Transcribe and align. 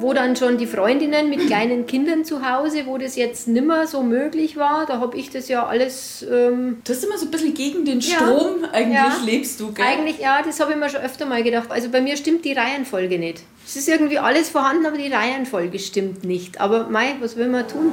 wo 0.00 0.12
dann 0.12 0.36
schon 0.36 0.58
die 0.58 0.66
Freundinnen 0.66 1.30
mit 1.30 1.46
kleinen 1.46 1.86
Kindern 1.86 2.24
zu 2.24 2.48
Hause, 2.48 2.86
wo 2.86 2.98
das 2.98 3.16
jetzt 3.16 3.48
nimmer 3.48 3.86
so 3.86 4.02
möglich 4.02 4.56
war, 4.56 4.86
da 4.86 4.98
habe 5.00 5.16
ich 5.16 5.30
das 5.30 5.48
ja 5.48 5.66
alles. 5.66 6.24
Ähm, 6.30 6.78
du 6.84 6.92
hast 6.92 7.04
immer 7.04 7.18
so 7.18 7.26
ein 7.26 7.30
bisschen 7.30 7.54
gegen 7.54 7.84
den 7.84 8.02
Strom 8.02 8.62
ja, 8.62 8.70
eigentlich 8.72 8.94
ja, 8.94 9.16
lebst 9.24 9.60
du, 9.60 9.72
gell? 9.72 9.84
Eigentlich, 9.84 10.18
ja, 10.18 10.42
das 10.42 10.60
habe 10.60 10.72
ich 10.72 10.78
mir 10.78 10.88
schon 10.88 11.00
öfter 11.00 11.26
mal 11.26 11.42
gedacht. 11.42 11.70
Also 11.70 11.88
bei 11.90 12.00
mir 12.00 12.16
stimmt 12.16 12.44
die 12.44 12.52
Reihenfolge 12.52 13.18
nicht. 13.18 13.42
Es 13.66 13.76
ist 13.76 13.88
irgendwie 13.88 14.18
alles 14.18 14.50
vorhanden, 14.50 14.86
aber 14.86 14.98
die 14.98 15.12
Reihenfolge 15.12 15.78
stimmt 15.78 16.24
nicht. 16.24 16.60
Aber 16.60 16.88
Mai, 16.88 17.16
was 17.20 17.36
will 17.36 17.48
man 17.48 17.66
tun? 17.66 17.92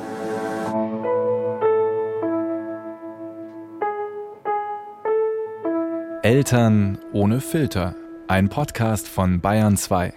Eltern 6.24 7.00
ohne 7.14 7.42
Filter. 7.42 7.96
Ein 8.28 8.48
Podcast 8.48 9.08
von 9.08 9.42
Bayern 9.42 9.76
2. 9.76 10.14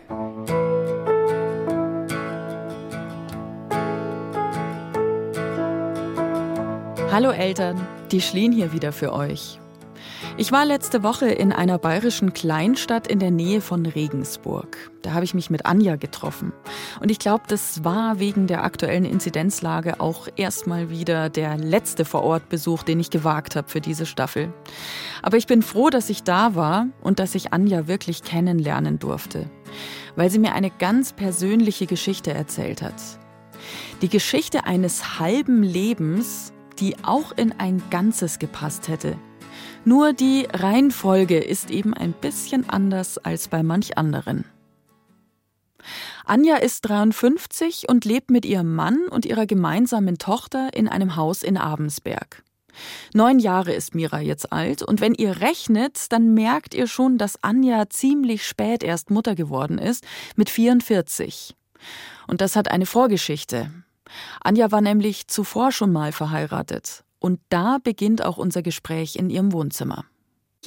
Hallo 7.14 7.30
Eltern, 7.30 7.80
die 8.10 8.20
Schlien 8.20 8.50
hier 8.50 8.72
wieder 8.72 8.90
für 8.90 9.12
euch. 9.12 9.60
Ich 10.36 10.50
war 10.50 10.64
letzte 10.64 11.04
Woche 11.04 11.26
in 11.26 11.52
einer 11.52 11.78
bayerischen 11.78 12.32
Kleinstadt 12.32 13.06
in 13.06 13.20
der 13.20 13.30
Nähe 13.30 13.60
von 13.60 13.86
Regensburg. 13.86 14.90
Da 15.02 15.12
habe 15.12 15.24
ich 15.24 15.32
mich 15.32 15.48
mit 15.48 15.64
Anja 15.64 15.94
getroffen. 15.94 16.52
Und 16.98 17.12
ich 17.12 17.20
glaube, 17.20 17.44
das 17.46 17.84
war 17.84 18.18
wegen 18.18 18.48
der 18.48 18.64
aktuellen 18.64 19.04
Inzidenzlage 19.04 20.00
auch 20.00 20.26
erstmal 20.34 20.90
wieder 20.90 21.30
der 21.30 21.56
letzte 21.56 22.04
Vorortbesuch, 22.04 22.82
den 22.82 22.98
ich 22.98 23.10
gewagt 23.10 23.54
habe 23.54 23.68
für 23.68 23.80
diese 23.80 24.06
Staffel. 24.06 24.52
Aber 25.22 25.36
ich 25.36 25.46
bin 25.46 25.62
froh, 25.62 25.90
dass 25.90 26.10
ich 26.10 26.24
da 26.24 26.56
war 26.56 26.88
und 27.00 27.20
dass 27.20 27.36
ich 27.36 27.52
Anja 27.52 27.86
wirklich 27.86 28.24
kennenlernen 28.24 28.98
durfte, 28.98 29.48
weil 30.16 30.30
sie 30.30 30.40
mir 30.40 30.54
eine 30.54 30.72
ganz 30.72 31.12
persönliche 31.12 31.86
Geschichte 31.86 32.34
erzählt 32.34 32.82
hat. 32.82 33.00
Die 34.02 34.08
Geschichte 34.08 34.64
eines 34.64 35.20
halben 35.20 35.62
Lebens, 35.62 36.52
die 36.84 36.96
auch 37.02 37.32
in 37.32 37.58
ein 37.58 37.82
Ganzes 37.88 38.38
gepasst 38.38 38.88
hätte. 38.88 39.16
Nur 39.86 40.12
die 40.12 40.46
Reihenfolge 40.52 41.38
ist 41.38 41.70
eben 41.70 41.94
ein 41.94 42.12
bisschen 42.12 42.68
anders 42.68 43.16
als 43.16 43.48
bei 43.48 43.62
manch 43.62 43.96
anderen. 43.96 44.44
Anja 46.26 46.56
ist 46.56 46.82
53 46.82 47.88
und 47.88 48.04
lebt 48.04 48.30
mit 48.30 48.44
ihrem 48.44 48.74
Mann 48.74 49.08
und 49.08 49.24
ihrer 49.24 49.46
gemeinsamen 49.46 50.18
Tochter 50.18 50.74
in 50.74 50.86
einem 50.86 51.16
Haus 51.16 51.42
in 51.42 51.56
Abensberg. 51.56 52.42
Neun 53.14 53.38
Jahre 53.38 53.72
ist 53.72 53.94
Mira 53.94 54.20
jetzt 54.20 54.52
alt 54.52 54.82
und 54.82 55.00
wenn 55.00 55.14
ihr 55.14 55.40
rechnet, 55.40 56.12
dann 56.12 56.34
merkt 56.34 56.74
ihr 56.74 56.86
schon, 56.86 57.16
dass 57.16 57.42
Anja 57.42 57.88
ziemlich 57.88 58.46
spät 58.46 58.82
erst 58.82 59.10
Mutter 59.10 59.34
geworden 59.34 59.78
ist, 59.78 60.04
mit 60.36 60.50
44. 60.50 61.56
Und 62.26 62.42
das 62.42 62.56
hat 62.56 62.70
eine 62.70 62.84
Vorgeschichte. 62.84 63.70
Anja 64.40 64.70
war 64.70 64.80
nämlich 64.80 65.28
zuvor 65.28 65.72
schon 65.72 65.92
mal 65.92 66.12
verheiratet. 66.12 67.04
Und 67.18 67.40
da 67.48 67.78
beginnt 67.82 68.24
auch 68.24 68.36
unser 68.36 68.62
Gespräch 68.62 69.16
in 69.16 69.30
ihrem 69.30 69.52
Wohnzimmer. 69.52 70.04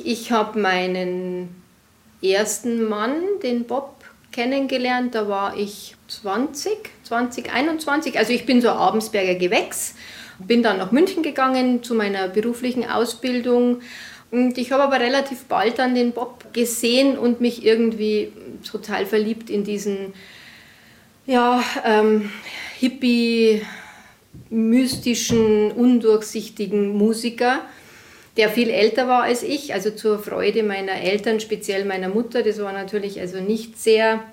Ich 0.04 0.32
habe 0.32 0.60
meinen 0.60 1.50
ersten 2.22 2.88
Mann, 2.88 3.22
den 3.44 3.66
Bob, 3.66 4.04
kennengelernt. 4.32 5.16
Da 5.16 5.28
war 5.28 5.58
ich 5.58 5.96
20, 6.08 6.78
20, 7.04 7.52
21. 7.52 8.18
Also 8.18 8.34
ich 8.34 8.46
bin 8.46 8.62
so 8.62 8.70
Abensberger 8.70 9.36
Gewächs. 9.36 9.96
Bin 10.40 10.62
dann 10.62 10.78
nach 10.78 10.92
München 10.92 11.24
gegangen 11.24 11.82
zu 11.82 11.96
meiner 11.96 12.28
beruflichen 12.28 12.88
Ausbildung. 12.88 13.82
Und 14.30 14.58
ich 14.58 14.72
habe 14.72 14.84
aber 14.84 15.00
relativ 15.00 15.46
bald 15.46 15.80
dann 15.80 15.96
den 15.96 16.12
Bob 16.12 16.54
gesehen 16.54 17.18
und 17.18 17.42
mich 17.42 17.66
irgendwie 17.66 18.32
total 18.70 19.06
verliebt 19.06 19.50
in 19.50 19.64
diesen 19.64 20.14
ja, 21.28 21.62
ähm, 21.86 22.32
hippie, 22.80 23.62
mystischen, 24.50 25.72
undurchsichtigen 25.72 26.98
Musiker, 26.98 27.60
der 28.38 28.50
viel 28.50 28.70
älter 28.70 29.08
war 29.08 29.24
als 29.24 29.44
ich, 29.44 29.74
also 29.74 29.92
zur 29.92 30.20
Freude 30.20 30.64
meiner 30.64 30.94
Eltern, 30.94 31.40
speziell 31.40 31.86
meiner 31.86 32.08
Mutter. 32.08 32.44
Das 32.44 32.62
war 32.62 32.72
natürlich 32.72 33.20
also 33.20 33.40
nicht 33.40 33.78
sehr 33.78 34.24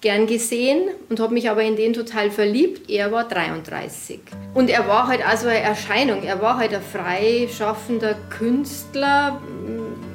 gern 0.00 0.26
gesehen 0.26 0.88
und 1.08 1.20
habe 1.20 1.34
mich 1.34 1.50
aber 1.50 1.62
in 1.62 1.76
den 1.76 1.92
total 1.92 2.30
verliebt. 2.30 2.90
Er 2.90 3.10
war 3.10 3.26
33. 3.26 4.20
Und 4.54 4.70
er 4.70 4.86
war 4.86 5.08
halt 5.08 5.26
also 5.26 5.48
eine 5.48 5.60
Erscheinung. 5.60 6.22
Er 6.22 6.40
war 6.40 6.58
halt 6.58 6.74
ein 6.74 6.82
freischaffender 6.82 8.14
Künstler 8.30 9.42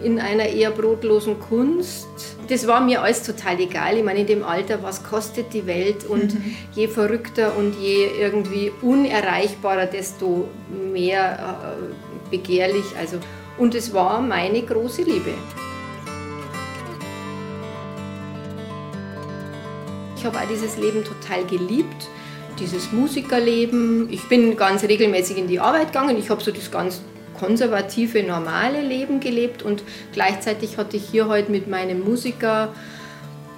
in 0.04 0.20
einer 0.20 0.48
eher 0.48 0.72
brotlosen 0.72 1.40
Kunst. 1.40 2.08
Das 2.50 2.66
war 2.66 2.82
mir 2.82 3.04
alles 3.04 3.22
total 3.22 3.60
egal. 3.60 3.98
Ich 3.98 4.04
meine, 4.04 4.22
in 4.22 4.28
dem 4.28 4.44
Alter, 4.44 4.82
was 4.82 5.04
kostet 5.04 5.54
die 5.54 5.68
Welt? 5.68 6.04
Und 6.04 6.34
mhm. 6.34 6.56
je 6.74 6.88
verrückter 6.88 7.56
und 7.56 7.76
je 7.80 8.08
irgendwie 8.20 8.72
unerreichbarer, 8.82 9.86
desto 9.86 10.48
mehr 10.92 11.38
äh, 11.38 12.32
begehrlich. 12.32 12.86
Also, 13.00 13.18
und 13.60 13.76
es 13.76 13.94
war 13.94 14.20
meine 14.20 14.64
große 14.64 15.04
Liebe. 15.04 15.32
Ich 20.18 20.26
habe 20.26 20.38
auch 20.38 20.48
dieses 20.52 20.76
Leben 20.76 21.04
total 21.04 21.46
geliebt, 21.46 22.08
dieses 22.60 22.92
Musikerleben. 22.92 24.12
Ich 24.12 24.28
bin 24.28 24.58
ganz 24.58 24.84
regelmäßig 24.84 25.38
in 25.38 25.48
die 25.48 25.60
Arbeit 25.60 25.94
gegangen. 25.94 26.18
Ich 26.18 26.32
habe 26.32 26.42
so 26.42 26.52
das 26.52 26.72
ganz 26.72 27.02
konservative, 27.40 28.24
normale 28.24 28.82
Leben 28.82 29.20
gelebt 29.20 29.64
und 29.64 29.84
gleichzeitig 30.14 30.78
hatte 30.78 30.98
ich 30.98 31.04
hier 31.10 31.28
heute 31.28 31.52
mit 31.52 31.68
meinem 31.68 32.02
Musiker 32.02 32.74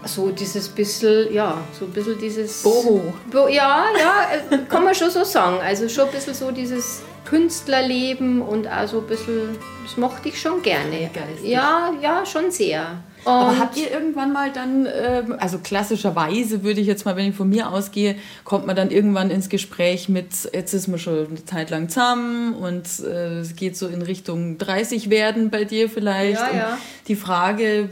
so 0.06 0.30
dieses 0.30 0.68
bisschen, 0.70 1.34
ja, 1.34 1.58
so 1.78 1.86
ein 1.86 1.92
bisschen 1.92 2.18
dieses. 2.20 2.64
Boho. 2.64 3.14
Bo, 3.32 3.48
ja, 3.48 3.86
ja, 4.00 4.28
äh, 4.50 4.58
kann 4.68 4.84
man 4.84 4.96
schon 4.96 5.12
so 5.12 5.24
sagen. 5.24 5.58
Also 5.64 5.88
schon 5.90 6.06
ein 6.06 6.12
bisschen 6.12 6.34
so 6.34 6.52
dieses 6.52 7.02
Künstlerleben 7.26 8.42
und 8.42 8.68
auch 8.68 8.88
so 8.88 9.00
ein 9.00 9.08
bisschen, 9.08 9.58
das 9.84 9.98
mochte 9.98 10.30
ich 10.30 10.42
schon 10.42 10.62
gerne. 10.62 11.10
Geistig. 11.14 11.50
Ja, 11.50 11.94
ja, 12.02 12.26
schon 12.26 12.50
sehr. 12.52 13.04
Und 13.24 13.32
Aber 13.32 13.60
habt 13.60 13.78
ihr 13.78 13.92
irgendwann 13.92 14.34
mal 14.34 14.52
dann, 14.52 14.88
ähm, 14.88 15.36
also 15.40 15.60
klassischerweise 15.60 16.64
würde 16.64 16.82
ich 16.82 16.88
jetzt 16.88 17.06
mal, 17.06 17.16
wenn 17.16 17.30
ich 17.30 17.36
von 17.36 17.50
mir 17.50 17.72
ausgehe, 17.72 18.16
kommt 18.44 18.66
man 18.66 18.76
dann 18.76 18.90
irgendwann 18.90 19.30
ins 19.30 19.48
Gespräch 19.48 20.10
mit, 20.10 20.28
jetzt 20.54 20.74
ist 20.74 20.88
man 20.88 20.98
schon 20.98 21.28
eine 21.28 21.46
Zeit 21.46 21.70
lang 21.70 21.90
zusammen 21.90 22.56
und 22.56 22.88
äh, 23.06 23.40
es 23.40 23.56
geht 23.56 23.78
so 23.78 23.88
in 23.88 24.02
Richtung 24.02 24.58
30 24.58 25.12
werden 25.12 25.52
bei 25.52 25.66
dir 25.66 25.88
vielleicht. 25.88 26.40
Ja, 26.40 26.56
ja. 26.56 26.78
die 27.08 27.16
Frage, 27.16 27.90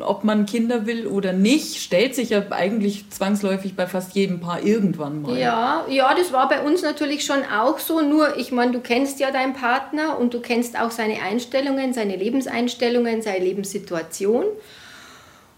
ob 0.00 0.24
man 0.24 0.44
Kinder 0.44 0.84
will 0.84 1.06
oder 1.06 1.32
nicht, 1.32 1.76
stellt 1.76 2.14
sich 2.14 2.30
ja 2.30 2.42
eigentlich 2.50 3.08
zwangsläufig 3.08 3.76
bei 3.76 3.86
fast 3.86 4.14
jedem 4.14 4.40
Paar 4.40 4.62
irgendwann 4.62 5.22
mal. 5.22 5.38
Ja, 5.38 5.86
ja, 5.88 6.14
das 6.14 6.32
war 6.32 6.48
bei 6.48 6.60
uns 6.60 6.82
natürlich 6.82 7.24
schon 7.24 7.44
auch 7.44 7.78
so. 7.78 8.02
Nur, 8.02 8.36
ich 8.36 8.52
meine, 8.52 8.72
du 8.72 8.80
kennst 8.80 9.20
ja 9.20 9.30
deinen 9.30 9.54
Partner 9.54 10.18
und 10.18 10.34
du 10.34 10.40
kennst 10.40 10.78
auch 10.78 10.90
seine 10.90 11.22
Einstellungen, 11.22 11.94
seine 11.94 12.16
Lebenseinstellungen, 12.16 13.22
seine 13.22 13.42
Lebenssituation. 13.42 14.44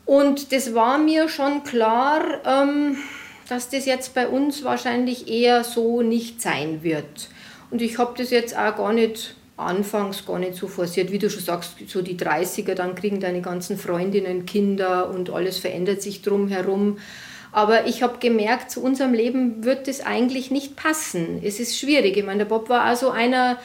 Und 0.09 0.53
das 0.53 0.75
war 0.75 0.97
mir 0.97 1.29
schon 1.29 1.65
klar, 1.65 2.41
ähm, 2.47 2.97
dass 3.47 3.69
das 3.69 3.85
jetzt 3.85 4.15
bei 4.15 4.27
uns 4.27 4.65
wahrscheinlich 4.65 5.29
eher 5.29 5.65
so 5.65 6.01
nicht 6.01 6.41
sein 6.41 6.83
wird. 6.83 7.29
Und 7.71 7.83
ich 7.83 7.99
habe 7.99 8.15
das 8.17 8.31
jetzt 8.31 8.57
auch 8.57 8.75
gar 8.75 8.95
nicht 8.95 9.35
anfangs 9.59 10.25
gar 10.25 10.39
nicht 10.39 10.55
so 10.55 10.67
forciert, 10.67 11.13
wie 11.13 11.19
du 11.19 11.29
schon 11.29 11.43
sagst, 11.43 11.73
so 11.89 12.01
die 12.01 12.17
30er, 12.17 12.73
dann 12.73 12.95
kriegen 12.95 13.21
deine 13.21 13.43
ganzen 13.43 13.77
Freundinnen 13.77 14.47
Kinder 14.47 15.11
und 15.11 15.29
alles 15.29 15.59
verändert 15.59 16.01
sich 16.01 16.23
drumherum. 16.23 16.97
Aber 17.53 17.87
ich 17.87 18.03
habe 18.03 18.17
gemerkt, 18.19 18.71
zu 18.71 18.83
unserem 18.83 19.13
Leben 19.13 19.63
wird 19.63 19.89
das 19.89 20.01
eigentlich 20.01 20.51
nicht 20.51 20.75
passen. 20.75 21.43
Es 21.45 21.61
ist 21.61 21.79
schwierig. 21.79 22.17
Ich 22.17 22.25
meine, 22.25 22.39
der 22.39 22.45
Bob 22.47 22.71
war 22.71 22.81
also 22.81 23.11
einer, 23.11 23.59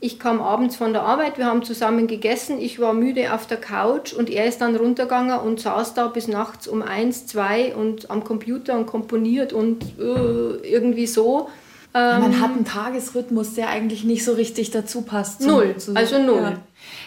ich 0.00 0.18
kam 0.18 0.40
abends 0.40 0.76
von 0.76 0.92
der 0.92 1.02
Arbeit, 1.02 1.38
wir 1.38 1.46
haben 1.46 1.62
zusammen 1.62 2.06
gegessen, 2.06 2.60
ich 2.60 2.78
war 2.78 2.92
müde 2.92 3.32
auf 3.34 3.46
der 3.46 3.56
Couch 3.56 4.12
und 4.12 4.30
er 4.30 4.46
ist 4.46 4.60
dann 4.60 4.76
runtergegangen 4.76 5.38
und 5.38 5.60
saß 5.60 5.94
da 5.94 6.06
bis 6.06 6.28
nachts 6.28 6.68
um 6.68 6.82
eins, 6.82 7.26
zwei 7.26 7.74
und 7.74 8.10
am 8.10 8.22
Computer 8.22 8.76
und 8.76 8.86
komponiert 8.86 9.52
und 9.52 9.82
äh, 9.98 10.68
irgendwie 10.68 11.06
so. 11.06 11.48
Ja, 11.94 12.18
man 12.20 12.32
ähm, 12.34 12.40
hat 12.40 12.50
einen 12.50 12.64
Tagesrhythmus, 12.64 13.54
der 13.54 13.70
eigentlich 13.70 14.04
nicht 14.04 14.24
so 14.24 14.34
richtig 14.34 14.70
dazu 14.70 15.02
passt. 15.02 15.40
Null, 15.40 15.74
also 15.94 16.18
null. 16.22 16.42
Ja. 16.42 16.60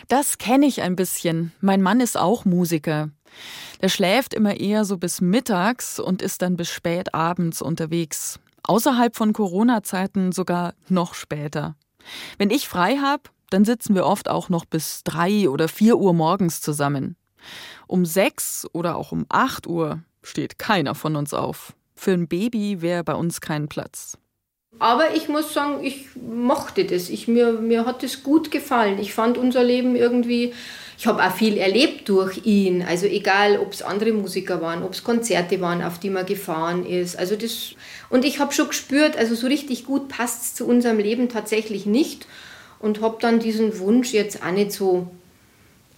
Das 0.09 0.37
kenne 0.37 0.65
ich 0.65 0.81
ein 0.81 0.97
bisschen. 0.97 1.53
Mein 1.61 1.81
Mann 1.81 2.01
ist 2.01 2.17
auch 2.17 2.43
Musiker. 2.43 3.09
Der 3.81 3.89
schläft 3.89 4.33
immer 4.33 4.59
eher 4.59 4.83
so 4.83 4.97
bis 4.97 5.21
mittags 5.21 5.99
und 5.99 6.21
ist 6.21 6.41
dann 6.41 6.57
bis 6.57 6.69
spät 6.69 7.13
abends 7.13 7.61
unterwegs. 7.61 8.39
Außerhalb 8.63 9.15
von 9.15 9.33
Corona-Zeiten 9.33 10.31
sogar 10.31 10.73
noch 10.89 11.13
später. 11.13 11.75
Wenn 12.37 12.49
ich 12.49 12.67
frei 12.67 12.97
habe, 12.97 13.23
dann 13.49 13.65
sitzen 13.65 13.95
wir 13.95 14.05
oft 14.05 14.29
auch 14.29 14.49
noch 14.49 14.65
bis 14.65 15.03
drei 15.03 15.49
oder 15.49 15.67
vier 15.67 15.97
Uhr 15.97 16.13
morgens 16.13 16.61
zusammen. 16.61 17.15
Um 17.87 18.05
sechs 18.05 18.65
oder 18.73 18.95
auch 18.95 19.11
um 19.11 19.25
acht 19.29 19.67
Uhr 19.67 20.01
steht 20.23 20.57
keiner 20.59 20.95
von 20.95 21.15
uns 21.15 21.33
auf. 21.33 21.73
Für 21.95 22.11
ein 22.11 22.27
Baby 22.27 22.81
wäre 22.81 23.03
bei 23.03 23.13
uns 23.13 23.41
kein 23.41 23.67
Platz. 23.67 24.17
Aber 24.81 25.13
ich 25.15 25.29
muss 25.29 25.53
sagen, 25.53 25.83
ich 25.83 26.07
mochte 26.15 26.85
das. 26.85 27.09
Ich, 27.09 27.27
mir, 27.27 27.53
mir 27.53 27.85
hat 27.85 28.03
es 28.03 28.23
gut 28.23 28.49
gefallen. 28.49 28.97
Ich 28.99 29.13
fand 29.13 29.37
unser 29.37 29.63
Leben 29.63 29.95
irgendwie, 29.95 30.53
ich 30.97 31.05
habe 31.05 31.23
auch 31.23 31.35
viel 31.35 31.57
erlebt 31.57 32.09
durch 32.09 32.45
ihn. 32.45 32.81
Also 32.81 33.05
egal, 33.05 33.59
ob 33.59 33.73
es 33.73 33.83
andere 33.83 34.11
Musiker 34.11 34.59
waren, 34.59 34.81
ob 34.81 34.93
es 34.93 35.03
Konzerte 35.03 35.61
waren, 35.61 35.83
auf 35.83 35.99
die 35.99 36.09
man 36.09 36.25
gefahren 36.25 36.83
ist. 36.83 37.15
Also 37.15 37.35
das, 37.35 37.75
und 38.09 38.25
ich 38.25 38.39
habe 38.39 38.53
schon 38.53 38.69
gespürt, 38.69 39.17
also 39.17 39.35
so 39.35 39.45
richtig 39.45 39.85
gut 39.85 40.07
passt 40.07 40.41
es 40.41 40.55
zu 40.55 40.65
unserem 40.65 40.97
Leben 40.97 41.29
tatsächlich 41.29 41.85
nicht. 41.85 42.25
Und 42.79 43.01
habe 43.01 43.17
dann 43.21 43.39
diesen 43.39 43.77
Wunsch 43.77 44.11
jetzt 44.13 44.43
auch 44.43 44.51
nicht 44.51 44.71
so, 44.71 45.11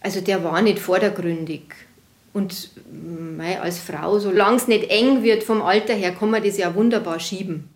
also 0.02 0.20
der 0.20 0.44
war 0.44 0.62
nicht 0.62 0.80
vordergründig. 0.80 1.62
Und 2.34 2.72
mei, 2.92 3.62
als 3.62 3.80
Frau, 3.80 4.20
solange 4.20 4.58
es 4.58 4.68
nicht 4.68 4.90
eng 4.90 5.24
wird 5.24 5.44
vom 5.44 5.62
Alter 5.62 5.94
her, 5.94 6.12
kann 6.12 6.32
man 6.32 6.44
das 6.44 6.58
ja 6.58 6.76
wunderbar 6.76 7.22
schieben. 7.22 7.73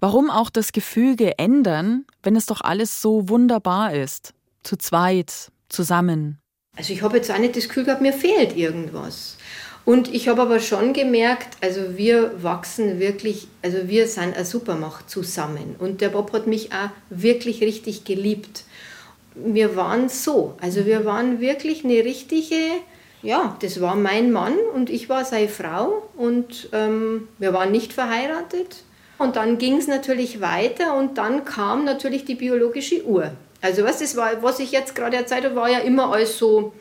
Warum 0.00 0.30
auch 0.30 0.48
das 0.48 0.72
Gefüge 0.72 1.38
ändern, 1.38 2.06
wenn 2.22 2.34
es 2.34 2.46
doch 2.46 2.62
alles 2.62 3.02
so 3.02 3.28
wunderbar 3.28 3.94
ist? 3.94 4.32
Zu 4.62 4.78
zweit, 4.78 5.52
zusammen. 5.68 6.38
Also 6.74 6.94
ich 6.94 7.02
habe 7.02 7.18
jetzt 7.18 7.30
auch 7.30 7.38
nicht 7.38 7.54
das 7.54 7.68
Gefühl 7.68 7.84
gehabt, 7.84 8.00
mir 8.00 8.14
fehlt 8.14 8.56
irgendwas. 8.56 9.36
Und 9.84 10.12
ich 10.14 10.28
habe 10.28 10.40
aber 10.40 10.58
schon 10.60 10.94
gemerkt, 10.94 11.58
also 11.60 11.98
wir 11.98 12.42
wachsen 12.42 12.98
wirklich, 12.98 13.48
also 13.60 13.88
wir 13.88 14.06
sind 14.06 14.34
eine 14.36 14.46
Supermacht 14.46 15.10
zusammen. 15.10 15.76
Und 15.78 16.00
der 16.00 16.08
Bob 16.08 16.32
hat 16.32 16.46
mich 16.46 16.72
auch 16.72 16.90
wirklich 17.10 17.60
richtig 17.60 18.04
geliebt. 18.04 18.64
Wir 19.34 19.76
waren 19.76 20.08
so, 20.08 20.56
also 20.62 20.86
wir 20.86 21.04
waren 21.04 21.40
wirklich 21.40 21.84
eine 21.84 22.04
richtige, 22.04 22.56
ja, 23.22 23.56
das 23.60 23.82
war 23.82 23.96
mein 23.96 24.32
Mann 24.32 24.54
und 24.74 24.88
ich 24.88 25.10
war 25.10 25.26
seine 25.26 25.48
Frau 25.48 26.08
und 26.16 26.70
ähm, 26.72 27.28
wir 27.38 27.52
waren 27.52 27.70
nicht 27.70 27.92
verheiratet. 27.92 28.84
Und 29.20 29.36
dann 29.36 29.58
ging 29.58 29.76
es 29.76 29.86
natürlich 29.86 30.40
weiter 30.40 30.96
und 30.96 31.18
dann 31.18 31.44
kam 31.44 31.84
natürlich 31.84 32.24
die 32.24 32.36
biologische 32.36 33.04
Uhr. 33.04 33.32
Also 33.60 33.84
was, 33.84 33.98
das 33.98 34.16
war, 34.16 34.42
was 34.42 34.60
ich 34.60 34.72
jetzt 34.72 34.94
gerade 34.94 35.18
erzählt 35.18 35.44
habe, 35.44 35.56
war 35.56 35.68
ja 35.68 35.80
immer 35.80 36.10
als 36.10 36.38
so 36.38 36.72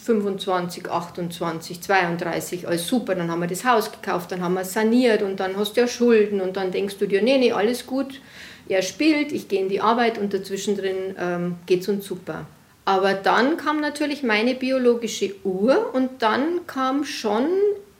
25, 0.00 0.88
28, 0.88 1.80
32, 1.80 2.68
alles 2.68 2.86
super. 2.86 3.16
Dann 3.16 3.28
haben 3.32 3.40
wir 3.40 3.48
das 3.48 3.64
Haus 3.64 3.90
gekauft, 3.90 4.30
dann 4.30 4.42
haben 4.42 4.54
wir 4.54 4.60
es 4.60 4.74
saniert 4.74 5.22
und 5.22 5.40
dann 5.40 5.56
hast 5.56 5.76
du 5.76 5.80
ja 5.80 5.88
Schulden 5.88 6.40
und 6.40 6.56
dann 6.56 6.70
denkst 6.70 6.98
du 6.98 7.06
dir, 7.06 7.20
nee, 7.20 7.36
nee, 7.36 7.50
alles 7.50 7.84
gut. 7.84 8.20
Er 8.68 8.82
spielt, 8.82 9.32
ich 9.32 9.48
gehe 9.48 9.60
in 9.60 9.68
die 9.68 9.80
Arbeit 9.80 10.18
und 10.18 10.32
dazwischen 10.32 10.76
drin 10.76 11.16
ähm, 11.18 11.56
geht 11.66 11.80
es 11.80 11.88
uns 11.88 12.06
super. 12.06 12.46
Aber 12.84 13.14
dann 13.14 13.56
kam 13.56 13.80
natürlich 13.80 14.22
meine 14.22 14.54
biologische 14.54 15.34
Uhr 15.42 15.92
und 15.92 16.22
dann 16.22 16.64
kam 16.68 17.02
schon 17.02 17.48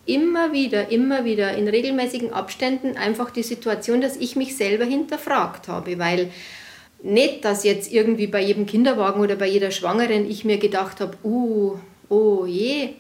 immer 0.07 0.53
wieder, 0.53 0.91
immer 0.91 1.25
wieder 1.25 1.57
in 1.57 1.69
regelmäßigen 1.69 2.33
Abständen 2.33 2.97
einfach 2.97 3.31
die 3.31 3.43
Situation, 3.43 4.01
dass 4.01 4.17
ich 4.17 4.37
mich 4.37 4.57
selber 4.57 4.85
hinterfragt 4.85 5.69
habe, 5.69 5.99
weil 5.99 6.31
nicht, 7.03 7.45
dass 7.45 7.65
jetzt 7.65 7.93
irgendwie 7.93 8.27
bei 8.27 8.41
jedem 8.41 8.67
Kinderwagen 8.67 9.21
oder 9.21 9.37
bei 9.37 9.47
jeder 9.47 9.71
Schwangeren 9.71 10.29
ich 10.29 10.45
mir 10.45 10.59
gedacht 10.59 11.01
habe, 11.01 11.17
uh, 11.25 11.79
oh 12.09 12.47
je, 12.47 12.91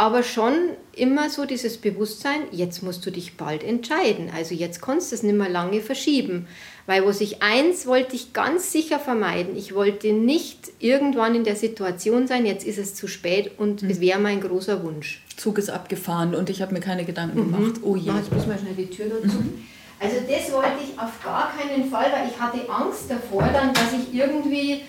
aber 0.00 0.22
schon 0.22 0.54
immer 0.96 1.28
so 1.28 1.44
dieses 1.44 1.76
Bewusstsein, 1.76 2.44
jetzt 2.52 2.82
musst 2.82 3.04
du 3.04 3.10
dich 3.10 3.36
bald 3.36 3.62
entscheiden. 3.62 4.30
Also 4.34 4.54
jetzt 4.54 4.80
kannst 4.80 5.12
du 5.12 5.14
es 5.14 5.22
nicht 5.22 5.36
mehr 5.36 5.50
lange 5.50 5.82
verschieben. 5.82 6.48
Weil 6.86 7.04
was 7.04 7.20
ich 7.20 7.42
eins 7.42 7.86
wollte 7.86 8.16
ich 8.16 8.32
ganz 8.32 8.72
sicher 8.72 8.98
vermeiden. 8.98 9.54
Ich 9.56 9.74
wollte 9.74 10.14
nicht 10.14 10.70
irgendwann 10.78 11.34
in 11.34 11.44
der 11.44 11.54
Situation 11.54 12.26
sein, 12.26 12.46
jetzt 12.46 12.66
ist 12.66 12.78
es 12.78 12.94
zu 12.94 13.08
spät 13.08 13.58
und 13.58 13.82
mhm. 13.82 13.90
es 13.90 14.00
wäre 14.00 14.18
mein 14.18 14.40
großer 14.40 14.82
Wunsch. 14.82 15.22
Zug 15.36 15.58
ist 15.58 15.68
abgefahren 15.68 16.34
und 16.34 16.48
ich 16.48 16.62
habe 16.62 16.72
mir 16.72 16.80
keine 16.80 17.04
Gedanken 17.04 17.38
mhm. 17.38 17.52
gemacht. 17.52 17.80
Oh 17.82 17.94
je. 17.94 18.10
Jetzt 18.10 18.32
müssen 18.32 18.48
wir 18.48 18.56
schnell 18.56 18.74
die 18.74 18.88
Tür 18.88 19.04
dazu. 19.10 19.36
Mhm. 19.36 19.66
Also 19.98 20.16
das 20.26 20.50
wollte 20.50 20.78
ich 20.82 20.98
auf 20.98 21.22
gar 21.22 21.52
keinen 21.54 21.90
Fall, 21.90 22.06
weil 22.10 22.26
ich 22.26 22.40
hatte 22.40 22.66
Angst 22.70 23.02
davor, 23.10 23.42
dann, 23.52 23.74
dass 23.74 23.92
ich 23.92 24.14
irgendwie 24.14 24.80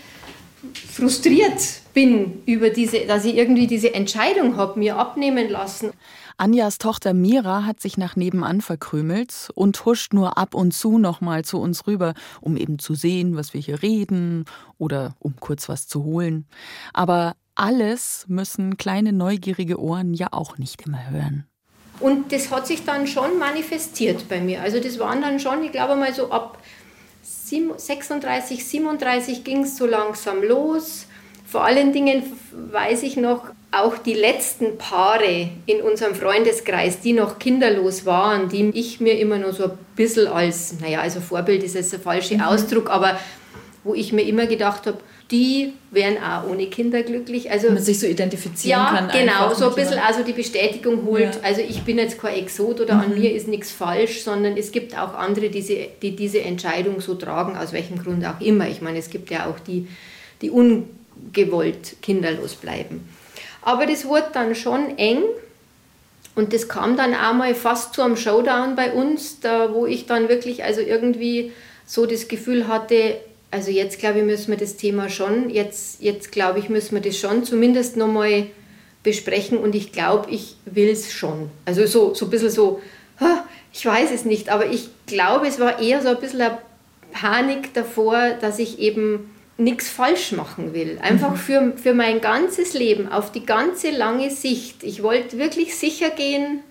frustriert 0.90 1.81
bin 1.94 2.42
über 2.46 2.70
diese, 2.70 3.06
dass 3.06 3.26
ich 3.26 3.36
irgendwie 3.36 3.68
diese 3.68 3.94
Entscheidung 3.94 4.58
habe, 4.58 4.80
mir 4.80 4.98
abnehmen 4.98 5.50
lassen. 5.50 5.92
Anjas 6.38 6.78
Tochter 6.78 7.14
Mira 7.14 7.66
hat 7.66 7.80
sich 7.80 7.98
nach 7.98 8.16
nebenan 8.16 8.62
verkrümelt 8.62 9.50
und 9.54 9.86
huscht 9.86 10.14
nur 10.14 10.38
ab 10.38 10.56
und 10.56 10.74
zu 10.74 10.98
nochmal 10.98 11.46
zu 11.46 11.60
uns 11.60 11.86
rüber, 11.86 12.14
um 12.40 12.58
eben 12.58 12.80
zu 12.80 12.96
sehen, 12.96 13.36
was 13.36 13.54
wir 13.54 13.62
hier 13.62 13.84
reden 13.84 14.46
oder 14.78 15.16
um 15.20 15.36
kurz 15.40 15.70
was 15.70 15.88
zu 15.88 16.04
holen. 16.04 16.48
Aber 16.94 17.36
alles 17.56 18.26
müssen 18.28 18.78
kleine 18.78 19.14
neugierige 19.14 19.80
Ohren 19.80 20.14
ja 20.14 20.30
auch 20.32 20.58
nicht 20.58 20.82
immer 20.82 21.10
hören. 21.10 21.46
Und 22.00 22.32
das 22.32 22.50
hat 22.50 22.66
sich 22.66 22.84
dann 22.86 23.06
schon 23.06 23.38
manifestiert 23.38 24.28
bei 24.28 24.42
mir. 24.42 24.62
Also 24.62 24.80
das 24.80 24.98
waren 24.98 25.22
dann 25.22 25.40
schon, 25.40 25.64
ich 25.64 25.72
glaube 25.72 25.96
mal 25.96 26.14
so 26.14 26.32
ab 26.32 26.58
36, 27.24 28.66
37 28.66 29.44
ging 29.44 29.64
es 29.64 29.78
so 29.78 29.86
langsam 29.86 30.42
los. 30.42 31.06
Vor 31.52 31.66
allen 31.66 31.92
Dingen 31.92 32.24
weiß 32.72 33.04
ich 33.04 33.18
noch, 33.18 33.44
auch 33.72 33.98
die 33.98 34.14
letzten 34.14 34.78
Paare 34.78 35.50
in 35.66 35.82
unserem 35.82 36.16
Freundeskreis, 36.16 37.02
die 37.02 37.12
noch 37.12 37.40
kinderlos 37.40 38.06
waren, 38.06 38.48
die 38.48 38.70
ich 38.74 39.02
mir 39.02 39.20
immer 39.20 39.38
nur 39.38 39.52
so 39.52 39.66
ein 39.66 39.72
bisschen 39.98 40.28
als, 40.28 40.80
naja, 40.80 41.02
also 41.02 41.20
Vorbild 41.20 41.62
ist 41.64 41.76
jetzt 41.76 41.92
der 41.92 42.00
falsche 42.00 42.36
mhm. 42.36 42.42
Ausdruck, 42.42 42.90
aber 42.90 43.20
wo 43.84 43.94
ich 43.94 44.14
mir 44.14 44.22
immer 44.22 44.46
gedacht 44.46 44.88
habe, 44.88 45.00
die 45.30 45.74
wären 45.92 46.18
auch 46.24 46.50
ohne 46.50 46.68
Kinder 46.68 47.04
glücklich. 47.04 47.52
Also, 47.52 47.70
man 47.70 47.82
sich 47.84 48.00
so 48.00 48.08
identifizieren 48.08 48.80
ja, 48.80 48.90
kann. 48.90 49.10
Genau, 49.10 49.54
so 49.54 49.70
ein 49.70 49.76
bisschen 49.76 50.00
also 50.00 50.24
die 50.24 50.34
Bestätigung 50.34 51.06
holt. 51.06 51.36
Ja. 51.36 51.42
Also 51.44 51.62
ich 51.62 51.82
bin 51.82 51.98
jetzt 51.98 52.18
kein 52.18 52.36
Exot 52.36 52.80
oder 52.80 52.96
mhm. 52.96 53.02
an 53.02 53.20
mir 53.20 53.34
ist 53.34 53.50
nichts 53.50 53.72
falsch, 53.72 54.24
sondern 54.24 54.56
es 54.56 54.72
gibt 54.72 54.98
auch 54.98 55.16
andere, 55.16 55.50
die, 55.50 55.62
sie, 55.62 55.90
die 56.02 56.16
diese 56.16 56.42
Entscheidung 56.42 57.02
so 57.02 57.16
tragen, 57.16 57.58
aus 57.58 57.74
welchem 57.74 58.02
Grund 58.02 58.26
auch 58.26 58.40
immer. 58.40 58.70
Ich 58.70 58.82
meine, 58.82 59.00
es 59.00 59.10
gibt 59.10 59.30
ja 59.30 59.50
auch 59.50 59.60
die, 59.60 59.88
die 60.42 60.50
ungewollt 61.26 62.02
kinderlos 62.02 62.56
bleiben. 62.56 63.08
Aber 63.62 63.86
das 63.86 64.06
wurde 64.06 64.28
dann 64.34 64.56
schon 64.56 64.98
eng 64.98 65.24
und 66.36 66.54
das 66.54 66.68
kam 66.68 66.98
dann 66.98 67.14
auch 67.14 67.34
mal 67.34 67.54
fast 67.54 67.94
zu 67.94 68.02
einem 68.02 68.18
Showdown 68.18 68.76
bei 68.76 68.94
uns, 68.94 69.40
da, 69.40 69.74
wo 69.74 69.86
ich 69.86 70.06
dann 70.06 70.30
wirklich 70.30 70.64
also 70.64 70.82
irgendwie 70.82 71.52
so 71.86 72.06
das 72.06 72.28
Gefühl 72.28 72.68
hatte, 72.68 73.18
also 73.52 73.70
jetzt 73.70 74.00
glaube 74.00 74.20
ich, 74.20 74.26
müssen 74.26 74.52
wir 74.52 74.58
das 74.58 74.78
Thema 74.78 75.10
schon, 75.10 75.50
jetzt, 75.50 76.02
jetzt 76.02 76.32
glaube 76.32 76.60
ich, 76.60 76.70
müssen 76.70 76.96
wir 76.96 77.02
das 77.02 77.18
schon 77.18 77.44
zumindest 77.44 77.98
nochmal 77.98 78.48
besprechen 79.04 79.58
und 79.58 79.76
ich 79.76 79.92
glaube, 79.92 80.32
ich 80.32 80.56
will 80.66 80.90
es 80.90 81.12
schon. 81.12 81.50
Also 81.66 81.86
so, 81.86 82.14
so 82.14 82.26
ein 82.26 82.32
bisschen 82.32 82.50
so, 82.50 82.82
ich 83.74 83.86
weiß 83.86 84.12
es 84.12 84.26
nicht, 84.26 84.50
aber 84.50 84.68
ich 84.68 84.90
glaube, 85.06 85.48
es 85.48 85.60
war 85.60 85.80
eher 85.80 86.02
so 86.02 86.10
ein 86.10 86.20
bisschen 86.20 86.42
eine 86.42 86.58
Panik 87.12 87.74
davor, 87.74 88.32
dass 88.40 88.58
ich 88.58 88.80
eben 88.80 89.32
nichts 89.58 89.90
falsch 89.90 90.32
machen 90.32 90.74
will. 90.74 90.98
Einfach 91.02 91.32
mhm. 91.32 91.38
für, 91.38 91.74
für 91.78 91.94
mein 91.94 92.22
ganzes 92.22 92.74
Leben, 92.74 93.12
auf 93.12 93.32
die 93.32 93.46
ganze 93.46 93.92
lange 93.92 94.32
Sicht. 94.32 94.84
Ich 94.84 95.04
wollte 95.04 95.38
wirklich 95.38 95.76
sicher 95.76 96.10
gehen, 96.10 96.64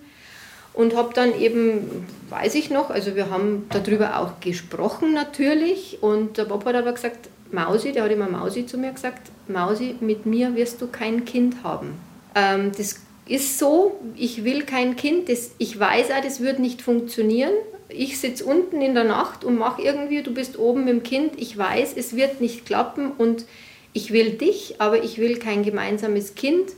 und 0.73 0.95
habe 0.95 1.13
dann 1.13 1.37
eben, 1.37 2.07
weiß 2.29 2.55
ich 2.55 2.69
noch, 2.69 2.89
also 2.89 3.15
wir 3.15 3.29
haben 3.29 3.67
darüber 3.69 4.19
auch 4.19 4.39
gesprochen 4.39 5.13
natürlich 5.13 5.97
und 6.01 6.37
der 6.37 6.45
Bob 6.45 6.65
hat 6.65 6.75
aber 6.75 6.93
gesagt, 6.93 7.29
Mausi, 7.51 7.91
der 7.91 8.03
hat 8.03 8.11
immer 8.11 8.29
Mausi 8.29 8.65
zu 8.65 8.77
mir 8.77 8.91
gesagt, 8.91 9.29
Mausi, 9.47 9.95
mit 9.99 10.25
mir 10.25 10.55
wirst 10.55 10.81
du 10.81 10.87
kein 10.87 11.25
Kind 11.25 11.63
haben. 11.63 11.99
Ähm, 12.35 12.71
das 12.77 13.01
ist 13.31 13.57
so, 13.57 13.99
ich 14.15 14.43
will 14.43 14.63
kein 14.63 14.95
Kind, 14.95 15.29
das, 15.29 15.51
ich 15.57 15.79
weiß 15.79 16.11
auch, 16.11 16.21
das 16.21 16.41
wird 16.41 16.59
nicht 16.59 16.81
funktionieren. 16.81 17.53
Ich 17.87 18.19
sitze 18.19 18.45
unten 18.45 18.81
in 18.81 18.93
der 18.93 19.05
Nacht 19.05 19.43
und 19.43 19.57
mache 19.57 19.81
irgendwie, 19.81 20.21
du 20.21 20.33
bist 20.33 20.59
oben 20.59 20.85
mit 20.85 20.93
dem 20.93 21.03
Kind, 21.03 21.33
ich 21.37 21.57
weiß, 21.57 21.93
es 21.95 22.15
wird 22.15 22.41
nicht 22.41 22.65
klappen 22.65 23.11
und 23.11 23.45
ich 23.93 24.11
will 24.11 24.31
dich, 24.31 24.75
aber 24.79 25.03
ich 25.03 25.17
will 25.17 25.39
kein 25.39 25.63
gemeinsames 25.63 26.35
Kind. 26.35 26.71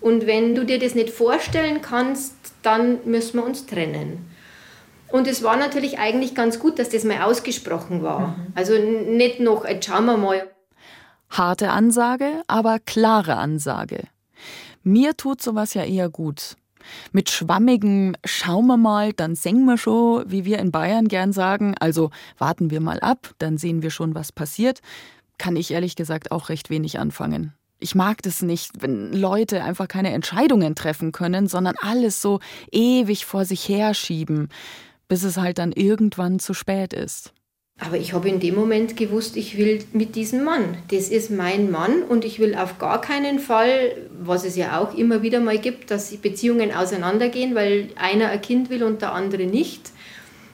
Und 0.00 0.26
wenn 0.26 0.54
du 0.54 0.64
dir 0.64 0.78
das 0.78 0.94
nicht 0.94 1.10
vorstellen 1.10 1.80
kannst, 1.80 2.34
dann 2.62 2.98
müssen 3.04 3.38
wir 3.38 3.44
uns 3.44 3.66
trennen. 3.66 4.26
Und 5.08 5.26
es 5.26 5.42
war 5.42 5.56
natürlich 5.56 5.98
eigentlich 5.98 6.34
ganz 6.34 6.58
gut, 6.58 6.78
dass 6.78 6.90
das 6.90 7.04
mal 7.04 7.22
ausgesprochen 7.22 8.02
war. 8.02 8.28
Mhm. 8.28 8.46
Also 8.54 8.74
nicht 8.76 9.40
noch, 9.40 9.64
jetzt 9.64 9.86
schauen 9.86 10.06
wir 10.06 10.16
mal. 10.16 10.50
Harte 11.30 11.70
Ansage, 11.70 12.42
aber 12.46 12.78
klare 12.78 13.36
Ansage. 13.36 14.04
Mir 14.84 15.16
tut 15.16 15.40
sowas 15.42 15.72
ja 15.74 15.82
eher 15.82 16.10
gut. 16.10 16.56
Mit 17.10 17.30
schwammigem 17.30 18.14
Schauen 18.24 18.66
wir 18.66 18.76
mal, 18.76 19.14
dann 19.14 19.34
singen 19.34 19.64
wir 19.64 19.78
schon, 19.78 20.30
wie 20.30 20.44
wir 20.44 20.58
in 20.58 20.70
Bayern 20.70 21.08
gern 21.08 21.32
sagen, 21.32 21.74
also 21.80 22.10
warten 22.36 22.70
wir 22.70 22.80
mal 22.80 23.00
ab, 23.00 23.34
dann 23.38 23.56
sehen 23.56 23.82
wir 23.82 23.90
schon, 23.90 24.14
was 24.14 24.30
passiert, 24.30 24.80
kann 25.38 25.56
ich 25.56 25.70
ehrlich 25.70 25.96
gesagt 25.96 26.30
auch 26.30 26.50
recht 26.50 26.68
wenig 26.68 26.98
anfangen. 26.98 27.54
Ich 27.80 27.94
mag 27.94 28.22
das 28.22 28.42
nicht, 28.42 28.70
wenn 28.80 29.12
Leute 29.12 29.64
einfach 29.64 29.88
keine 29.88 30.12
Entscheidungen 30.12 30.74
treffen 30.74 31.12
können, 31.12 31.48
sondern 31.48 31.74
alles 31.80 32.20
so 32.20 32.40
ewig 32.70 33.24
vor 33.24 33.46
sich 33.46 33.68
herschieben, 33.68 34.48
bis 35.08 35.22
es 35.22 35.38
halt 35.38 35.58
dann 35.58 35.72
irgendwann 35.72 36.38
zu 36.38 36.54
spät 36.54 36.92
ist. 36.92 37.32
Aber 37.80 37.96
ich 37.98 38.12
habe 38.12 38.28
in 38.28 38.40
dem 38.40 38.54
Moment 38.54 38.96
gewusst, 38.96 39.36
ich 39.36 39.58
will 39.58 39.84
mit 39.92 40.14
diesem 40.14 40.44
Mann. 40.44 40.76
Das 40.90 41.08
ist 41.08 41.30
mein 41.30 41.70
Mann 41.70 42.02
und 42.02 42.24
ich 42.24 42.38
will 42.38 42.54
auf 42.54 42.78
gar 42.78 43.00
keinen 43.00 43.40
Fall, 43.40 43.96
was 44.18 44.44
es 44.44 44.56
ja 44.56 44.80
auch 44.80 44.94
immer 44.96 45.22
wieder 45.22 45.40
mal 45.40 45.58
gibt, 45.58 45.90
dass 45.90 46.16
Beziehungen 46.16 46.72
auseinandergehen, 46.72 47.54
weil 47.54 47.88
einer 47.96 48.28
ein 48.28 48.40
Kind 48.40 48.70
will 48.70 48.84
und 48.84 49.02
der 49.02 49.12
andere 49.12 49.44
nicht. 49.44 49.90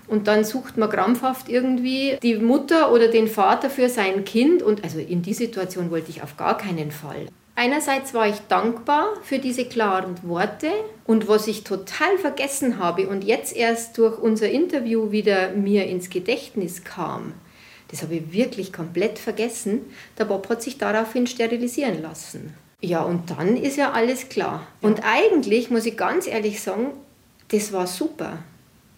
Und 0.08 0.26
dann 0.26 0.44
sucht 0.44 0.76
man 0.76 0.90
krampfhaft 0.90 1.48
irgendwie 1.48 2.18
die 2.20 2.34
Mutter 2.36 2.90
oder 2.90 3.08
den 3.08 3.28
Vater 3.28 3.70
für 3.70 3.88
sein 3.88 4.24
Kind. 4.24 4.62
Und 4.62 4.82
also 4.82 4.98
in 4.98 5.22
die 5.22 5.34
Situation 5.34 5.90
wollte 5.90 6.10
ich 6.10 6.22
auf 6.22 6.36
gar 6.36 6.58
keinen 6.58 6.90
Fall. 6.90 7.26
Einerseits 7.61 8.14
war 8.14 8.26
ich 8.26 8.38
dankbar 8.49 9.11
für 9.23 9.38
diese 9.38 9.67
klaren 9.67 10.17
Worte 10.23 10.71
und 11.05 11.29
was 11.29 11.47
ich 11.47 11.62
total 11.62 12.17
vergessen 12.17 12.79
habe 12.79 13.07
und 13.07 13.23
jetzt 13.23 13.55
erst 13.55 13.99
durch 13.99 14.19
unser 14.19 14.49
Interview 14.49 15.12
wieder 15.12 15.50
mir 15.50 15.85
ins 15.85 16.09
Gedächtnis 16.09 16.85
kam, 16.85 17.35
das 17.88 18.00
habe 18.02 18.14
ich 18.14 18.33
wirklich 18.33 18.73
komplett 18.73 19.19
vergessen, 19.19 19.83
der 20.19 20.25
Bob 20.25 20.49
hat 20.49 20.62
sich 20.62 20.79
daraufhin 20.79 21.26
sterilisieren 21.26 22.00
lassen. 22.00 22.55
Ja, 22.81 23.02
und 23.02 23.29
dann 23.29 23.59
ist 23.59 23.76
ja 23.76 23.93
alles 23.93 24.31
klar. 24.31 24.67
Und 24.81 25.02
eigentlich 25.05 25.69
muss 25.69 25.85
ich 25.85 25.99
ganz 25.99 26.26
ehrlich 26.26 26.62
sagen, 26.62 26.93
das 27.49 27.75
war 27.75 27.87
super 27.87 28.38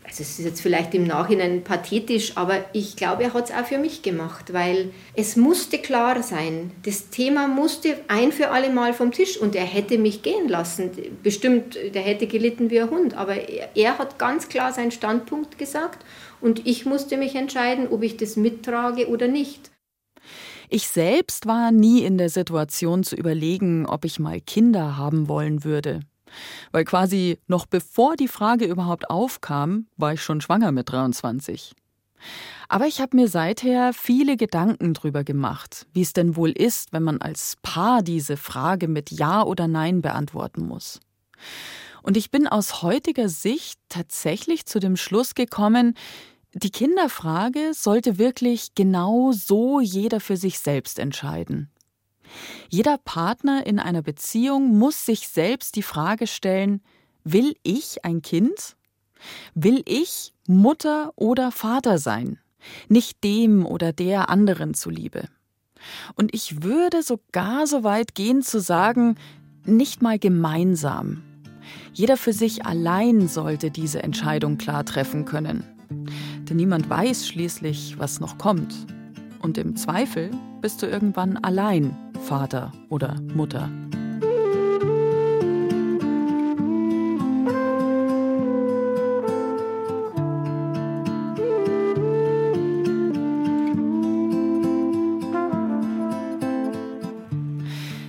also 0.04 0.22
es 0.22 0.38
ist 0.38 0.44
jetzt 0.44 0.60
vielleicht 0.60 0.94
im 0.94 1.04
Nachhinein 1.04 1.62
pathetisch, 1.62 2.36
aber 2.36 2.64
ich 2.72 2.96
glaube, 2.96 3.22
er 3.22 3.34
hat 3.34 3.46
es 3.46 3.54
auch 3.54 3.64
für 3.64 3.78
mich 3.78 4.02
gemacht, 4.02 4.52
weil 4.52 4.90
es 5.14 5.36
musste 5.36 5.78
klar 5.78 6.22
sein, 6.22 6.72
das 6.84 7.10
Thema 7.10 7.46
musste 7.46 7.96
ein 8.08 8.32
für 8.32 8.50
alle 8.50 8.70
Mal 8.70 8.94
vom 8.94 9.12
Tisch 9.12 9.36
und 9.38 9.54
er 9.54 9.64
hätte 9.64 9.98
mich 9.98 10.22
gehen 10.22 10.48
lassen. 10.48 10.90
Bestimmt, 11.22 11.78
der 11.94 12.02
hätte 12.02 12.26
gelitten 12.26 12.70
wie 12.70 12.80
ein 12.80 12.90
Hund, 12.90 13.14
aber 13.14 13.48
er, 13.48 13.70
er 13.76 13.98
hat 13.98 14.18
ganz 14.18 14.48
klar 14.48 14.72
seinen 14.72 14.90
Standpunkt 14.90 15.56
gesagt 15.56 16.04
und 16.40 16.66
ich 16.66 16.84
musste 16.84 17.16
mich 17.16 17.36
entscheiden, 17.36 17.88
ob 17.88 18.02
ich 18.02 18.16
das 18.16 18.36
mittrage 18.36 19.08
oder 19.08 19.28
nicht. 19.28 19.70
Ich 20.68 20.88
selbst 20.88 21.46
war 21.46 21.70
nie 21.70 22.02
in 22.02 22.18
der 22.18 22.30
Situation 22.30 23.04
zu 23.04 23.14
überlegen, 23.14 23.86
ob 23.86 24.04
ich 24.04 24.18
mal 24.18 24.40
Kinder 24.40 24.96
haben 24.96 25.28
wollen 25.28 25.64
würde. 25.64 26.00
Weil 26.70 26.84
quasi 26.84 27.38
noch 27.46 27.66
bevor 27.66 28.16
die 28.16 28.28
Frage 28.28 28.64
überhaupt 28.64 29.10
aufkam, 29.10 29.86
war 29.96 30.14
ich 30.14 30.22
schon 30.22 30.40
schwanger 30.40 30.72
mit 30.72 30.90
23. 30.90 31.74
Aber 32.68 32.86
ich 32.86 33.00
habe 33.00 33.16
mir 33.16 33.28
seither 33.28 33.92
viele 33.92 34.36
Gedanken 34.36 34.94
drüber 34.94 35.24
gemacht, 35.24 35.86
wie 35.92 36.02
es 36.02 36.12
denn 36.12 36.36
wohl 36.36 36.50
ist, 36.50 36.92
wenn 36.92 37.02
man 37.02 37.20
als 37.20 37.56
Paar 37.62 38.02
diese 38.02 38.36
Frage 38.36 38.88
mit 38.88 39.10
Ja 39.10 39.42
oder 39.42 39.68
Nein 39.68 40.02
beantworten 40.02 40.66
muss. 40.66 41.00
Und 42.02 42.16
ich 42.16 42.30
bin 42.30 42.48
aus 42.48 42.82
heutiger 42.82 43.28
Sicht 43.28 43.78
tatsächlich 43.88 44.66
zu 44.66 44.80
dem 44.80 44.96
Schluss 44.96 45.34
gekommen, 45.34 45.94
die 46.54 46.70
Kinderfrage 46.70 47.72
sollte 47.72 48.18
wirklich 48.18 48.74
genau 48.74 49.32
so 49.32 49.80
jeder 49.80 50.20
für 50.20 50.36
sich 50.36 50.58
selbst 50.58 50.98
entscheiden. 50.98 51.71
Jeder 52.68 52.98
Partner 52.98 53.66
in 53.66 53.78
einer 53.78 54.02
Beziehung 54.02 54.78
muss 54.78 55.06
sich 55.06 55.28
selbst 55.28 55.76
die 55.76 55.82
Frage 55.82 56.26
stellen, 56.26 56.82
will 57.24 57.54
ich 57.62 58.04
ein 58.04 58.22
Kind? 58.22 58.76
Will 59.54 59.82
ich 59.86 60.32
Mutter 60.46 61.12
oder 61.16 61.52
Vater 61.52 61.98
sein? 61.98 62.38
Nicht 62.88 63.22
dem 63.24 63.66
oder 63.66 63.92
der 63.92 64.28
anderen 64.28 64.74
zuliebe. 64.74 65.28
Und 66.14 66.34
ich 66.34 66.62
würde 66.62 67.02
sogar 67.02 67.66
so 67.66 67.82
weit 67.82 68.14
gehen 68.14 68.42
zu 68.42 68.60
sagen, 68.60 69.16
nicht 69.64 70.02
mal 70.02 70.18
gemeinsam. 70.18 71.22
Jeder 71.92 72.16
für 72.16 72.32
sich 72.32 72.64
allein 72.64 73.28
sollte 73.28 73.70
diese 73.70 74.02
Entscheidung 74.02 74.58
klar 74.58 74.84
treffen 74.84 75.24
können. 75.24 75.64
Denn 76.48 76.56
niemand 76.56 76.88
weiß 76.88 77.26
schließlich, 77.26 77.98
was 77.98 78.20
noch 78.20 78.38
kommt. 78.38 78.86
Und 79.42 79.58
im 79.58 79.76
Zweifel 79.76 80.30
bist 80.60 80.82
du 80.82 80.86
irgendwann 80.86 81.36
allein 81.36 81.96
Vater 82.22 82.72
oder 82.88 83.16
Mutter. 83.34 83.68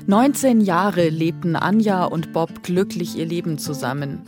Neunzehn 0.06 0.62
Jahre 0.62 1.10
lebten 1.10 1.56
Anja 1.56 2.04
und 2.06 2.34
Bob 2.34 2.62
glücklich 2.62 3.18
ihr 3.18 3.25
Leben 3.25 3.58
zusammen. 3.58 4.22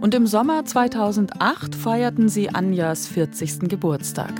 Und 0.00 0.14
im 0.14 0.28
Sommer 0.28 0.64
2008 0.64 1.74
feierten 1.74 2.28
sie 2.28 2.50
Anjas 2.50 3.08
40. 3.08 3.68
Geburtstag. 3.68 4.32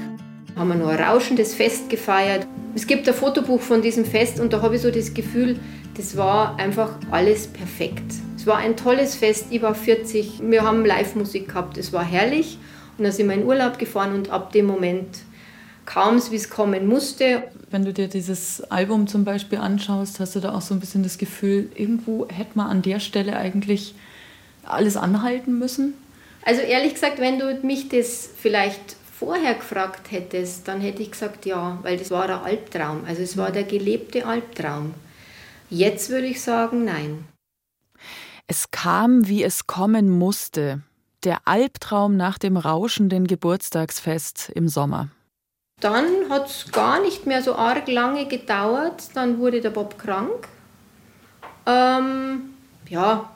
Haben 0.56 0.68
wir 0.68 0.74
nur 0.74 0.90
ein 0.90 1.02
rauschendes 1.02 1.54
Fest 1.54 1.88
gefeiert. 1.88 2.46
Es 2.74 2.86
gibt 2.86 3.08
ein 3.08 3.14
Fotobuch 3.14 3.60
von 3.60 3.82
diesem 3.82 4.04
Fest 4.04 4.38
und 4.38 4.52
da 4.52 4.62
habe 4.62 4.76
ich 4.76 4.82
so 4.82 4.90
das 4.90 5.14
Gefühl, 5.14 5.58
das 5.96 6.16
war 6.16 6.58
einfach 6.58 6.90
alles 7.10 7.46
perfekt. 7.46 8.04
Es 8.36 8.46
war 8.46 8.58
ein 8.58 8.76
tolles 8.76 9.14
Fest, 9.14 9.46
ich 9.50 9.62
war 9.62 9.74
40, 9.74 10.40
wir 10.42 10.62
haben 10.62 10.84
Live-Musik 10.84 11.48
gehabt, 11.48 11.78
es 11.78 11.92
war 11.92 12.04
herrlich. 12.04 12.58
Und 12.98 13.04
dann 13.04 13.12
sind 13.12 13.28
wir 13.28 13.34
in 13.34 13.44
Urlaub 13.44 13.78
gefahren 13.78 14.14
und 14.14 14.30
ab 14.30 14.52
dem 14.52 14.66
Moment 14.66 15.18
kam 15.86 16.16
es, 16.16 16.30
wie 16.30 16.36
es 16.36 16.50
kommen 16.50 16.86
musste. 16.86 17.44
Wenn 17.70 17.84
du 17.84 17.92
dir 17.92 18.08
dieses 18.08 18.62
Album 18.70 19.06
zum 19.06 19.24
Beispiel 19.24 19.58
anschaust, 19.58 20.20
hast 20.20 20.36
du 20.36 20.40
da 20.40 20.54
auch 20.54 20.60
so 20.60 20.74
ein 20.74 20.80
bisschen 20.80 21.02
das 21.02 21.18
Gefühl, 21.18 21.70
irgendwo 21.74 22.26
hätte 22.28 22.52
man 22.54 22.68
an 22.68 22.82
der 22.82 23.00
Stelle 23.00 23.36
eigentlich 23.36 23.94
alles 24.64 24.96
anhalten 24.96 25.58
müssen? 25.58 25.94
Also 26.44 26.60
ehrlich 26.60 26.94
gesagt, 26.94 27.18
wenn 27.18 27.38
du 27.38 27.58
mich 27.62 27.88
das 27.88 28.28
vielleicht 28.36 28.96
vorher 29.22 29.54
gefragt 29.54 30.10
hättest, 30.10 30.66
dann 30.66 30.80
hätte 30.80 31.00
ich 31.00 31.12
gesagt 31.12 31.46
ja, 31.46 31.78
weil 31.82 31.96
das 31.96 32.10
war 32.10 32.26
der 32.26 32.42
Albtraum. 32.42 33.04
Also 33.06 33.22
es 33.22 33.36
war 33.36 33.52
der 33.52 33.62
gelebte 33.62 34.26
Albtraum. 34.26 34.94
Jetzt 35.70 36.10
würde 36.10 36.26
ich 36.26 36.42
sagen 36.42 36.84
nein. 36.84 37.24
Es 38.48 38.72
kam, 38.72 39.28
wie 39.28 39.44
es 39.44 39.68
kommen 39.68 40.10
musste. 40.10 40.82
Der 41.22 41.38
Albtraum 41.44 42.16
nach 42.16 42.36
dem 42.36 42.56
rauschenden 42.56 43.28
Geburtstagsfest 43.28 44.50
im 44.56 44.68
Sommer. 44.68 45.08
Dann 45.78 46.28
hat 46.28 46.48
es 46.48 46.72
gar 46.72 47.00
nicht 47.00 47.24
mehr 47.24 47.42
so 47.42 47.54
arg 47.54 47.86
lange 47.86 48.26
gedauert. 48.26 49.10
Dann 49.14 49.38
wurde 49.38 49.60
der 49.60 49.70
Bob 49.70 49.98
krank. 50.00 50.48
Ähm, 51.64 52.54
ja, 52.88 53.31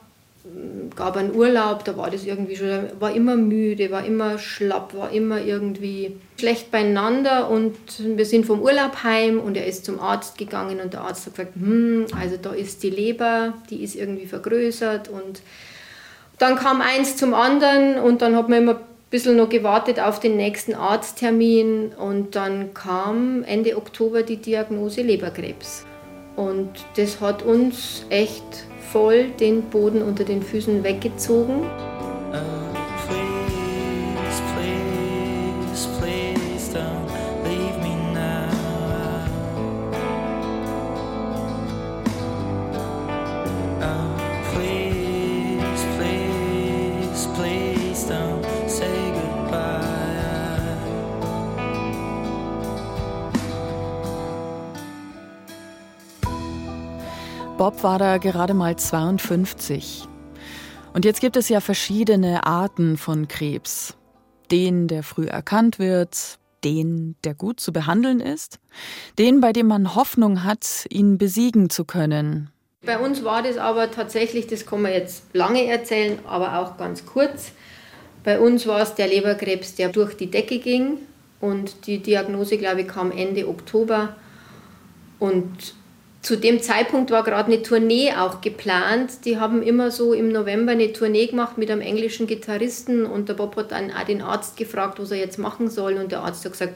gab 0.95 1.15
einen 1.17 1.35
Urlaub, 1.35 1.83
da 1.85 1.95
war 1.95 2.09
das 2.09 2.25
irgendwie 2.25 2.55
schon, 2.55 2.89
war 2.99 3.13
immer 3.13 3.35
müde, 3.35 3.91
war 3.91 4.05
immer 4.05 4.39
schlapp, 4.39 4.95
war 4.95 5.11
immer 5.11 5.41
irgendwie 5.41 6.17
schlecht 6.39 6.71
beieinander 6.71 7.49
und 7.49 7.75
wir 7.99 8.25
sind 8.25 8.45
vom 8.45 8.61
Urlaub 8.61 9.03
heim 9.03 9.39
und 9.39 9.57
er 9.57 9.65
ist 9.65 9.85
zum 9.85 9.99
Arzt 9.99 10.37
gegangen 10.37 10.79
und 10.81 10.93
der 10.93 11.01
Arzt 11.01 11.25
hat 11.25 11.35
gesagt, 11.35 11.55
hm, 11.55 12.07
also 12.19 12.37
da 12.41 12.51
ist 12.51 12.83
die 12.83 12.89
Leber, 12.89 13.53
die 13.69 13.83
ist 13.83 13.95
irgendwie 13.95 14.25
vergrößert 14.25 15.09
und 15.09 15.41
dann 16.39 16.55
kam 16.55 16.81
eins 16.81 17.17
zum 17.17 17.33
anderen 17.33 17.99
und 17.99 18.21
dann 18.21 18.35
hat 18.35 18.49
man 18.49 18.63
immer 18.63 18.75
ein 18.75 18.85
bisschen 19.09 19.37
noch 19.37 19.49
gewartet 19.49 19.99
auf 19.99 20.19
den 20.19 20.37
nächsten 20.37 20.73
Arzttermin 20.73 21.93
und 21.97 22.35
dann 22.35 22.73
kam 22.73 23.43
Ende 23.43 23.77
Oktober 23.77 24.23
die 24.23 24.37
Diagnose 24.37 25.01
Leberkrebs. 25.01 25.85
Und 26.35 26.69
das 26.97 27.19
hat 27.19 27.41
uns 27.41 28.05
echt 28.09 28.43
voll 28.91 29.29
den 29.29 29.63
Boden 29.63 30.01
unter 30.01 30.23
den 30.23 30.41
Füßen 30.41 30.83
weggezogen. 30.83 31.63
Bob 57.67 57.83
war 57.83 57.99
da 57.99 58.17
gerade 58.17 58.53
mal 58.53 58.77
52. 58.77 60.07
Und 60.93 61.03
jetzt 61.03 61.19
gibt 61.19 61.35
es 61.35 61.49
ja 61.49 61.59
verschiedene 61.59 62.45
Arten 62.45 62.95
von 62.95 63.27
Krebs. 63.27 63.97
Den, 64.49 64.87
der 64.87 65.03
früh 65.03 65.25
erkannt 65.25 65.77
wird, 65.77 66.39
den, 66.63 67.17
der 67.25 67.33
gut 67.33 67.59
zu 67.59 67.73
behandeln 67.73 68.21
ist, 68.21 68.59
den, 69.19 69.41
bei 69.41 69.51
dem 69.51 69.67
man 69.67 69.95
Hoffnung 69.95 70.45
hat, 70.45 70.85
ihn 70.89 71.17
besiegen 71.17 71.69
zu 71.69 71.83
können. 71.83 72.51
Bei 72.85 72.99
uns 72.99 73.25
war 73.25 73.43
das 73.43 73.57
aber 73.57 73.91
tatsächlich, 73.91 74.47
das 74.47 74.65
kann 74.65 74.83
man 74.83 74.93
jetzt 74.93 75.25
lange 75.33 75.65
erzählen, 75.65 76.19
aber 76.25 76.59
auch 76.59 76.77
ganz 76.77 77.05
kurz. 77.05 77.51
Bei 78.23 78.39
uns 78.39 78.65
war 78.65 78.79
es 78.79 78.95
der 78.95 79.09
Leberkrebs, 79.09 79.75
der 79.75 79.89
durch 79.89 80.15
die 80.15 80.31
Decke 80.31 80.59
ging 80.59 80.99
und 81.41 81.85
die 81.85 82.01
Diagnose, 82.01 82.57
glaube 82.57 82.83
ich, 82.83 82.87
kam 82.87 83.11
Ende 83.11 83.45
Oktober. 83.45 84.15
Und 85.19 85.75
zu 86.27 86.35
dem 86.35 86.61
Zeitpunkt 86.61 87.09
war 87.09 87.23
gerade 87.23 87.53
eine 87.53 87.61
Tournee 87.61 88.11
auch 88.11 88.41
geplant. 88.41 89.23
Die 89.23 89.39
haben 89.39 89.63
immer 89.63 89.91
so 89.91 90.11
im 90.11 90.27
November 90.27 90.73
eine 90.73 90.91
Tournee 90.91 91.27
gemacht 91.27 91.57
mit 91.57 91.71
einem 91.71 91.79
englischen 91.79 92.27
Gitarristen 92.27 93.05
und 93.05 93.29
der 93.29 93.35
Bob 93.35 93.55
hat 93.55 93.71
dann 93.71 93.91
auch 93.91 94.03
den 94.03 94.21
Arzt 94.21 94.57
gefragt, 94.57 94.99
was 94.99 95.11
er 95.11 95.19
jetzt 95.19 95.39
machen 95.39 95.69
soll 95.69 95.93
und 95.93 96.11
der 96.11 96.23
Arzt 96.23 96.43
hat 96.43 96.51
gesagt, 96.51 96.73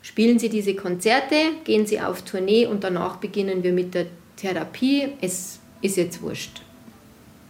spielen 0.00 0.38
Sie 0.38 0.48
diese 0.48 0.74
Konzerte, 0.74 1.36
gehen 1.64 1.84
Sie 1.84 2.00
auf 2.00 2.22
Tournee 2.22 2.64
und 2.64 2.82
danach 2.82 3.16
beginnen 3.16 3.62
wir 3.62 3.74
mit 3.74 3.92
der 3.92 4.06
Therapie. 4.36 5.08
Es 5.20 5.60
ist 5.82 5.98
jetzt 5.98 6.22
wurscht. 6.22 6.62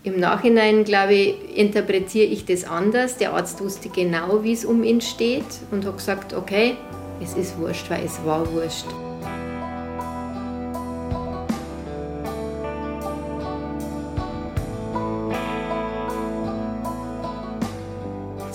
Im 0.02 0.18
Nachhinein, 0.18 0.82
glaube 0.82 1.14
ich, 1.14 1.56
interpretiere 1.56 2.26
ich 2.26 2.46
das 2.46 2.64
anders. 2.64 3.16
Der 3.18 3.32
Arzt 3.32 3.60
wusste 3.60 3.90
genau, 3.90 4.42
wie 4.42 4.54
es 4.54 4.64
um 4.64 4.82
ihn 4.82 5.00
steht 5.00 5.46
und 5.70 5.86
hat 5.86 5.98
gesagt, 5.98 6.34
okay, 6.34 6.74
es 7.22 7.34
ist 7.34 7.56
wurscht, 7.58 7.88
weil 7.90 8.04
es 8.04 8.18
war 8.24 8.52
wurscht. 8.52 8.86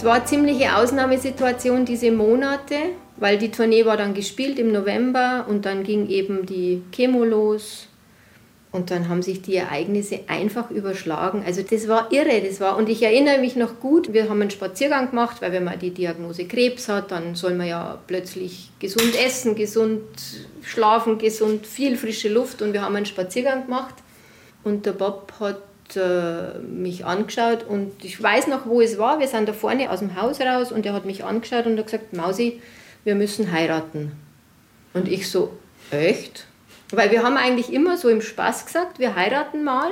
War 0.07 0.25
ziemliche 0.25 0.75
Ausnahmesituation 0.77 1.83
diese 1.83 2.11
Monate, 2.11 2.75
weil 3.17 3.37
die 3.37 3.51
Tournee 3.51 3.85
war 3.85 3.97
dann 3.97 4.13
gespielt 4.13 4.57
im 4.57 4.71
November 4.71 5.45
und 5.49 5.65
dann 5.65 5.83
ging 5.83 6.07
eben 6.07 6.45
die 6.45 6.81
Chemo 6.93 7.25
los 7.25 7.87
und 8.71 8.89
dann 8.89 9.09
haben 9.09 9.21
sich 9.21 9.41
die 9.41 9.57
Ereignisse 9.57 10.21
einfach 10.27 10.71
überschlagen. 10.71 11.43
Also 11.45 11.61
das 11.61 11.89
war 11.89 12.11
irre, 12.13 12.41
das 12.41 12.61
war 12.61 12.77
und 12.77 12.87
ich 12.87 13.03
erinnere 13.03 13.39
mich 13.39 13.57
noch 13.57 13.81
gut, 13.81 14.13
wir 14.13 14.29
haben 14.29 14.41
einen 14.41 14.49
Spaziergang 14.49 15.09
gemacht, 15.09 15.41
weil 15.41 15.51
wenn 15.51 15.65
man 15.65 15.77
die 15.77 15.91
Diagnose 15.91 16.45
Krebs 16.45 16.87
hat, 16.87 17.11
dann 17.11 17.35
soll 17.35 17.55
man 17.55 17.67
ja 17.67 17.99
plötzlich 18.07 18.71
gesund 18.79 19.13
essen, 19.25 19.55
gesund 19.55 20.03
schlafen, 20.61 21.17
gesund 21.17 21.67
viel 21.67 21.97
frische 21.97 22.29
Luft 22.29 22.61
und 22.61 22.71
wir 22.71 22.81
haben 22.81 22.95
einen 22.95 23.05
Spaziergang 23.05 23.65
gemacht 23.65 23.95
und 24.63 24.85
der 24.85 24.93
Bob 24.93 25.33
hat 25.41 25.61
äh, 25.95 26.59
mich 26.59 27.05
angeschaut 27.05 27.63
und 27.63 28.03
ich 28.03 28.21
weiß 28.21 28.47
noch, 28.47 28.65
wo 28.65 28.81
es 28.81 28.97
war. 28.97 29.19
Wir 29.19 29.27
sind 29.27 29.47
da 29.47 29.53
vorne 29.53 29.89
aus 29.89 29.99
dem 29.99 30.19
Haus 30.19 30.41
raus 30.41 30.71
und 30.71 30.85
er 30.85 30.93
hat 30.93 31.05
mich 31.05 31.23
angeschaut 31.23 31.65
und 31.65 31.77
hat 31.77 31.85
gesagt, 31.85 32.13
Mausi, 32.13 32.61
wir 33.03 33.15
müssen 33.15 33.51
heiraten. 33.51 34.11
Und 34.93 35.07
ich 35.07 35.29
so, 35.29 35.53
echt? 35.91 36.45
Weil 36.91 37.11
wir 37.11 37.23
haben 37.23 37.37
eigentlich 37.37 37.71
immer 37.71 37.97
so 37.97 38.09
im 38.09 38.21
Spaß 38.21 38.65
gesagt, 38.65 38.99
wir 38.99 39.15
heiraten 39.15 39.63
mal, 39.63 39.91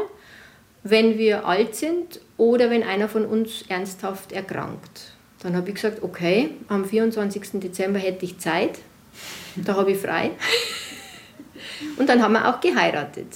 wenn 0.84 1.18
wir 1.18 1.46
alt 1.46 1.76
sind 1.76 2.20
oder 2.38 2.70
wenn 2.70 2.84
einer 2.84 3.10
von 3.10 3.26
uns 3.26 3.64
ernsthaft 3.70 4.32
erkrankt. 4.32 5.14
Dann 5.42 5.56
habe 5.56 5.70
ich 5.70 5.76
gesagt, 5.76 6.04
okay, 6.04 6.52
am 6.68 6.86
24. 6.86 7.60
Dezember 7.62 8.00
hätte 8.00 8.26
ich 8.26 8.40
Zeit, 8.40 8.80
da 9.56 9.76
habe 9.76 9.92
ich 9.92 9.98
frei. 9.98 10.32
Und 11.98 12.10
dann 12.10 12.22
haben 12.22 12.34
wir 12.34 12.48
auch 12.48 12.60
geheiratet. 12.62 13.28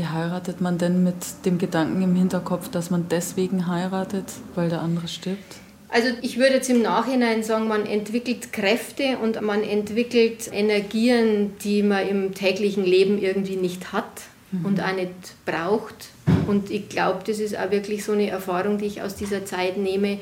Wie 0.00 0.06
heiratet 0.06 0.62
man 0.62 0.78
denn 0.78 1.04
mit 1.04 1.44
dem 1.44 1.58
Gedanken 1.58 2.00
im 2.00 2.14
Hinterkopf, 2.14 2.70
dass 2.70 2.88
man 2.88 3.08
deswegen 3.10 3.66
heiratet, 3.66 4.24
weil 4.54 4.70
der 4.70 4.80
andere 4.80 5.08
stirbt? 5.08 5.56
Also 5.90 6.08
ich 6.22 6.38
würde 6.38 6.54
jetzt 6.54 6.70
im 6.70 6.80
Nachhinein 6.80 7.42
sagen, 7.42 7.68
man 7.68 7.84
entwickelt 7.84 8.50
Kräfte 8.50 9.18
und 9.22 9.42
man 9.42 9.62
entwickelt 9.62 10.48
Energien, 10.50 11.52
die 11.62 11.82
man 11.82 12.08
im 12.08 12.32
täglichen 12.32 12.82
Leben 12.82 13.20
irgendwie 13.20 13.56
nicht 13.56 13.92
hat 13.92 14.22
mhm. 14.52 14.64
und 14.64 14.80
auch 14.80 14.94
nicht 14.94 15.10
braucht. 15.44 16.08
Und 16.46 16.70
ich 16.70 16.88
glaube, 16.88 17.18
das 17.26 17.38
ist 17.38 17.54
auch 17.58 17.70
wirklich 17.70 18.02
so 18.02 18.12
eine 18.12 18.30
Erfahrung, 18.30 18.78
die 18.78 18.86
ich 18.86 19.02
aus 19.02 19.16
dieser 19.16 19.44
Zeit 19.44 19.76
nehme. 19.76 20.18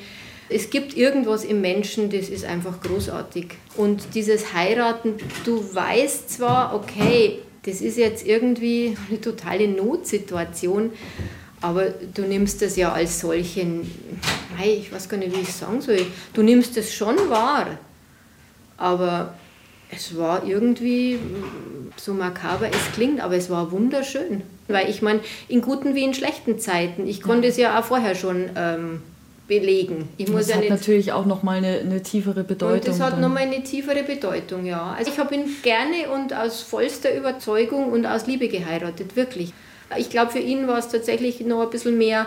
Es 0.48 0.70
gibt 0.70 0.96
irgendwas 0.96 1.44
im 1.44 1.60
Menschen, 1.60 2.10
das 2.10 2.28
ist 2.30 2.44
einfach 2.44 2.80
großartig. 2.80 3.46
Und 3.76 4.16
dieses 4.16 4.54
Heiraten, 4.54 5.14
du 5.44 5.62
weißt 5.72 6.30
zwar, 6.30 6.74
okay, 6.74 7.38
das 7.68 7.80
ist 7.80 7.98
jetzt 7.98 8.26
irgendwie 8.26 8.96
eine 9.08 9.20
totale 9.20 9.68
Notsituation, 9.68 10.90
aber 11.60 11.86
du 12.14 12.22
nimmst 12.22 12.62
das 12.62 12.76
ja 12.76 12.92
als 12.92 13.20
solchen, 13.20 13.90
ich 14.64 14.92
weiß 14.92 15.08
gar 15.08 15.18
nicht, 15.18 15.34
wie 15.36 15.40
ich 15.40 15.48
es 15.48 15.58
sagen 15.58 15.80
soll, 15.80 16.06
du 16.32 16.42
nimmst 16.42 16.76
es 16.76 16.94
schon 16.94 17.16
wahr, 17.28 17.78
aber 18.76 19.34
es 19.90 20.16
war 20.16 20.46
irgendwie 20.46 21.18
so 21.96 22.14
makaber 22.14 22.68
es 22.70 22.92
klingt, 22.94 23.20
aber 23.20 23.36
es 23.36 23.50
war 23.50 23.72
wunderschön. 23.72 24.42
Weil 24.68 24.90
ich 24.90 25.00
meine, 25.00 25.20
in 25.48 25.62
guten 25.62 25.94
wie 25.94 26.04
in 26.04 26.12
schlechten 26.12 26.58
Zeiten, 26.58 27.06
ich 27.06 27.22
konnte 27.22 27.48
es 27.48 27.56
ja 27.56 27.78
auch 27.78 27.84
vorher 27.84 28.14
schon 28.14 28.50
ähm, 28.54 29.02
belegen. 29.48 30.10
Ich 30.18 30.28
muss 30.28 30.46
das 30.46 30.50
ja 30.50 30.56
hat 30.56 30.68
natürlich 30.68 31.10
auch 31.10 31.26
nochmal 31.26 31.56
eine, 31.56 31.78
eine 31.78 32.02
tiefere 32.02 32.44
Bedeutung. 32.44 32.78
Und 32.78 32.86
das 32.86 33.00
hat 33.00 33.18
nochmal 33.18 33.44
eine 33.44 33.64
tiefere 33.64 34.04
Bedeutung, 34.04 34.66
ja. 34.66 34.94
Also 34.96 35.10
ich 35.10 35.18
habe 35.18 35.34
ihn 35.34 35.46
gerne 35.62 36.10
und 36.14 36.34
aus 36.34 36.60
vollster 36.60 37.16
Überzeugung 37.16 37.90
und 37.90 38.06
aus 38.06 38.26
Liebe 38.26 38.48
geheiratet, 38.48 39.16
wirklich. 39.16 39.52
Ich 39.96 40.10
glaube, 40.10 40.30
für 40.32 40.38
ihn 40.38 40.68
war 40.68 40.78
es 40.78 40.88
tatsächlich 40.88 41.40
noch 41.40 41.62
ein 41.62 41.70
bisschen 41.70 41.96
mehr 41.96 42.26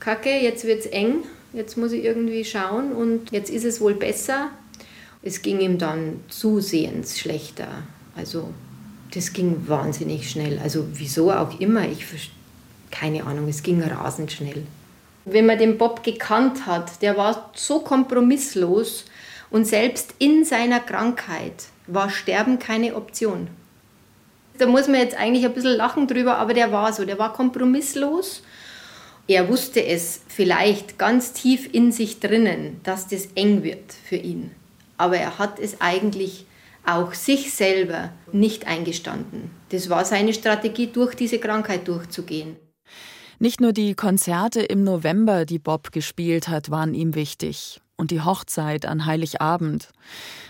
Kacke, 0.00 0.30
jetzt 0.30 0.64
wird 0.64 0.80
es 0.80 0.86
eng, 0.86 1.22
jetzt 1.52 1.78
muss 1.78 1.92
ich 1.92 2.04
irgendwie 2.04 2.44
schauen 2.44 2.92
und 2.92 3.30
jetzt 3.30 3.50
ist 3.50 3.64
es 3.64 3.80
wohl 3.80 3.94
besser. 3.94 4.50
Es 5.22 5.42
ging 5.42 5.60
ihm 5.60 5.78
dann 5.78 6.20
zusehends 6.28 7.20
schlechter. 7.20 7.68
Also 8.16 8.48
das 9.14 9.32
ging 9.32 9.68
wahnsinnig 9.68 10.28
schnell. 10.28 10.58
Also 10.58 10.86
wieso 10.92 11.30
auch 11.30 11.60
immer, 11.60 11.88
ich 11.88 12.04
keine 12.90 13.24
Ahnung, 13.24 13.48
es 13.48 13.62
ging 13.62 13.80
rasend 13.80 14.32
schnell. 14.32 14.64
Wenn 15.24 15.46
man 15.46 15.58
den 15.58 15.78
Bob 15.78 16.02
gekannt 16.02 16.66
hat, 16.66 17.00
der 17.02 17.16
war 17.16 17.50
so 17.54 17.80
kompromisslos 17.80 19.04
und 19.50 19.66
selbst 19.66 20.14
in 20.18 20.44
seiner 20.44 20.80
Krankheit 20.80 21.64
war 21.86 22.10
Sterben 22.10 22.58
keine 22.58 22.96
Option. 22.96 23.48
Da 24.58 24.66
muss 24.66 24.88
man 24.88 25.00
jetzt 25.00 25.16
eigentlich 25.16 25.44
ein 25.44 25.54
bisschen 25.54 25.76
lachen 25.76 26.06
drüber, 26.06 26.36
aber 26.38 26.54
der 26.54 26.72
war 26.72 26.92
so, 26.92 27.04
der 27.04 27.18
war 27.18 27.32
kompromisslos. 27.32 28.42
Er 29.28 29.48
wusste 29.48 29.84
es 29.84 30.22
vielleicht 30.28 30.98
ganz 30.98 31.32
tief 31.32 31.72
in 31.72 31.92
sich 31.92 32.20
drinnen, 32.20 32.80
dass 32.82 33.06
das 33.06 33.28
eng 33.34 33.62
wird 33.62 33.92
für 33.92 34.16
ihn. 34.16 34.50
Aber 34.98 35.16
er 35.16 35.38
hat 35.38 35.58
es 35.58 35.80
eigentlich 35.80 36.46
auch 36.84 37.14
sich 37.14 37.52
selber 37.54 38.10
nicht 38.32 38.66
eingestanden. 38.66 39.50
Das 39.70 39.88
war 39.88 40.04
seine 40.04 40.34
Strategie, 40.34 40.88
durch 40.88 41.14
diese 41.14 41.38
Krankheit 41.38 41.86
durchzugehen. 41.86 42.56
Nicht 43.42 43.60
nur 43.60 43.72
die 43.72 43.96
Konzerte 43.96 44.60
im 44.60 44.84
November, 44.84 45.44
die 45.44 45.58
Bob 45.58 45.90
gespielt 45.90 46.46
hat, 46.46 46.70
waren 46.70 46.94
ihm 46.94 47.16
wichtig 47.16 47.80
und 47.96 48.12
die 48.12 48.20
Hochzeit 48.20 48.86
an 48.86 49.04
Heiligabend. 49.04 49.88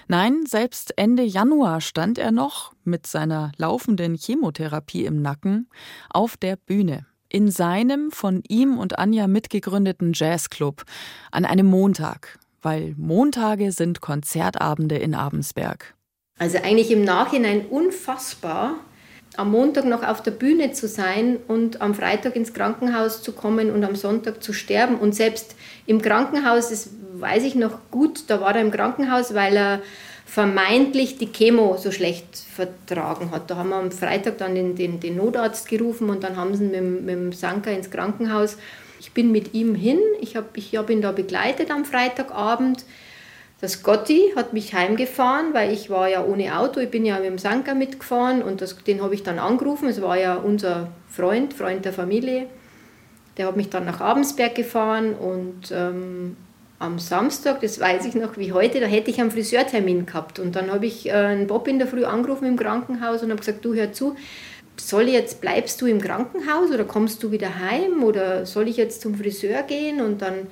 Nein, 0.09 0.45
selbst 0.45 0.93
Ende 0.99 1.23
Januar 1.23 1.81
stand 1.81 2.19
er 2.19 2.33
noch 2.33 2.75
mit 2.85 3.07
seiner 3.07 3.51
laufenden 3.57 4.15
Chemotherapie 4.15 5.07
im 5.07 5.23
Nacken 5.23 5.71
auf 6.11 6.37
der 6.37 6.57
Bühne 6.57 7.07
in 7.31 7.51
seinem 7.51 8.11
von 8.11 8.43
ihm 8.47 8.77
und 8.77 8.99
Anja 8.99 9.27
mitgegründeten 9.27 10.13
Jazzclub 10.13 10.85
an 11.31 11.47
einem 11.47 11.69
Montag, 11.69 12.39
weil 12.61 12.95
Montage 12.99 13.73
sind 13.73 14.03
Konzertabende 14.03 14.99
in 14.99 15.15
Abensberg. 15.15 15.95
Also 16.39 16.59
eigentlich 16.59 16.91
im 16.91 17.05
Nachhinein 17.05 17.65
unfassbar, 17.65 18.75
am 19.37 19.51
Montag 19.51 19.85
noch 19.85 20.07
auf 20.07 20.23
der 20.23 20.31
Bühne 20.33 20.73
zu 20.73 20.87
sein 20.87 21.39
und 21.49 21.81
am 21.81 21.95
Freitag 21.95 22.37
ins 22.37 22.53
Krankenhaus 22.53 23.23
zu 23.23 23.33
kommen 23.33 23.71
und 23.71 23.83
am 23.85 23.97
Sonntag 23.97 24.43
zu 24.43 24.53
sterben. 24.53 24.97
Und 24.97 25.15
selbst 25.15 25.57
im 25.87 26.03
Krankenhaus, 26.03 26.69
das 26.69 26.91
weiß 27.15 27.45
ich 27.45 27.55
noch 27.55 27.79
gut, 27.91 28.25
da 28.29 28.41
war 28.41 28.55
er 28.55 28.61
im 28.61 28.71
Krankenhaus, 28.71 29.35
weil 29.35 29.57
er 29.57 29.83
vermeintlich 30.27 31.19
die 31.19 31.31
Chemo 31.31 31.77
so 31.77 31.91
schlecht 31.91 32.37
vertragen 32.37 33.31
hat. 33.31 33.51
Da 33.51 33.57
haben 33.57 33.71
wir 33.71 33.77
am 33.77 33.91
Freitag 33.91 34.39
dann 34.39 34.55
den, 34.55 34.77
den, 34.77 35.01
den 35.01 35.17
Notarzt 35.17 35.69
gerufen 35.69 36.09
und 36.11 36.25
dann 36.25 36.37
haben 36.37 36.55
sie 36.55 36.65
ihn 36.65 36.71
mit, 36.71 37.03
mit 37.03 37.15
dem 37.15 37.33
Sanka 37.33 37.71
ins 37.71 37.91
Krankenhaus. 37.91 38.57
Ich 39.01 39.13
bin 39.13 39.33
mit 39.33 39.53
ihm 39.53 39.75
hin, 39.75 39.99
ich 40.21 40.37
habe 40.37 40.47
ich 40.55 40.77
hab 40.77 40.89
ihn 40.89 41.03
da 41.03 41.13
begleitet 41.13 41.71
am 41.71 41.85
Freitagabend. 41.85 42.85
Das 43.63 43.85
Gotti 43.85 44.33
hat 44.35 44.53
mich 44.53 44.75
heimgefahren, 44.75 45.55
weil 45.55 45.73
ich 45.73 45.89
war 45.89 46.09
ja 46.09 46.25
ohne 46.25 46.59
Auto, 46.59 46.81
ich 46.81 46.91
bin 46.91 47.05
ja 47.05 47.19
mit 47.19 47.27
dem 47.27 47.39
Sanka 47.39 47.75
mitgefahren 47.75 48.43
und 48.43 48.61
das, 48.61 48.77
den 48.83 49.01
habe 49.01 49.15
ich 49.15 49.23
dann 49.23 49.39
angerufen. 49.39 49.89
Es 49.89 50.03
war 50.03 50.19
ja 50.19 50.35
unser 50.35 50.89
Freund, 51.09 51.55
Freund 51.55 51.85
der 51.85 51.93
Familie. 51.93 52.47
Der 53.37 53.47
hat 53.47 53.57
mich 53.57 53.71
dann 53.71 53.85
nach 53.85 54.01
Abensberg 54.01 54.57
gefahren 54.57 55.15
und 55.15 55.71
ähm, 55.71 56.37
am 56.81 56.99
Samstag, 56.99 57.61
das 57.61 57.79
weiß 57.79 58.05
ich 58.07 58.17
noch 58.17 58.37
wie 58.37 58.53
heute, 58.53 58.81
da 58.81 58.87
hätte 58.87 59.13
ich 59.13 59.21
einen 59.21 59.31
Friseurtermin 59.31 60.07
gehabt. 60.07 60.41
Und 60.41 60.57
dann 60.57 60.73
habe 60.73 60.87
ich 60.87 61.07
äh, 61.07 61.13
einen 61.13 61.47
Bob 61.47 61.69
in 61.69 61.79
der 61.79 61.87
Früh 61.87 62.05
angerufen 62.05 62.47
im 62.47 62.57
Krankenhaus 62.57 63.23
und 63.23 63.31
habe 63.31 63.39
gesagt, 63.39 63.65
du 63.65 63.75
hör 63.75 63.93
zu, 63.93 64.17
soll 64.77 65.09
jetzt, 65.09 65.41
bleibst 65.41 65.81
du 65.81 65.87
im 65.87 66.01
Krankenhaus 66.01 66.73
oder 66.73 66.83
kommst 66.83 67.23
du 67.23 67.31
wieder 67.31 67.61
heim 67.61 68.03
oder 68.03 68.45
soll 68.45 68.67
ich 68.67 68.77
jetzt 68.77 69.03
zum 69.03 69.15
Friseur 69.15 69.63
gehen? 69.63 70.01
Und 70.01 70.21
dann 70.21 70.49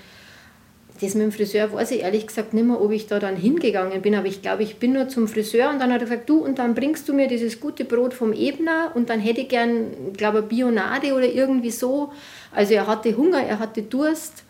das 1.01 1.15
mit 1.15 1.25
dem 1.25 1.33
Friseur 1.33 1.73
weiß 1.73 1.93
ich 1.93 2.01
ehrlich 2.01 2.27
gesagt 2.27 2.53
nicht 2.53 2.67
mehr, 2.67 2.81
ob 2.81 2.91
ich 2.91 3.07
da 3.07 3.19
dann 3.19 3.37
hingegangen 3.37 4.03
bin, 4.03 4.15
aber 4.15 4.27
ich 4.27 4.43
glaube, 4.43 4.63
ich 4.63 4.77
bin 4.77 4.93
nur 4.93 5.09
zum 5.09 5.29
Friseur 5.29 5.71
und 5.71 5.79
dann 5.79 5.93
hat 5.93 6.01
er 6.01 6.07
gesagt, 6.07 6.29
du, 6.29 6.45
und 6.45 6.59
dann 6.59 6.75
bringst 6.75 7.09
du 7.09 7.15
mir 7.15 7.29
dieses 7.29 7.61
gute 7.61 7.85
Brot 7.85 8.15
vom 8.15 8.33
Ebner 8.33 8.93
und 8.95 9.09
dann 9.09 9.21
hätte 9.21 9.41
ich 9.41 9.49
gern, 9.49 10.13
glaube 10.17 10.41
ich, 10.41 10.45
Bionade 10.47 11.15
oder 11.15 11.27
irgendwie 11.27 11.71
so. 11.71 12.13
Also 12.53 12.75
er 12.75 12.87
hatte 12.87 13.17
Hunger, 13.17 13.43
er 13.43 13.59
hatte 13.59 13.83
Durst 13.83 14.45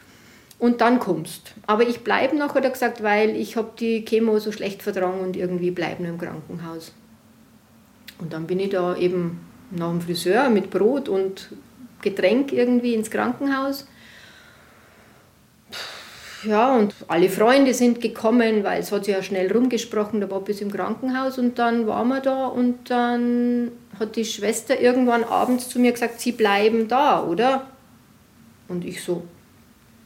und 0.59 0.81
dann 0.81 0.99
kommst. 0.99 1.55
Aber 1.67 1.87
ich 1.87 2.01
bleibe 2.01 2.37
noch, 2.37 2.55
hat 2.55 2.65
er 2.65 2.71
gesagt, 2.71 3.03
weil 3.03 3.37
ich 3.37 3.57
habe 3.57 3.71
die 3.79 4.05
Chemo 4.05 4.39
so 4.39 4.53
schlecht 4.53 4.83
vertragen 4.83 5.21
und 5.21 5.37
irgendwie 5.37 5.71
bleibe 5.71 6.03
nur 6.03 6.13
im 6.13 6.19
Krankenhaus. 6.19 6.93
Und 8.19 8.33
dann 8.33 8.47
bin 8.47 8.61
ich 8.61 8.71
da 8.71 8.97
eben 8.97 9.41
nach 9.71 9.91
dem 9.91 10.01
Friseur 10.01 10.51
mit 10.51 10.71
Brot 10.71 11.09
und 11.09 11.51
Getränk 12.03 12.53
irgendwie 12.53 12.95
ins 12.95 13.11
Krankenhaus 13.11 13.87
ja, 16.45 16.75
und 16.77 16.95
alle 17.09 17.29
Freunde 17.29 17.75
sind 17.75 18.01
gekommen, 18.01 18.65
weil 18.65 18.81
es 18.81 18.93
hat 18.93 19.05
sich 19.05 19.15
ja 19.15 19.23
schnell 19.23 19.53
rumgesprochen, 19.53 20.21
der 20.21 20.27
Bob 20.27 20.49
ist 20.49 20.63
im 20.63 20.73
Krankenhaus 20.73 21.39
und 21.39 21.59
dann 21.59 21.87
waren 21.87 22.09
wir 22.09 22.21
da 22.21 22.47
und 22.47 22.91
dann 22.91 23.71
hat 23.99 24.17
die 24.17 24.25
Schwester 24.25 24.81
irgendwann 24.81 25.25
abends 25.25 25.69
zu 25.69 25.79
mir 25.79 25.93
gesagt, 25.93 26.21
sie 26.21 26.33
bleiben 26.33 26.89
da, 26.89 27.23
oder? 27.23 27.67
Und 28.69 28.85
ich 28.85 29.03
so, 29.03 29.25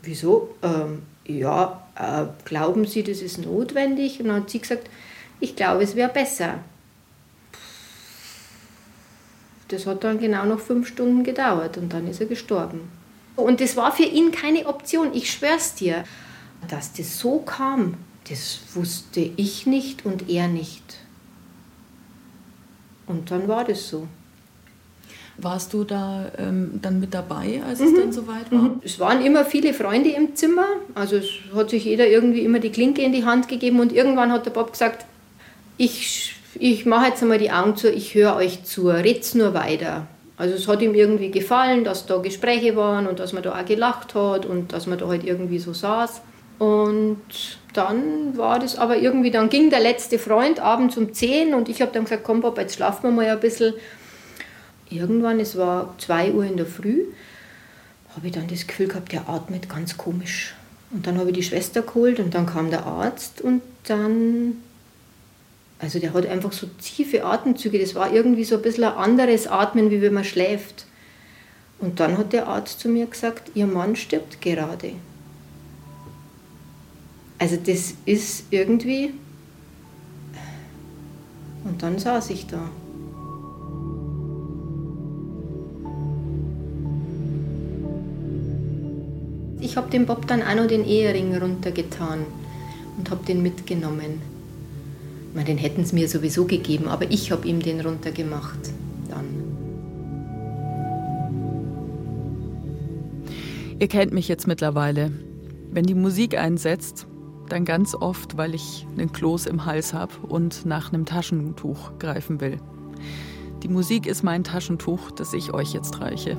wieso? 0.02 0.54
Ähm, 0.62 1.02
ja, 1.26 1.82
äh, 1.96 2.26
glauben 2.44 2.86
Sie, 2.86 3.02
das 3.02 3.20
ist 3.22 3.38
notwendig? 3.38 4.20
Und 4.20 4.28
dann 4.28 4.42
hat 4.42 4.50
sie 4.50 4.60
gesagt, 4.60 4.88
ich 5.40 5.56
glaube, 5.56 5.84
es 5.84 5.94
wäre 5.94 6.12
besser. 6.12 6.58
Das 9.68 9.86
hat 9.86 10.04
dann 10.04 10.18
genau 10.18 10.44
noch 10.44 10.60
fünf 10.60 10.88
Stunden 10.88 11.24
gedauert 11.24 11.78
und 11.78 11.92
dann 11.92 12.06
ist 12.08 12.20
er 12.20 12.26
gestorben. 12.26 12.90
Und 13.36 13.60
das 13.60 13.76
war 13.76 13.92
für 13.92 14.04
ihn 14.04 14.30
keine 14.30 14.66
Option, 14.66 15.12
ich 15.12 15.30
schwör's 15.30 15.74
dir. 15.74 16.04
Dass 16.68 16.92
das 16.92 17.18
so 17.18 17.38
kam, 17.40 17.94
das 18.28 18.60
wusste 18.74 19.20
ich 19.20 19.66
nicht 19.66 20.04
und 20.06 20.28
er 20.28 20.48
nicht. 20.48 20.98
Und 23.06 23.30
dann 23.30 23.48
war 23.48 23.64
das 23.64 23.88
so. 23.88 24.08
Warst 25.36 25.72
du 25.72 25.82
da 25.82 26.30
ähm, 26.38 26.78
dann 26.80 27.00
mit 27.00 27.12
dabei, 27.12 27.60
als 27.66 27.80
mhm. 27.80 27.86
es 27.86 27.94
dann 27.94 28.12
soweit 28.12 28.52
war? 28.52 28.62
Mhm. 28.62 28.80
Es 28.84 29.00
waren 29.00 29.24
immer 29.24 29.44
viele 29.44 29.74
Freunde 29.74 30.10
im 30.10 30.36
Zimmer. 30.36 30.66
Also 30.94 31.16
es 31.16 31.26
hat 31.54 31.70
sich 31.70 31.84
jeder 31.84 32.06
irgendwie 32.06 32.44
immer 32.44 32.60
die 32.60 32.70
Klinke 32.70 33.02
in 33.02 33.12
die 33.12 33.24
Hand 33.24 33.48
gegeben 33.48 33.80
und 33.80 33.92
irgendwann 33.92 34.30
hat 34.30 34.46
der 34.46 34.52
Bob 34.52 34.72
gesagt, 34.72 35.04
ich, 35.76 36.36
ich 36.58 36.86
mache 36.86 37.08
jetzt 37.08 37.22
einmal 37.22 37.38
die 37.38 37.50
Augen 37.50 37.76
zu, 37.76 37.90
ich 37.90 38.14
höre 38.14 38.36
euch 38.36 38.62
zu, 38.62 38.88
red's 38.88 39.34
nur 39.34 39.54
weiter. 39.54 40.06
Also 40.36 40.54
es 40.54 40.68
hat 40.68 40.82
ihm 40.82 40.94
irgendwie 40.94 41.30
gefallen, 41.30 41.84
dass 41.84 42.06
da 42.06 42.18
Gespräche 42.18 42.76
waren 42.76 43.06
und 43.06 43.18
dass 43.18 43.32
man 43.32 43.42
da 43.42 43.58
auch 43.58 43.64
gelacht 43.64 44.14
hat 44.14 44.46
und 44.46 44.72
dass 44.72 44.86
man 44.86 44.98
da 44.98 45.08
halt 45.08 45.24
irgendwie 45.24 45.58
so 45.58 45.72
saß. 45.72 46.22
Und 46.58 47.20
dann 47.72 48.36
war 48.36 48.58
das 48.58 48.76
aber 48.76 48.96
irgendwie, 48.96 49.30
dann 49.30 49.48
ging 49.48 49.70
der 49.70 49.80
letzte 49.80 50.18
Freund 50.18 50.60
abends 50.60 50.96
um 50.96 51.12
10 51.12 51.54
und 51.54 51.68
ich 51.68 51.82
habe 51.82 51.92
dann 51.92 52.04
gesagt, 52.04 52.22
komm 52.24 52.40
Bob, 52.40 52.58
jetzt 52.58 52.76
schlafen 52.76 53.02
wir 53.04 53.10
mal 53.10 53.26
ein 53.26 53.40
bisschen 53.40 53.74
irgendwann, 54.88 55.40
es 55.40 55.56
war 55.56 55.94
2 55.98 56.32
Uhr 56.32 56.44
in 56.44 56.56
der 56.56 56.66
Früh, 56.66 57.06
habe 58.14 58.26
ich 58.26 58.32
dann 58.32 58.46
das 58.46 58.66
Gefühl 58.66 58.88
gehabt, 58.88 59.12
der 59.12 59.28
atmet 59.28 59.68
ganz 59.68 59.96
komisch. 59.96 60.54
Und 60.92 61.06
dann 61.06 61.18
habe 61.18 61.30
ich 61.30 61.36
die 61.36 61.42
Schwester 61.42 61.82
geholt 61.82 62.20
und 62.20 62.34
dann 62.34 62.46
kam 62.46 62.70
der 62.70 62.86
Arzt 62.86 63.40
und 63.40 63.62
dann, 63.88 64.58
also 65.80 65.98
der 65.98 66.14
hat 66.14 66.26
einfach 66.26 66.52
so 66.52 66.68
tiefe 66.80 67.24
Atemzüge, 67.24 67.80
das 67.80 67.96
war 67.96 68.12
irgendwie 68.12 68.44
so 68.44 68.54
ein 68.54 68.62
bisschen 68.62 68.84
ein 68.84 68.92
anderes 68.92 69.48
Atmen, 69.48 69.90
wie 69.90 70.00
wenn 70.00 70.14
man 70.14 70.24
schläft. 70.24 70.86
Und 71.80 71.98
dann 71.98 72.16
hat 72.16 72.32
der 72.32 72.46
Arzt 72.46 72.78
zu 72.78 72.88
mir 72.88 73.06
gesagt, 73.06 73.50
Ihr 73.54 73.66
Mann 73.66 73.96
stirbt 73.96 74.40
gerade. 74.40 74.92
Also 77.44 77.58
das 77.58 77.92
ist 78.06 78.44
irgendwie... 78.50 79.12
Und 81.64 81.82
dann 81.82 81.98
saß 81.98 82.30
ich 82.30 82.46
da. 82.46 82.70
Ich 89.60 89.76
habe 89.76 89.90
dem 89.90 90.06
Bob 90.06 90.26
dann 90.26 90.40
auch 90.40 90.54
noch 90.54 90.66
den 90.66 90.86
Ehering 90.86 91.36
runtergetan 91.36 92.20
und 92.96 93.10
habe 93.10 93.26
den 93.26 93.42
mitgenommen. 93.42 94.22
Ich 95.28 95.34
meine, 95.34 95.44
den 95.44 95.58
hätten 95.58 95.84
sie 95.84 95.96
mir 95.96 96.08
sowieso 96.08 96.46
gegeben, 96.46 96.88
aber 96.88 97.10
ich 97.10 97.30
habe 97.30 97.46
ihm 97.46 97.60
den 97.60 97.82
runtergemacht 97.82 98.70
dann. 99.10 99.26
Ihr 103.78 103.88
kennt 103.88 104.14
mich 104.14 104.28
jetzt 104.28 104.46
mittlerweile. 104.46 105.12
Wenn 105.70 105.84
die 105.84 105.94
Musik 105.94 106.38
einsetzt, 106.38 107.06
dann 107.48 107.64
ganz 107.64 107.94
oft, 107.94 108.36
weil 108.36 108.54
ich 108.54 108.86
einen 108.96 109.12
Kloß 109.12 109.46
im 109.46 109.64
Hals 109.66 109.94
habe 109.94 110.14
und 110.28 110.66
nach 110.66 110.92
einem 110.92 111.04
Taschentuch 111.04 111.98
greifen 111.98 112.40
will. 112.40 112.58
Die 113.62 113.68
Musik 113.68 114.06
ist 114.06 114.22
mein 114.22 114.44
Taschentuch, 114.44 115.10
das 115.10 115.32
ich 115.32 115.52
euch 115.52 115.72
jetzt 115.72 116.00
reiche. 116.00 116.36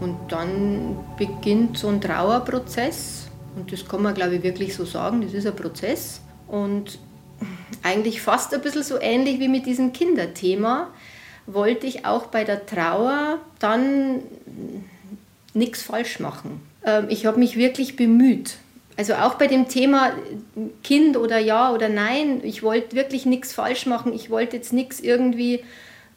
Und 0.00 0.16
dann 0.28 0.96
beginnt 1.16 1.78
so 1.78 1.88
ein 1.88 2.00
Trauerprozess. 2.00 3.28
Und 3.56 3.72
das 3.72 3.86
kann 3.86 4.02
man, 4.02 4.14
glaube 4.14 4.36
ich, 4.36 4.42
wirklich 4.42 4.74
so 4.74 4.84
sagen. 4.84 5.22
Das 5.22 5.32
ist 5.32 5.46
ein 5.46 5.56
Prozess. 5.56 6.20
Und 6.48 6.98
eigentlich 7.82 8.20
fast 8.20 8.52
ein 8.54 8.60
bisschen 8.60 8.82
so 8.82 9.00
ähnlich 9.00 9.40
wie 9.40 9.48
mit 9.48 9.66
diesem 9.66 9.92
Kinderthema 9.92 10.88
wollte 11.46 11.86
ich 11.86 12.04
auch 12.06 12.26
bei 12.26 12.44
der 12.44 12.66
Trauer 12.66 13.38
dann 13.58 14.20
nichts 15.52 15.82
falsch 15.82 16.20
machen. 16.20 16.60
Ähm, 16.84 17.06
ich 17.08 17.26
habe 17.26 17.38
mich 17.38 17.56
wirklich 17.56 17.96
bemüht. 17.96 18.56
Also 18.96 19.14
auch 19.14 19.34
bei 19.34 19.48
dem 19.48 19.68
Thema 19.68 20.12
Kind 20.84 21.16
oder 21.16 21.38
ja 21.38 21.72
oder 21.72 21.88
nein, 21.88 22.40
ich 22.44 22.62
wollte 22.62 22.94
wirklich 22.94 23.26
nichts 23.26 23.52
falsch 23.52 23.86
machen. 23.86 24.12
Ich 24.12 24.30
wollte 24.30 24.56
jetzt 24.56 24.72
nichts 24.72 25.00
irgendwie 25.00 25.64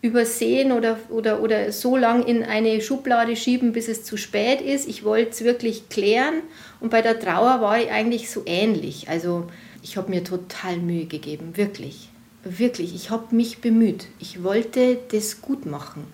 übersehen 0.02 0.72
oder, 0.72 1.00
oder, 1.10 1.42
oder 1.42 1.72
so 1.72 1.98
lang 1.98 2.24
in 2.24 2.44
eine 2.44 2.82
Schublade 2.82 3.36
schieben, 3.36 3.74
bis 3.74 3.88
es 3.88 4.04
zu 4.04 4.16
spät 4.16 4.62
ist. 4.62 4.88
Ich 4.88 5.04
wollte 5.04 5.32
es 5.32 5.44
wirklich 5.44 5.90
klären. 5.90 6.42
Und 6.80 6.92
bei 6.92 7.02
der 7.02 7.20
Trauer 7.20 7.62
war 7.62 7.80
ich 7.82 7.90
eigentlich 7.90 8.30
so 8.30 8.44
ähnlich. 8.46 9.10
Also 9.10 9.48
ich 9.82 9.98
habe 9.98 10.12
mir 10.12 10.24
total 10.24 10.78
Mühe 10.78 11.06
gegeben, 11.06 11.58
wirklich. 11.58 12.07
Wirklich, 12.50 12.96
ich 12.96 13.10
habe 13.10 13.36
mich 13.36 13.60
bemüht. 13.60 14.08
Ich 14.20 14.44
wollte 14.44 15.00
das 15.12 15.42
gut 15.42 15.66
machen. 15.66 16.06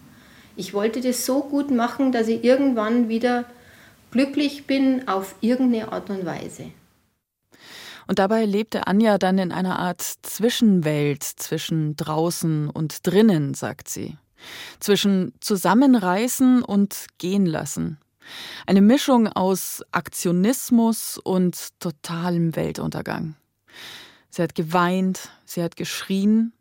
Ich 0.56 0.74
wollte 0.74 1.02
das 1.02 1.26
so 1.26 1.42
gut 1.44 1.72
machen, 1.72 2.12
dass 2.12 2.28
ich 2.28 2.44
irgendwann 2.44 3.10
wieder 3.10 3.46
glücklich 4.12 4.68
bin 4.68 5.08
auf 5.08 5.36
irgendeine 5.42 5.92
Art 5.92 6.10
und 6.10 6.26
Weise. 6.26 6.72
Und 8.08 8.20
dabei 8.20 8.46
lebte 8.46 8.88
Anja 8.88 9.18
dann 9.18 9.38
in 9.38 9.52
einer 9.52 9.80
Art 9.80 10.02
Zwischenwelt 10.02 11.24
zwischen 11.24 11.96
draußen 11.96 12.70
und 12.70 13.08
drinnen, 13.08 13.54
sagt 13.54 13.88
sie. 13.90 14.18
Zwischen 14.80 15.34
zusammenreißen 15.40 16.64
und 16.64 17.08
gehen 17.18 17.46
lassen. 17.46 17.98
Eine 18.66 18.82
Mischung 18.82 19.28
aus 19.28 19.84
Aktionismus 19.92 21.18
und 21.18 21.80
totalem 21.80 22.56
Weltuntergang. 22.56 23.36
Sie 24.34 24.42
hat 24.42 24.56
geweint, 24.56 25.30
sie 25.46 25.62
hat 25.62 25.76
geschrien 25.76 26.54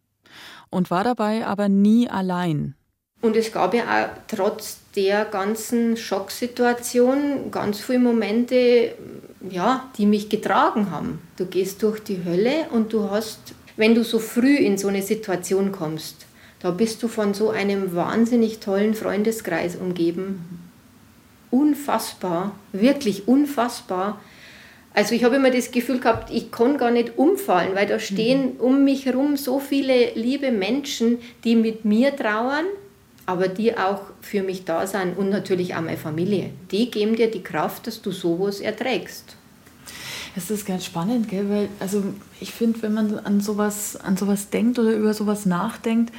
und 0.68 0.90
war 0.90 1.04
dabei 1.04 1.46
aber 1.46 1.70
nie 1.70 2.06
allein. 2.06 2.74
Und 3.22 3.34
es 3.34 3.50
gab 3.50 3.72
ja 3.72 3.84
auch 3.84 4.08
trotz 4.28 4.80
der 4.94 5.24
ganzen 5.24 5.96
Schocksituation 5.96 7.50
ganz 7.50 7.80
viele 7.80 8.00
Momente, 8.00 8.94
ja, 9.48 9.88
die 9.96 10.04
mich 10.04 10.28
getragen 10.28 10.90
haben. 10.90 11.22
Du 11.38 11.46
gehst 11.46 11.82
durch 11.82 12.00
die 12.00 12.22
Hölle 12.26 12.66
und 12.72 12.92
du 12.92 13.08
hast, 13.08 13.38
wenn 13.78 13.94
du 13.94 14.04
so 14.04 14.18
früh 14.18 14.56
in 14.56 14.76
so 14.76 14.88
eine 14.88 15.00
Situation 15.00 15.72
kommst, 15.72 16.26
da 16.60 16.72
bist 16.72 17.02
du 17.02 17.08
von 17.08 17.32
so 17.32 17.48
einem 17.48 17.94
wahnsinnig 17.94 18.58
tollen 18.58 18.92
Freundeskreis 18.92 19.76
umgeben. 19.76 20.60
Unfassbar, 21.50 22.52
wirklich 22.72 23.26
unfassbar. 23.28 24.20
Also 24.94 25.14
ich 25.14 25.24
habe 25.24 25.36
immer 25.36 25.50
das 25.50 25.70
Gefühl 25.70 26.00
gehabt, 26.00 26.30
ich 26.30 26.50
kann 26.50 26.76
gar 26.76 26.90
nicht 26.90 27.16
umfallen, 27.16 27.74
weil 27.74 27.86
da 27.86 27.98
stehen 27.98 28.54
mhm. 28.54 28.60
um 28.60 28.84
mich 28.84 29.06
herum 29.06 29.36
so 29.36 29.58
viele 29.58 30.12
liebe 30.14 30.52
Menschen, 30.52 31.18
die 31.44 31.56
mit 31.56 31.84
mir 31.84 32.14
trauern, 32.14 32.66
aber 33.24 33.48
die 33.48 33.76
auch 33.76 34.02
für 34.20 34.42
mich 34.42 34.64
da 34.64 34.86
sind 34.86 35.16
und 35.16 35.30
natürlich 35.30 35.74
auch 35.74 35.80
meine 35.80 35.96
Familie. 35.96 36.50
Die 36.70 36.90
geben 36.90 37.16
dir 37.16 37.30
die 37.30 37.42
Kraft, 37.42 37.86
dass 37.86 38.02
du 38.02 38.10
sowas 38.10 38.60
erträgst. 38.60 39.36
Es 40.34 40.50
ist 40.50 40.66
ganz 40.66 40.84
spannend, 40.84 41.28
gell? 41.28 41.48
weil 41.48 41.68
also 41.78 42.02
ich 42.40 42.52
finde, 42.52 42.82
wenn 42.82 42.94
man 42.94 43.18
an 43.18 43.40
sowas, 43.40 43.96
an 43.96 44.16
sowas 44.16 44.50
denkt 44.50 44.78
oder 44.78 44.92
über 44.92 45.14
sowas 45.14 45.46
nachdenkt, 45.46 46.12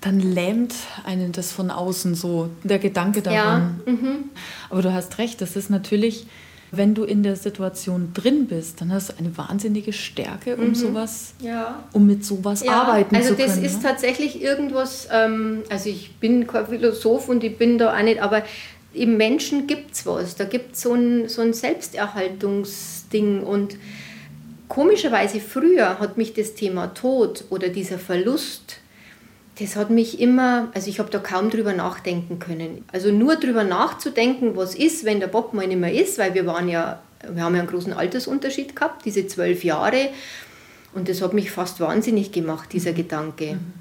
dann 0.00 0.20
lähmt 0.20 0.74
einen 1.04 1.32
das 1.32 1.52
von 1.52 1.70
außen 1.70 2.14
so, 2.14 2.50
der 2.62 2.78
Gedanke 2.78 3.20
daran. 3.20 3.80
Ja, 3.84 3.92
mhm. 3.92 4.24
Aber 4.70 4.82
du 4.82 4.92
hast 4.92 5.18
recht, 5.18 5.40
das 5.40 5.56
ist 5.56 5.70
natürlich 5.70 6.26
wenn 6.70 6.94
du 6.94 7.04
in 7.04 7.22
der 7.22 7.36
Situation 7.36 8.12
drin 8.14 8.46
bist, 8.46 8.80
dann 8.80 8.92
hast 8.92 9.10
du 9.10 9.14
eine 9.18 9.36
wahnsinnige 9.36 9.92
Stärke, 9.92 10.56
um 10.56 10.68
mhm. 10.68 10.74
sowas, 10.74 11.34
ja. 11.40 11.82
um 11.92 12.06
mit 12.06 12.24
sowas 12.24 12.62
ja, 12.62 12.72
arbeiten 12.72 13.16
also 13.16 13.30
zu 13.30 13.36
können. 13.36 13.50
Also 13.50 13.62
das 13.62 13.72
ist 13.72 13.82
ne? 13.82 13.88
tatsächlich 13.88 14.42
irgendwas, 14.42 15.08
ähm, 15.10 15.62
also 15.70 15.88
ich 15.88 16.16
bin 16.16 16.46
kein 16.46 16.66
Philosoph 16.66 17.28
und 17.28 17.42
ich 17.44 17.56
bin 17.56 17.78
da 17.78 17.96
auch 17.96 18.02
nicht, 18.02 18.20
aber 18.20 18.42
im 18.92 19.16
Menschen 19.16 19.66
gibt 19.66 19.94
es 19.94 20.06
was. 20.06 20.36
Da 20.36 20.44
gibt 20.44 20.74
es 20.74 20.82
so 20.82 20.94
ein, 20.94 21.28
so 21.28 21.42
ein 21.42 21.52
Selbsterhaltungsding 21.52 23.42
und 23.42 23.76
komischerweise 24.68 25.40
früher 25.40 25.98
hat 25.98 26.18
mich 26.18 26.34
das 26.34 26.54
Thema 26.54 26.88
Tod 26.88 27.44
oder 27.50 27.68
dieser 27.68 27.98
Verlust 27.98 28.80
das 29.58 29.76
hat 29.76 29.90
mich 29.90 30.20
immer, 30.20 30.68
also 30.74 30.88
ich 30.88 30.98
habe 31.00 31.10
da 31.10 31.18
kaum 31.18 31.50
drüber 31.50 31.72
nachdenken 31.72 32.38
können. 32.38 32.84
Also 32.92 33.10
nur 33.10 33.36
drüber 33.36 33.64
nachzudenken, 33.64 34.56
was 34.56 34.74
ist, 34.74 35.04
wenn 35.04 35.20
der 35.20 35.26
Bob 35.26 35.52
mal 35.52 35.66
nicht 35.66 35.80
mehr 35.80 35.92
ist, 35.92 36.18
weil 36.18 36.34
wir 36.34 36.46
waren 36.46 36.68
ja, 36.68 37.00
wir 37.28 37.42
haben 37.42 37.54
ja 37.54 37.60
einen 37.60 37.68
großen 37.68 37.92
Altersunterschied 37.92 38.76
gehabt, 38.76 39.04
diese 39.04 39.26
zwölf 39.26 39.64
Jahre. 39.64 40.10
Und 40.94 41.08
das 41.08 41.22
hat 41.22 41.32
mich 41.32 41.50
fast 41.50 41.80
wahnsinnig 41.80 42.30
gemacht, 42.30 42.72
dieser 42.72 42.92
mhm. 42.92 42.96
Gedanke. 42.96 43.54
Mhm. 43.54 43.72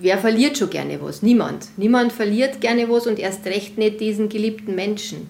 Wer 0.00 0.18
verliert 0.18 0.58
schon 0.58 0.70
gerne 0.70 1.00
was? 1.00 1.22
Niemand. 1.22 1.68
Niemand 1.76 2.12
verliert 2.12 2.60
gerne 2.60 2.88
was 2.90 3.06
und 3.06 3.18
erst 3.18 3.46
recht 3.46 3.78
nicht 3.78 4.00
diesen 4.00 4.28
geliebten 4.28 4.74
Menschen. 4.74 5.28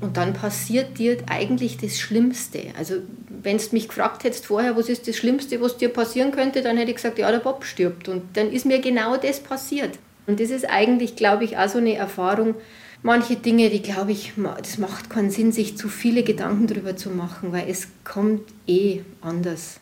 Und 0.00 0.16
dann 0.16 0.32
passiert 0.32 0.98
dir 0.98 1.16
eigentlich 1.28 1.78
das 1.78 1.98
Schlimmste. 1.98 2.72
Also 2.76 2.96
wenn 3.28 3.58
du 3.58 3.64
mich 3.72 3.88
gefragt 3.88 4.24
hättest 4.24 4.46
vorher, 4.46 4.76
was 4.76 4.88
ist 4.88 5.08
das 5.08 5.16
Schlimmste, 5.16 5.60
was 5.60 5.76
dir 5.76 5.88
passieren 5.88 6.32
könnte, 6.32 6.62
dann 6.62 6.76
hätte 6.76 6.90
ich 6.90 6.96
gesagt, 6.96 7.18
ja, 7.18 7.30
der 7.30 7.38
Bob 7.38 7.64
stirbt. 7.64 8.08
Und 8.08 8.36
dann 8.36 8.50
ist 8.50 8.66
mir 8.66 8.80
genau 8.80 9.16
das 9.16 9.40
passiert. 9.40 9.98
Und 10.26 10.40
das 10.40 10.50
ist 10.50 10.68
eigentlich, 10.68 11.16
glaube 11.16 11.44
ich, 11.44 11.56
auch 11.56 11.68
so 11.68 11.78
eine 11.78 11.94
Erfahrung. 11.94 12.54
Manche 13.02 13.36
Dinge, 13.36 13.68
die 13.68 13.82
glaube 13.82 14.12
ich, 14.12 14.32
das 14.58 14.78
macht 14.78 15.10
keinen 15.10 15.30
Sinn, 15.30 15.52
sich 15.52 15.76
zu 15.76 15.88
viele 15.88 16.22
Gedanken 16.22 16.66
darüber 16.66 16.96
zu 16.96 17.10
machen, 17.10 17.52
weil 17.52 17.68
es 17.68 17.88
kommt 18.02 18.42
eh 18.66 19.02
anders. 19.20 19.80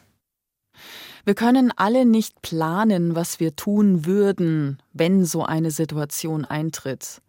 Wir 1.25 1.35
können 1.37 1.72
alle 1.77 2.05
nicht 2.05 2.42
planen, 2.42 3.14
was 3.14 3.38
wir 3.38 3.55
tun 3.55 4.07
würden, 4.07 4.83
wenn 4.92 5.25
so 5.25 5.44
eine 5.44 5.70
Situation 5.70 6.44
eintritt. 6.44 7.22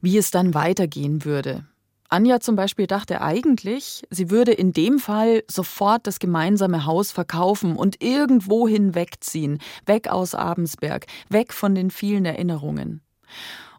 Wie 0.00 0.18
es 0.18 0.30
dann 0.30 0.54
weitergehen 0.54 1.24
würde. 1.24 1.64
Anja 2.14 2.38
zum 2.38 2.54
Beispiel 2.54 2.86
dachte 2.86 3.22
eigentlich, 3.22 4.04
sie 4.08 4.30
würde 4.30 4.52
in 4.52 4.72
dem 4.72 5.00
Fall 5.00 5.42
sofort 5.50 6.06
das 6.06 6.20
gemeinsame 6.20 6.86
Haus 6.86 7.10
verkaufen 7.10 7.74
und 7.74 8.04
irgendwohin 8.04 8.94
wegziehen, 8.94 9.58
weg 9.84 10.06
aus 10.06 10.36
Abensberg, 10.36 11.06
weg 11.28 11.52
von 11.52 11.74
den 11.74 11.90
vielen 11.90 12.24
Erinnerungen. 12.24 13.00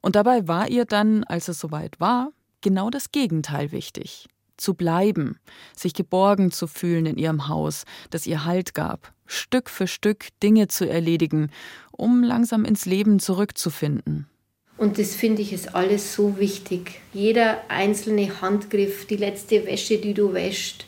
Und 0.02 0.18
dabei 0.18 0.50
war 0.50 0.68
ihr 0.68 0.84
dann, 0.84 1.24
als 1.24 1.48
es 1.48 1.62
soweit 1.62 1.98
war, 2.02 2.32
genau 2.60 2.90
das 2.90 3.14
Gegenteil 3.14 3.72
wichtig. 3.72 4.28
Zu 4.58 4.74
bleiben, 4.74 5.40
sich 5.74 5.94
geborgen 5.94 6.52
zu 6.52 6.68
fühlen 6.68 7.06
in 7.06 7.18
ihrem 7.18 7.48
Haus, 7.48 7.86
das 8.10 8.28
ihr 8.28 8.44
Halt 8.44 8.74
gab, 8.74 9.14
Stück 9.26 9.70
für 9.70 9.88
Stück 9.88 10.28
Dinge 10.44 10.68
zu 10.68 10.90
erledigen, 10.90 11.52
um 11.94 12.22
langsam 12.22 12.66
ins 12.66 12.86
Leben 12.86 13.20
zurückzufinden. 13.20 14.28
Und 14.78 15.00
das 15.00 15.16
finde 15.16 15.42
ich 15.42 15.54
ist 15.54 15.74
alles 15.74 16.14
so 16.14 16.38
wichtig. 16.38 17.00
Jeder 17.14 17.62
einzelne 17.70 18.42
Handgriff, 18.42 19.08
die 19.08 19.16
letzte 19.16 19.66
Wäsche, 19.66 19.98
die 19.98 20.14
du 20.14 20.34
wäschst. 20.34 20.86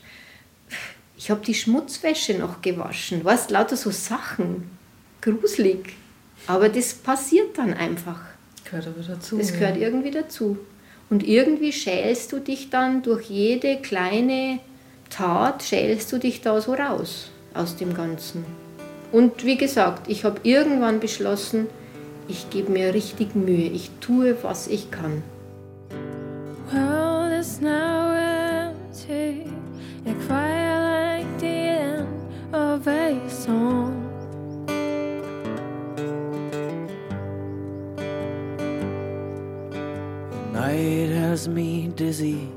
Ich 1.17 1.32
habe 1.32 1.43
die 1.45 1.54
Schmutzwäsche 1.54 2.34
noch 2.38 2.62
gewaschen. 2.62 3.21
Was 3.23 3.50
lauter 3.50 3.78
so 3.78 3.91
Sachen. 3.91 4.69
Gruselig. 5.21 5.95
Aber 6.47 6.69
das 6.69 6.93
passiert 6.93 7.58
dann 7.58 7.73
einfach. 7.73 8.19
Gehört 8.65 8.88
aber 8.88 9.02
dazu. 9.02 9.38
Das 9.38 9.54
gehört 9.54 9.78
ja. 9.78 9.84
irgendwie 9.84 10.12
dazu. 10.12 10.58
Und 11.10 11.26
irgendwie 11.26 11.71
schälst 11.71 12.34
du 12.34 12.39
dich 12.39 12.69
dann 12.69 13.02
durch 13.02 13.30
jede 13.30 13.78
kleine 13.78 14.60
Tat, 15.10 15.63
schälst 15.63 16.12
du 16.12 16.17
dich 16.17 16.41
da 16.41 16.60
so 16.60 16.73
raus 16.73 17.32
aus 17.54 17.78
dem 17.78 17.93
Ganzen. 17.93 18.45
Und 19.12 19.45
wie 19.45 19.58
gesagt, 19.58 20.10
ich 20.10 20.26
habe 20.26 20.41
irgendwann 20.43 21.00
beschlossen, 21.00 21.67
ich 22.28 22.50
gebe 22.50 22.72
mir 22.72 22.94
richtig 22.94 23.36
Mühe. 23.36 23.68
Ich 23.68 23.92
tue, 24.00 24.36
was 24.44 24.68
ich 24.68 24.92
kann. 24.92 25.24
Well, 26.72 27.32
it's 27.40 27.62
now 27.62 28.13
empty, 28.13 29.46
and 30.06 30.28
quiet 30.28 31.24
like 31.24 31.40
the 31.40 31.46
end 31.46 32.08
of 32.54 32.88
a 32.88 33.30
song. 33.30 34.08
night 40.68 41.10
has 41.10 41.48
me 41.48 41.88
dizzy. 41.96 42.50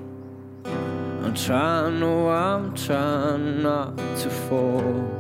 I'm 0.65 1.35
trying, 1.35 2.01
no, 2.01 2.29
I'm 2.29 2.75
trying 2.75 3.63
not 3.63 3.97
to 3.97 4.31
fall. 4.31 5.20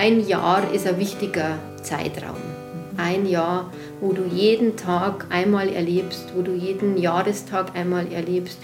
Ein 0.00 0.26
Jahr 0.26 0.72
ist 0.72 0.86
ein 0.86 0.98
wichtiger 0.98 1.58
Zeitraum. 1.82 2.40
Ein 2.96 3.26
Jahr, 3.26 3.70
wo 4.00 4.12
du 4.12 4.24
jeden 4.24 4.76
Tag 4.76 5.26
einmal 5.28 5.68
erlebst, 5.68 6.32
wo 6.34 6.40
du 6.40 6.54
jeden 6.54 6.96
Jahrestag 6.96 7.76
einmal 7.76 8.10
erlebst. 8.10 8.58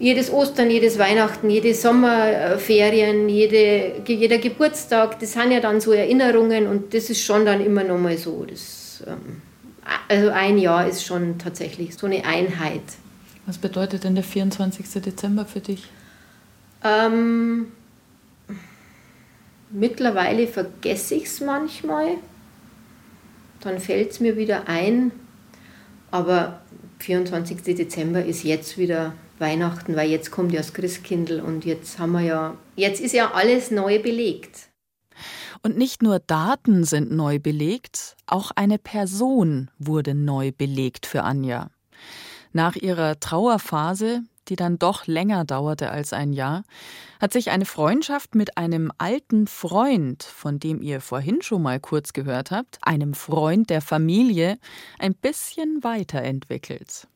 Jedes 0.00 0.32
Ostern, 0.32 0.68
jedes 0.68 0.98
Weihnachten, 0.98 1.48
jede 1.48 1.74
Sommerferien, 1.74 3.28
jede, 3.28 4.02
jeder 4.04 4.38
Geburtstag, 4.38 5.20
das 5.20 5.34
sind 5.34 5.52
ja 5.52 5.60
dann 5.60 5.80
so 5.80 5.92
Erinnerungen 5.92 6.66
und 6.66 6.92
das 6.92 7.08
ist 7.08 7.22
schon 7.22 7.44
dann 7.44 7.64
immer 7.64 7.84
noch 7.84 7.98
mal 7.98 8.18
so. 8.18 8.44
Das, 8.44 9.04
ähm, 9.06 9.42
also 10.08 10.30
ein 10.30 10.58
Jahr 10.58 10.88
ist 10.88 11.04
schon 11.04 11.38
tatsächlich 11.38 11.94
so 11.94 12.06
eine 12.06 12.24
Einheit. 12.24 12.82
Was 13.46 13.58
bedeutet 13.58 14.04
denn 14.04 14.14
der 14.14 14.24
24. 14.24 15.02
Dezember 15.02 15.44
für 15.44 15.60
dich? 15.60 15.88
Ähm, 16.84 17.66
Mittlerweile 19.72 20.48
vergesse 20.48 21.14
ich 21.14 21.26
es 21.26 21.40
manchmal, 21.40 22.16
dann 23.60 23.78
fällt 23.78 24.10
es 24.10 24.20
mir 24.20 24.36
wieder 24.36 24.66
ein, 24.66 25.12
aber 26.10 26.60
24. 26.98 27.62
Dezember 27.76 28.24
ist 28.24 28.42
jetzt 28.42 28.78
wieder 28.78 29.14
Weihnachten, 29.38 29.94
weil 29.94 30.10
jetzt 30.10 30.32
kommt 30.32 30.52
ja 30.52 30.58
das 30.58 30.74
Christkindl 30.74 31.40
und 31.40 31.64
jetzt 31.64 32.00
haben 32.00 32.12
wir 32.12 32.22
ja, 32.22 32.56
jetzt 32.74 33.00
ist 33.00 33.14
ja 33.14 33.30
alles 33.32 33.70
neu 33.70 34.02
belegt. 34.02 34.70
Und 35.62 35.78
nicht 35.78 36.02
nur 36.02 36.18
Daten 36.18 36.82
sind 36.82 37.12
neu 37.12 37.38
belegt, 37.38 38.16
auch 38.26 38.50
eine 38.56 38.78
Person 38.78 39.70
wurde 39.78 40.16
neu 40.16 40.50
belegt 40.50 41.06
für 41.06 41.22
Anja. 41.22 41.70
Nach 42.52 42.74
ihrer 42.74 43.20
Trauerphase, 43.20 44.22
die 44.48 44.56
dann 44.56 44.78
doch 44.78 45.06
länger 45.06 45.44
dauerte 45.44 45.90
als 45.90 46.12
ein 46.12 46.32
Jahr, 46.32 46.64
hat 47.20 47.32
sich 47.32 47.50
eine 47.50 47.64
Freundschaft 47.64 48.34
mit 48.34 48.56
einem 48.56 48.90
alten 48.98 49.46
Freund, 49.46 50.24
von 50.24 50.58
dem 50.58 50.82
ihr 50.82 51.00
vorhin 51.00 51.42
schon 51.42 51.62
mal 51.62 51.78
kurz 51.78 52.12
gehört 52.12 52.50
habt, 52.50 52.78
einem 52.82 53.14
Freund 53.14 53.70
der 53.70 53.80
Familie, 53.80 54.58
ein 54.98 55.14
bisschen 55.14 55.84
weiterentwickelt. 55.84 57.06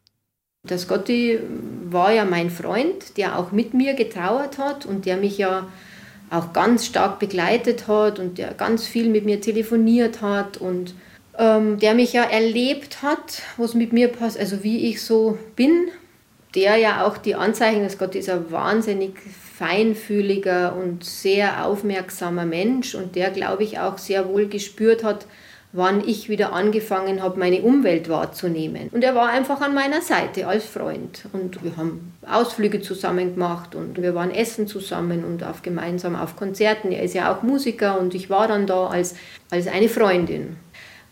Der 0.62 0.79
Scotty 0.79 1.40
war 1.85 2.12
ja 2.12 2.25
mein 2.25 2.49
Freund, 2.51 3.18
der 3.18 3.38
auch 3.38 3.53
mit 3.53 3.75
mir 3.75 3.94
getrauert 3.94 4.59
hat 4.59 4.87
und 4.87 5.05
der 5.05 5.16
mich 5.16 5.37
ja 5.37 5.66
auch 6.31 6.53
ganz 6.53 6.87
stark 6.87 7.18
begleitet 7.18 7.87
hat 7.87 8.18
und 8.18 8.38
der 8.38 8.55
ganz 8.55 8.87
viel 8.87 9.11
mit 9.11 9.25
mir 9.25 9.40
telefoniert 9.40 10.23
hat 10.23 10.57
und 10.57 10.94
ähm, 11.38 11.79
der 11.79 11.94
mich 11.94 12.12
ja 12.12 12.23
erlebt 12.23 13.03
hat, 13.03 13.42
was 13.57 13.75
mit 13.75 13.92
mir 13.92 14.09
passt, 14.09 14.38
also 14.38 14.62
wie 14.62 14.88
ich 14.88 15.03
so 15.03 15.38
bin 15.57 15.88
der 16.55 16.77
ja 16.77 17.05
auch 17.05 17.18
die 17.18 17.35
Anzeichen, 17.35 17.83
dass 17.83 17.99
Gott 17.99 18.14
ist 18.14 18.31
ein 18.31 18.51
wahnsinnig 18.51 19.14
feinfühliger 19.59 20.77
und 20.77 21.05
sehr 21.05 21.66
aufmerksamer 21.66 22.44
Mensch 22.44 22.94
und 22.94 23.16
der, 23.16 23.31
glaube 23.31 23.64
ich, 23.64 23.79
auch 23.79 23.99
sehr 23.99 24.29
wohl 24.29 24.47
gespürt 24.47 25.05
hat, 25.05 25.27
wann 25.73 26.07
ich 26.07 26.29
wieder 26.29 26.53
angefangen 26.53 27.23
habe, 27.23 27.38
meine 27.38 27.62
Umwelt 27.62 28.09
wahrzunehmen. 28.09 28.88
Und 28.92 29.03
er 29.03 29.16
war 29.16 29.29
einfach 29.29 29.61
an 29.61 29.75
meiner 29.75 30.03
Seite 30.03 30.47
als 30.47 30.64
Freund. 30.64 31.25
Und 31.33 31.64
wir 31.64 31.77
haben 31.77 32.14
Ausflüge 32.29 32.81
zusammen 32.81 33.35
gemacht 33.35 33.75
und 33.75 34.01
wir 34.01 34.14
waren 34.14 34.31
essen 34.31 34.68
zusammen 34.68 35.25
und 35.25 35.42
auf 35.42 35.62
gemeinsam 35.62 36.14
auf 36.14 36.37
Konzerten. 36.37 36.92
Er 36.92 37.03
ist 37.03 37.14
ja 37.14 37.35
auch 37.35 37.42
Musiker 37.42 37.99
und 37.99 38.14
ich 38.14 38.31
war 38.31 38.47
dann 38.47 38.68
da 38.68 38.87
als, 38.87 39.16
als 39.51 39.66
eine 39.66 39.88
Freundin. 39.88 40.57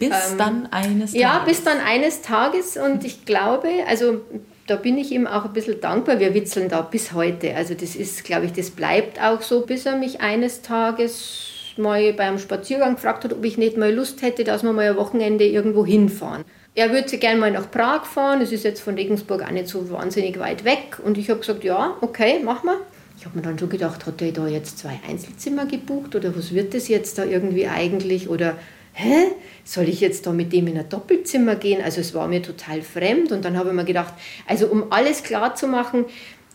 Bis 0.08 0.32
ähm, 0.32 0.38
dann 0.38 0.66
eines 0.70 1.12
Tages. 1.12 1.20
Ja, 1.20 1.38
bis 1.46 1.64
dann 1.64 1.78
eines 1.78 2.22
Tages. 2.22 2.76
Und 2.76 3.04
ich 3.04 3.24
glaube, 3.24 3.68
also 3.88 4.20
da 4.66 4.76
bin 4.76 4.98
ich 4.98 5.12
ihm 5.12 5.26
auch 5.26 5.44
ein 5.44 5.52
bisschen 5.52 5.80
dankbar. 5.80 6.20
Wir 6.20 6.34
witzeln 6.34 6.68
da 6.68 6.82
bis 6.82 7.12
heute. 7.12 7.54
Also 7.54 7.74
das 7.74 7.96
ist, 7.96 8.24
glaube 8.24 8.46
ich, 8.46 8.52
das 8.52 8.70
bleibt 8.70 9.20
auch 9.20 9.42
so, 9.42 9.62
bis 9.66 9.86
er 9.86 9.96
mich 9.96 10.20
eines 10.20 10.62
Tages 10.62 11.48
mal 11.76 12.12
beim 12.12 12.38
Spaziergang 12.38 12.96
gefragt 12.96 13.24
hat, 13.24 13.32
ob 13.32 13.44
ich 13.44 13.56
nicht 13.58 13.76
mal 13.76 13.92
Lust 13.92 14.22
hätte, 14.22 14.44
dass 14.44 14.62
wir 14.62 14.72
mal 14.72 14.90
ein 14.90 14.96
Wochenende 14.96 15.44
irgendwo 15.44 15.86
hinfahren. 15.86 16.44
Er 16.74 16.90
würde 16.90 17.16
gerne 17.18 17.38
mal 17.38 17.50
nach 17.50 17.70
Prag 17.70 18.04
fahren. 18.04 18.40
Es 18.40 18.52
ist 18.52 18.64
jetzt 18.64 18.80
von 18.80 18.94
Regensburg 18.94 19.42
auch 19.42 19.50
nicht 19.50 19.68
so 19.68 19.90
wahnsinnig 19.90 20.38
weit 20.38 20.64
weg. 20.64 20.98
Und 21.04 21.18
ich 21.18 21.28
habe 21.28 21.40
gesagt, 21.40 21.64
ja, 21.64 21.96
okay, 22.00 22.40
mach 22.42 22.62
mal. 22.62 22.76
Ich 23.18 23.26
habe 23.26 23.36
mir 23.36 23.42
dann 23.42 23.58
schon 23.58 23.68
gedacht, 23.68 24.06
hat 24.06 24.22
er 24.22 24.32
da 24.32 24.46
jetzt 24.48 24.78
zwei 24.78 24.98
Einzelzimmer 25.06 25.66
gebucht 25.66 26.14
oder 26.14 26.34
was 26.36 26.54
wird 26.54 26.74
das 26.74 26.88
jetzt 26.88 27.18
da 27.18 27.24
irgendwie 27.24 27.68
eigentlich? 27.68 28.28
Oder 28.28 28.56
hä, 28.92 29.28
soll 29.64 29.88
ich 29.88 30.00
jetzt 30.00 30.26
da 30.26 30.32
mit 30.32 30.52
dem 30.52 30.66
in 30.66 30.78
ein 30.78 30.88
Doppelzimmer 30.88 31.56
gehen? 31.56 31.82
Also 31.82 32.00
es 32.00 32.14
war 32.14 32.28
mir 32.28 32.42
total 32.42 32.82
fremd 32.82 33.32
und 33.32 33.44
dann 33.44 33.56
habe 33.56 33.70
ich 33.70 33.74
mir 33.74 33.84
gedacht, 33.84 34.14
also 34.46 34.66
um 34.66 34.92
alles 34.92 35.22
klar 35.22 35.54
zu 35.54 35.66
machen, 35.66 36.04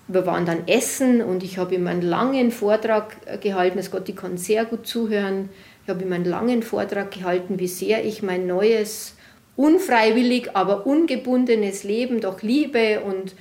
wir 0.08 0.26
waren 0.26 0.46
dann 0.46 0.68
essen 0.68 1.22
und 1.22 1.44
ich 1.44 1.58
habe 1.58 1.76
ihm 1.76 1.88
einen 1.88 2.02
langen 2.02 2.52
Vortrag 2.52 3.18
äh, 3.26 3.38
gehalten. 3.38 3.78
Es 3.78 3.92
Gott, 3.92 4.08
ich 4.08 4.16
kann 4.16 4.38
sehr 4.38 4.66
gut 4.66 4.88
zuhören. 4.88 5.50
Ich 5.84 5.90
habe 5.90 6.04
ihm 6.04 6.14
einen 6.14 6.26
langen 6.26 6.64
Vortrag 6.64 7.12
gehalten, 7.12 7.60
wie 7.60 7.68
sehr 7.68 8.06
ich 8.06 8.24
mein 8.24 8.48
neues, 8.48 9.16
unfreiwillig, 9.56 10.56
aber 10.56 10.86
ungebundenes 10.86 11.84
Leben 11.84 12.22
doch 12.22 12.42
liebe 12.42 13.02
und 13.02 13.36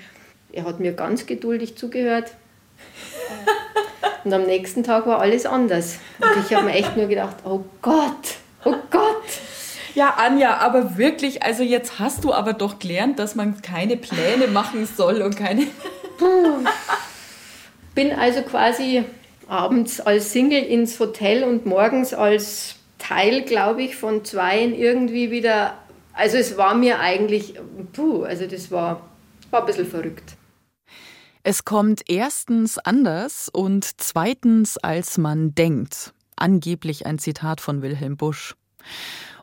er 0.52 0.64
hat 0.64 0.80
mir 0.80 0.92
ganz 0.92 1.26
geduldig 1.26 1.76
zugehört. 1.76 2.32
Und 4.24 4.32
am 4.32 4.42
nächsten 4.42 4.82
Tag 4.82 5.06
war 5.06 5.20
alles 5.20 5.46
anders. 5.46 5.98
Und 6.18 6.44
ich 6.44 6.52
habe 6.52 6.66
mir 6.66 6.72
echt 6.72 6.96
nur 6.96 7.06
gedacht, 7.06 7.36
oh 7.44 7.60
Gott, 7.80 8.38
oh 8.66 8.76
Gott. 8.90 9.24
Ja, 9.94 10.14
Anja, 10.18 10.58
aber 10.58 10.98
wirklich, 10.98 11.42
also 11.42 11.62
jetzt 11.62 11.98
hast 11.98 12.24
du 12.24 12.34
aber 12.34 12.52
doch 12.52 12.78
gelernt, 12.78 13.18
dass 13.18 13.34
man 13.34 13.62
keine 13.62 13.96
Pläne 13.96 14.46
machen 14.48 14.86
soll 14.86 15.22
und 15.22 15.36
keine. 15.36 15.68
Bin 17.94 18.12
also 18.12 18.42
quasi 18.42 19.04
abends 19.48 20.00
als 20.00 20.32
Single 20.32 20.62
ins 20.62 21.00
Hotel 21.00 21.44
und 21.44 21.64
morgens 21.64 22.12
als 22.12 22.74
Teil, 22.98 23.42
glaube 23.42 23.82
ich, 23.82 23.96
von 23.96 24.24
zweien 24.24 24.74
irgendwie 24.74 25.30
wieder. 25.30 25.78
Also 26.12 26.36
es 26.36 26.58
war 26.58 26.74
mir 26.74 27.00
eigentlich, 27.00 27.54
puh, 27.92 28.24
also 28.24 28.46
das 28.46 28.70
war, 28.70 29.08
war 29.50 29.60
ein 29.60 29.66
bisschen 29.66 29.86
verrückt. 29.86 30.36
Es 31.42 31.64
kommt 31.64 32.02
erstens 32.08 32.76
anders 32.78 33.48
und 33.48 33.88
zweitens, 33.98 34.78
als 34.78 35.16
man 35.16 35.54
denkt. 35.54 36.12
Angeblich 36.36 37.06
ein 37.06 37.18
Zitat 37.18 37.60
von 37.60 37.82
Wilhelm 37.82 38.16
Busch. 38.16 38.54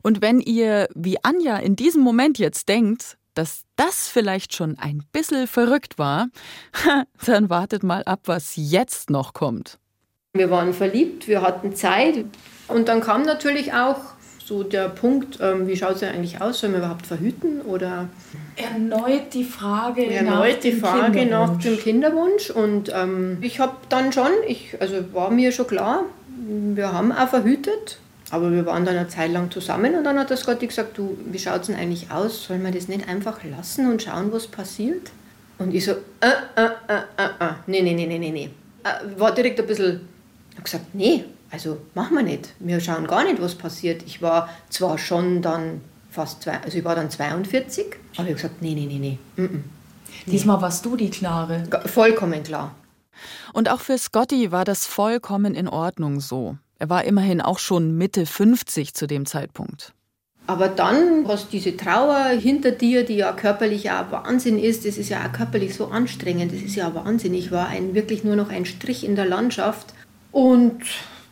Und 0.02 0.22
wenn 0.22 0.40
ihr, 0.40 0.88
wie 0.96 1.24
Anja 1.24 1.58
in 1.58 1.76
diesem 1.76 2.02
Moment 2.02 2.38
jetzt 2.40 2.70
denkt, 2.70 3.18
dass 3.34 3.64
das 3.76 4.08
vielleicht 4.08 4.54
schon 4.54 4.78
ein 4.78 5.04
bisschen 5.12 5.48
verrückt 5.48 5.98
war, 5.98 6.28
dann 7.26 7.50
wartet 7.50 7.84
mal 7.84 8.04
ab, 8.04 8.22
was 8.26 8.54
jetzt 8.56 9.10
noch 9.10 9.34
kommt. 9.34 9.80
Wir 10.34 10.50
waren 10.50 10.74
verliebt, 10.74 11.28
wir 11.28 11.42
hatten 11.42 11.76
Zeit 11.76 12.26
und 12.68 12.88
dann 12.88 13.02
kam 13.02 13.24
natürlich 13.24 13.74
auch 13.74 14.00
so 14.46 14.64
der 14.64 14.90
Punkt, 14.90 15.40
ähm, 15.42 15.68
wie 15.68 15.78
schaut 15.78 15.94
es 15.94 16.00
denn 16.02 16.14
eigentlich 16.14 16.42
aus? 16.42 16.60
Sollen 16.60 16.74
wir 16.74 16.80
überhaupt 16.80 17.08
verhüten? 17.08 17.62
Oder 17.62 18.10
erneut 18.56 19.34
die 19.34 19.46
Frage, 19.46 20.06
erneut 20.06 20.56
nach, 20.56 20.60
die 20.60 20.72
dem 20.72 20.80
Frage 20.80 21.26
nach 21.26 21.58
dem 21.60 21.78
Kinderwunsch. 21.80 22.50
Und 22.50 22.92
ähm, 22.94 23.38
ich 23.42 23.60
habe 23.60 23.78
dann 23.90 24.12
schon, 24.12 24.32
ich, 24.48 24.76
also 24.82 25.14
war 25.14 25.32
mir 25.32 25.52
schon 25.52 25.68
klar, 25.68 26.04
wir 26.76 26.92
haben 26.92 27.12
auch 27.12 27.30
verhütet, 27.30 28.00
aber 28.32 28.52
wir 28.52 28.66
waren 28.66 28.86
dann 28.86 28.98
eine 28.98 29.08
Zeit 29.08 29.32
lang 29.32 29.52
zusammen 29.52 29.96
und 29.96 30.04
dann 30.04 30.18
hat 30.18 30.32
das 30.32 30.46
Gotti 30.46 30.68
gesagt, 30.68 30.98
du, 30.98 31.18
wie 31.26 31.40
schaut 31.40 31.62
es 31.62 31.68
denn 31.68 31.76
eigentlich 31.76 32.10
aus? 32.12 32.46
Sollen 32.46 32.64
wir 32.64 32.72
das 32.72 32.88
nicht 32.88 33.08
einfach 33.08 33.44
lassen 33.44 33.92
und 33.92 34.02
schauen, 34.02 34.32
was 34.32 34.48
passiert? 34.48 35.12
Und 35.60 35.74
ich 35.74 35.86
so, 35.86 35.92
äh, 35.92 35.96
äh, 36.56 36.66
äh, 36.88 37.02
äh, 37.18 37.46
äh. 37.46 37.54
nee, 37.68 37.82
nee, 37.82 37.94
nee, 37.94 38.08
nee, 38.08 38.18
nee, 38.18 38.32
nee. 38.32 38.50
Äh, 38.84 39.20
war 39.20 39.34
direkt 39.34 39.60
ein 39.60 39.68
bisschen, 39.68 40.02
ich 40.50 40.56
habe 40.56 40.64
gesagt, 40.64 40.96
nee, 40.96 41.26
also 41.52 41.78
machen 41.94 42.18
wir 42.18 42.24
nicht. 42.24 42.54
Wir 42.60 42.80
schauen 42.80 43.06
gar 43.06 43.24
nicht, 43.24 43.42
was 43.42 43.56
passiert. 43.56 44.02
Ich 44.04 44.22
war 44.22 44.50
zwar 44.70 44.98
schon 44.98 45.42
dann 45.42 45.82
fast 46.10 46.42
zwei, 46.44 46.60
also 46.60 46.78
ich 46.78 46.84
war 46.84 46.96
dann 46.96 47.10
42, 47.10 47.86
aber 47.86 47.96
ich 48.14 48.20
habe 48.20 48.34
gesagt, 48.34 48.62
nee, 48.62 48.74
nee, 48.74 48.88
nee, 48.88 49.00
nee. 49.00 49.20
Mm 49.36 49.46
-mm. 49.46 49.62
Diesmal 50.26 50.62
warst 50.62 50.86
du 50.86 50.96
die 50.96 51.10
Klare. 51.10 51.64
Vollkommen 51.86 52.44
klar. 52.44 52.76
Und 53.54 53.70
auch 53.70 53.80
für 53.80 53.98
Scotty 53.98 54.52
war 54.52 54.66
das 54.66 54.86
vollkommen 54.86 55.56
in 55.56 55.68
Ordnung 55.68 56.20
so. 56.20 56.58
Er 56.80 56.90
war 56.90 57.06
immerhin 57.06 57.42
auch 57.42 57.60
schon 57.60 57.98
Mitte 57.98 58.26
50 58.26 58.94
zu 58.94 59.08
dem 59.08 59.26
Zeitpunkt. 59.26 59.94
Aber 60.46 60.68
dann 60.68 61.26
hast 61.28 61.46
du 61.46 61.52
diese 61.52 61.78
Trauer 61.78 62.28
hinter 62.28 62.72
dir, 62.72 63.06
die 63.06 63.16
ja 63.16 63.32
körperlich 63.32 63.90
auch 63.92 64.12
Wahnsinn 64.12 64.60
ist. 64.60 64.86
Das 64.86 64.98
ist 64.98 65.10
ja 65.10 65.26
auch 65.26 65.32
körperlich 65.32 65.74
so 65.74 65.88
anstrengend. 65.88 66.52
Das 66.52 66.62
ist 66.62 66.76
ja 66.76 66.94
Wahnsinn. 66.94 67.34
Ich 67.34 67.52
war 67.52 67.68
ein, 67.68 67.96
wirklich 67.96 68.26
nur 68.26 68.36
noch 68.36 68.50
ein 68.50 68.66
Strich 68.66 69.06
in 69.06 69.16
der 69.16 69.26
Landschaft. 69.26 69.94
Und 70.34 70.82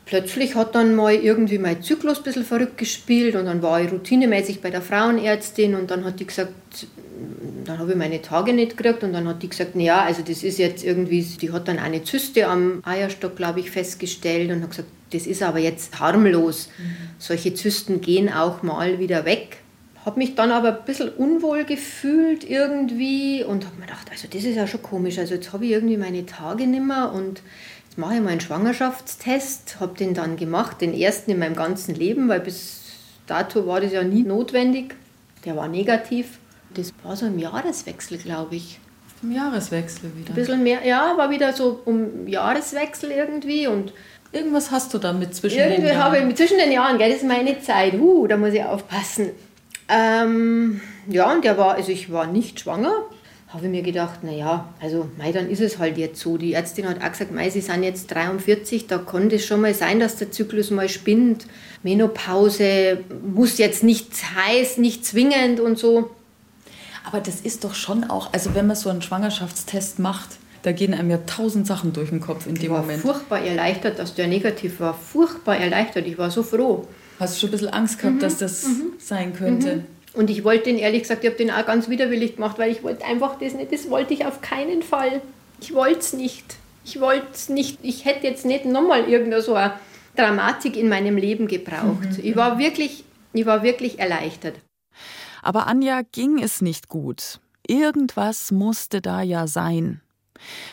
plötzlich 0.06 0.56
hat 0.56 0.76
dann 0.76 0.96
mal 0.96 1.13
irgendwie 1.13 1.58
mein 1.58 1.84
Zyklus 1.84 2.20
ein 2.20 2.24
bisschen 2.24 2.46
verrückt 2.46 2.78
gespielt 2.78 3.36
und 3.36 3.46
dann 3.46 3.62
war 3.62 3.82
ich 3.82 3.91
routinemäßig 3.91 4.62
bei 4.62 4.70
der 4.70 4.82
Frauenärztin 4.82 5.76
und 5.76 5.91
dann 5.91 6.06
hat 6.06 6.20
die 6.20 6.28
gesagt, 6.28 6.54
dann 7.72 7.80
habe 7.80 7.92
ich 7.92 7.98
meine 7.98 8.22
Tage 8.22 8.52
nicht 8.52 8.76
gekriegt 8.76 9.04
und 9.04 9.14
dann 9.14 9.28
hat 9.28 9.42
die 9.42 9.50
gesagt, 9.50 9.76
naja, 9.76 10.04
also 10.04 10.22
das 10.22 10.44
ist 10.44 10.60
jetzt 10.60 10.84
irgendwie, 10.84 11.22
die 11.22 11.52
hat 11.52 11.70
dann 11.70 11.80
eine 11.80 12.04
Zyste 12.04 12.48
am 12.48 12.82
Eierstock, 12.84 13.38
glaube 13.38 13.62
ich, 13.62 13.72
festgestellt 13.72 14.52
und 14.52 14.62
hat 14.62 14.72
gesagt, 14.72 14.90
das 15.12 15.26
ist 15.26 15.42
aber 15.42 15.60
jetzt 15.60 15.98
harmlos. 16.00 16.68
Mhm. 16.78 16.96
Solche 17.18 17.54
Zysten 17.54 18.02
gehen 18.02 18.32
auch 18.32 18.62
mal 18.62 19.00
wieder 19.00 19.24
weg. 19.24 19.58
Habe 20.06 20.20
mich 20.20 20.36
dann 20.36 20.52
aber 20.52 20.80
ein 20.80 20.86
bisschen 20.86 21.10
unwohl 21.10 21.64
gefühlt 21.64 22.44
irgendwie 22.44 23.44
und 23.44 23.66
habe 23.66 23.76
mir 23.78 23.86
gedacht, 23.86 24.08
also 24.12 24.28
das 24.30 24.44
ist 24.44 24.56
ja 24.56 24.68
schon 24.68 24.82
komisch, 24.82 25.18
also 25.18 25.36
jetzt 25.36 25.54
habe 25.54 25.66
ich 25.66 25.72
irgendwie 25.72 25.98
meine 25.98 26.26
Tage 26.26 26.68
nimmer 26.68 27.14
und 27.14 27.42
Jetzt 27.92 27.98
mache 27.98 28.16
ich 28.16 28.22
mal 28.22 28.30
einen 28.30 28.40
Schwangerschaftstest, 28.40 29.82
habe 29.82 29.98
den 29.98 30.14
dann 30.14 30.38
gemacht, 30.38 30.80
den 30.80 30.94
ersten 30.94 31.30
in 31.30 31.40
meinem 31.40 31.58
ganzen 31.58 31.94
Leben, 31.94 32.30
weil 32.30 32.40
bis 32.40 32.84
dato 33.28 33.68
war 33.68 33.82
das 33.82 33.92
ja 33.92 34.02
nie 34.02 34.24
notwendig. 34.24 34.96
Der 35.44 35.58
war 35.58 35.68
negativ. 35.68 36.40
Das 36.74 36.94
war 37.04 37.16
so 37.16 37.26
im 37.26 37.40
Jahreswechsel, 37.40 38.18
glaube 38.18 38.56
ich. 38.56 38.80
Im 39.24 39.32
Jahreswechsel 39.32 40.12
wieder? 40.16 40.30
Ein 40.30 40.36
bisschen 40.36 40.64
mehr, 40.64 40.86
ja, 40.86 41.14
war 41.18 41.30
wieder 41.30 41.54
so 41.54 41.82
um 41.86 42.28
Jahreswechsel 42.28 43.12
irgendwie 43.12 43.68
und 43.68 43.94
Irgendwas 44.34 44.72
hast 44.72 44.94
du 44.94 44.98
damit 44.98 45.36
zwischen 45.36 45.58
den 45.58 45.86
Jahren? 45.86 46.04
habe 46.04 46.18
ich 46.20 46.36
zwischen 46.36 46.58
den 46.58 46.72
Jahren, 46.72 46.98
gell, 46.98 47.10
das 47.10 47.22
ist 47.22 47.28
meine 47.28 47.60
Zeit. 47.60 47.96
Uh, 47.96 48.28
da 48.28 48.38
muss 48.38 48.54
ich 48.54 48.64
aufpassen. 48.64 49.32
Ähm, 49.90 50.80
ja, 51.08 51.32
und 51.34 51.44
der 51.44 51.58
war, 51.58 51.74
also 51.76 51.92
ich 51.92 52.12
war 52.12 52.28
nicht 52.28 52.62
schwanger, 52.62 52.94
habe 53.50 53.66
ich 53.66 53.72
mir 53.72 53.82
gedacht, 53.82 54.24
naja, 54.24 54.74
also 54.82 55.10
mei, 55.18 55.34
dann 55.34 55.50
ist 55.50 55.60
es 55.60 55.80
halt 55.80 55.98
jetzt 55.98 56.22
so. 56.22 56.38
Die 56.38 56.54
Ärztin 56.54 56.88
hat 56.88 57.04
auch 57.04 57.12
gesagt, 57.12 57.34
mei, 57.34 57.50
Sie 57.50 57.60
sind 57.60 57.84
jetzt 57.84 58.10
43, 58.10 58.88
da 58.88 59.00
konnte 59.00 59.36
es 59.36 59.46
schon 59.46 59.60
mal 59.60 59.74
sein, 59.74 60.00
dass 60.00 60.16
der 60.16 60.32
Zyklus 60.32 60.72
mal 60.72 60.88
spinnt. 60.88 61.46
Menopause 61.84 63.00
muss 63.26 63.58
jetzt 63.58 63.84
nichts 63.84 64.24
heiß, 64.34 64.78
nicht 64.78 65.06
zwingend 65.06 65.60
und 65.60 65.78
so. 65.78 66.12
Aber 67.04 67.20
das 67.20 67.42
ist 67.42 67.64
doch 67.64 67.74
schon 67.74 68.04
auch, 68.04 68.32
also 68.34 68.54
wenn 68.56 68.68
man 68.68 68.76
so 68.76 68.90
einen 68.90 69.02
Schwangerschaftstest 69.02 70.00
macht, 70.00 70.30
da 70.64 70.72
gehen 70.72 70.94
einem 70.94 71.10
ja 71.10 71.18
tausend 71.26 71.66
Sachen 71.66 71.94
durch 71.94 72.10
den 72.10 72.20
Kopf 72.20 72.46
in 72.46 72.56
dem 72.56 72.64
ich 72.64 72.70
war 72.70 72.82
Moment. 72.82 73.02
furchtbar 73.02 73.42
erleichtert, 73.44 73.98
dass 73.98 74.14
der 74.14 74.28
negativ 74.28 74.80
war. 74.80 74.94
Furchtbar 74.94 75.58
erleichtert. 75.58 76.06
Ich 76.06 76.18
war 76.18 76.30
so 76.30 76.44
froh. 76.44 76.88
Hast 77.20 77.36
du 77.36 77.40
schon 77.40 77.50
ein 77.50 77.52
bisschen 77.54 77.70
Angst 77.70 78.00
gehabt, 78.00 78.18
mhm. 78.18 78.20
dass 78.20 78.38
das 78.38 78.68
mhm. 78.68 78.94
sein 79.00 79.34
könnte? 79.34 79.78
Mhm. 79.78 79.86
Und 80.14 80.30
ich 80.30 80.44
wollte 80.44 80.66
den, 80.66 80.78
ehrlich 80.78 81.04
gesagt, 81.04 81.24
ich 81.24 81.30
habe 81.30 81.38
den 81.38 81.52
auch 81.52 81.66
ganz 81.66 81.90
widerwillig 81.90 82.36
gemacht, 82.36 82.60
weil 82.60 82.72
ich 82.72 82.84
wollte 82.84 83.06
einfach 83.06 83.40
das 83.40 83.54
nicht, 83.54 83.72
das 83.72 83.90
wollte 83.90 84.14
ich 84.14 84.26
auf 84.26 84.42
keinen 84.42 84.84
Fall. 84.84 85.22
Ich 85.62 85.74
wollte 85.74 86.00
es 86.00 86.14
nicht. 86.14 86.58
Ich 86.84 87.00
wollte 87.00 87.28
es 87.34 87.50
nicht. 87.50 87.80
Ich 87.82 88.06
hätte 88.06 88.28
jetzt 88.28 88.46
nicht 88.46 88.66
nochmal 88.66 89.08
irgendeine 89.08 89.42
so 89.42 89.56
eine 89.56 89.74
Dramatik 90.16 90.76
in 90.76 90.90
meinem 90.90 91.18
Leben 91.18 91.48
gebraucht. 91.48 92.18
Mhm. 92.18 92.24
Ich 92.24 92.36
war 92.36 92.60
wirklich, 92.60 93.04
ich 93.34 93.46
war 93.46 93.64
wirklich 93.64 94.00
erleichtert. 94.00 94.56
Aber 95.41 95.67
Anja 95.67 96.01
ging 96.12 96.41
es 96.41 96.62
nicht 96.62 96.88
gut. 96.89 97.39
Irgendwas 97.67 98.51
musste 98.51 99.01
da 99.01 99.21
ja 99.21 99.47
sein. 99.47 100.01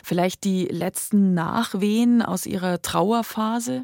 Vielleicht 0.02 0.44
die 0.44 0.64
letzten 0.66 1.34
Nachwehen 1.34 2.22
aus 2.22 2.46
ihrer 2.46 2.80
Trauerphase? 2.80 3.82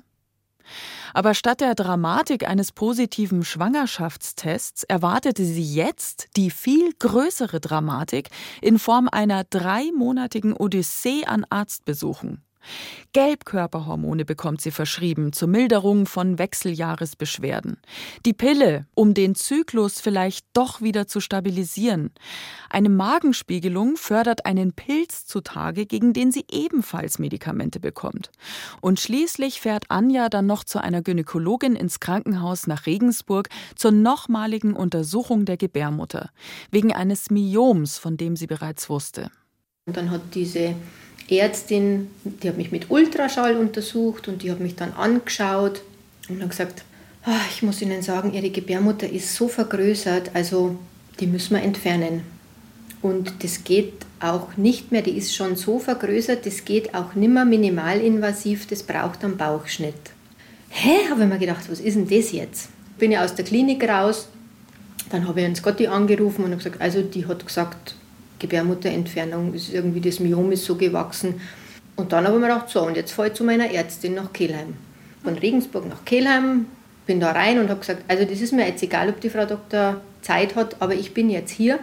Aber 1.12 1.34
statt 1.34 1.60
der 1.60 1.74
Dramatik 1.74 2.48
eines 2.48 2.72
positiven 2.72 3.44
Schwangerschaftstests 3.44 4.82
erwartete 4.84 5.44
sie 5.44 5.74
jetzt 5.74 6.28
die 6.36 6.50
viel 6.50 6.92
größere 6.98 7.60
Dramatik 7.60 8.30
in 8.60 8.78
Form 8.78 9.08
einer 9.10 9.44
dreimonatigen 9.44 10.54
Odyssee 10.54 11.24
an 11.26 11.44
Arztbesuchen. 11.50 12.42
Gelbkörperhormone 13.12 14.24
bekommt 14.24 14.60
sie 14.60 14.70
verschrieben 14.70 15.32
zur 15.32 15.48
Milderung 15.48 16.06
von 16.06 16.38
Wechseljahresbeschwerden. 16.38 17.78
Die 18.26 18.32
Pille, 18.32 18.86
um 18.94 19.14
den 19.14 19.34
Zyklus 19.34 20.00
vielleicht 20.00 20.46
doch 20.52 20.80
wieder 20.80 21.06
zu 21.06 21.20
stabilisieren. 21.20 22.10
Eine 22.70 22.88
Magenspiegelung 22.88 23.96
fördert 23.96 24.46
einen 24.46 24.72
Pilz 24.72 25.26
zutage, 25.26 25.86
gegen 25.86 26.12
den 26.12 26.32
sie 26.32 26.44
ebenfalls 26.50 27.18
Medikamente 27.18 27.80
bekommt. 27.80 28.30
Und 28.80 29.00
schließlich 29.00 29.60
fährt 29.60 29.90
Anja 29.90 30.28
dann 30.28 30.46
noch 30.46 30.64
zu 30.64 30.82
einer 30.82 31.02
Gynäkologin 31.02 31.76
ins 31.76 32.00
Krankenhaus 32.00 32.66
nach 32.66 32.86
Regensburg 32.86 33.48
zur 33.76 33.92
nochmaligen 33.92 34.74
Untersuchung 34.74 35.44
der 35.44 35.56
Gebärmutter. 35.56 36.30
Wegen 36.70 36.92
eines 36.92 37.30
Myoms, 37.30 37.98
von 37.98 38.16
dem 38.16 38.36
sie 38.36 38.46
bereits 38.46 38.88
wusste. 38.88 39.30
Und 39.86 39.96
dann 39.96 40.10
hat 40.10 40.22
diese 40.34 40.74
Ärztin, 41.28 42.10
die 42.24 42.48
hat 42.48 42.56
mich 42.56 42.70
mit 42.70 42.90
Ultraschall 42.90 43.56
untersucht 43.56 44.28
und 44.28 44.42
die 44.42 44.50
hat 44.50 44.60
mich 44.60 44.76
dann 44.76 44.92
angeschaut 44.92 45.82
und 46.28 46.42
hat 46.42 46.50
gesagt, 46.50 46.84
ah, 47.24 47.40
ich 47.50 47.62
muss 47.62 47.80
Ihnen 47.80 48.02
sagen, 48.02 48.32
Ihre 48.32 48.50
Gebärmutter 48.50 49.08
ist 49.08 49.34
so 49.34 49.48
vergrößert, 49.48 50.30
also 50.34 50.76
die 51.20 51.26
müssen 51.26 51.56
wir 51.56 51.62
entfernen. 51.62 52.22
Und 53.00 53.44
das 53.44 53.64
geht 53.64 53.92
auch 54.20 54.56
nicht 54.56 54.90
mehr, 54.90 55.02
die 55.02 55.16
ist 55.16 55.34
schon 55.34 55.56
so 55.56 55.78
vergrößert, 55.78 56.46
das 56.46 56.64
geht 56.64 56.94
auch 56.94 57.14
nicht 57.14 57.32
mehr 57.32 57.44
minimalinvasiv, 57.44 58.66
das 58.66 58.82
braucht 58.82 59.24
einen 59.24 59.36
Bauchschnitt. 59.36 59.94
Hä, 60.70 61.08
habe 61.10 61.22
ich 61.22 61.28
mir 61.28 61.38
gedacht, 61.38 61.70
was 61.70 61.80
ist 61.80 61.96
denn 61.96 62.08
das 62.08 62.32
jetzt? 62.32 62.70
Bin 62.98 63.12
ich 63.12 63.18
aus 63.18 63.34
der 63.34 63.44
Klinik 63.44 63.86
raus, 63.88 64.28
dann 65.10 65.28
habe 65.28 65.40
ich 65.40 65.46
einen 65.46 65.54
Scotty 65.54 65.86
angerufen 65.86 66.44
und 66.44 66.52
habe 66.52 66.62
gesagt, 66.62 66.80
also 66.80 67.02
die 67.02 67.26
hat 67.26 67.46
gesagt, 67.46 67.94
Gebärmutterentfernung, 68.38 69.54
ist 69.54 69.72
irgendwie 69.72 70.00
das 70.00 70.20
Myom 70.20 70.52
ist 70.52 70.64
so 70.64 70.76
gewachsen. 70.76 71.40
Und 71.96 72.12
dann 72.12 72.24
habe 72.24 72.36
ich 72.36 72.40
mir 72.40 72.48
gedacht, 72.48 72.68
so, 72.68 72.86
und 72.86 72.96
jetzt 72.96 73.12
fahre 73.12 73.28
ich 73.28 73.34
zu 73.34 73.44
meiner 73.44 73.70
Ärztin 73.70 74.14
nach 74.14 74.32
Kehlheim. 74.32 74.74
Von 75.22 75.34
Regensburg 75.34 75.88
nach 75.88 76.04
Kehlheim, 76.04 76.66
bin 77.06 77.20
da 77.20 77.32
rein 77.32 77.58
und 77.58 77.68
habe 77.68 77.80
gesagt, 77.80 78.02
also 78.08 78.24
das 78.24 78.40
ist 78.40 78.52
mir 78.52 78.66
jetzt 78.66 78.82
egal, 78.82 79.08
ob 79.08 79.20
die 79.20 79.30
Frau 79.30 79.44
Doktor 79.44 80.00
Zeit 80.22 80.56
hat, 80.56 80.80
aber 80.80 80.94
ich 80.94 81.14
bin 81.14 81.30
jetzt 81.30 81.50
hier 81.50 81.78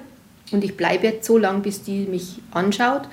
und 0.51 0.63
ich 0.63 0.75
bleibe 0.75 1.07
jetzt 1.07 1.25
so 1.25 1.37
lange, 1.37 1.59
bis 1.59 1.83
die 1.83 2.05
mich 2.05 2.39
anschaut. 2.51 3.03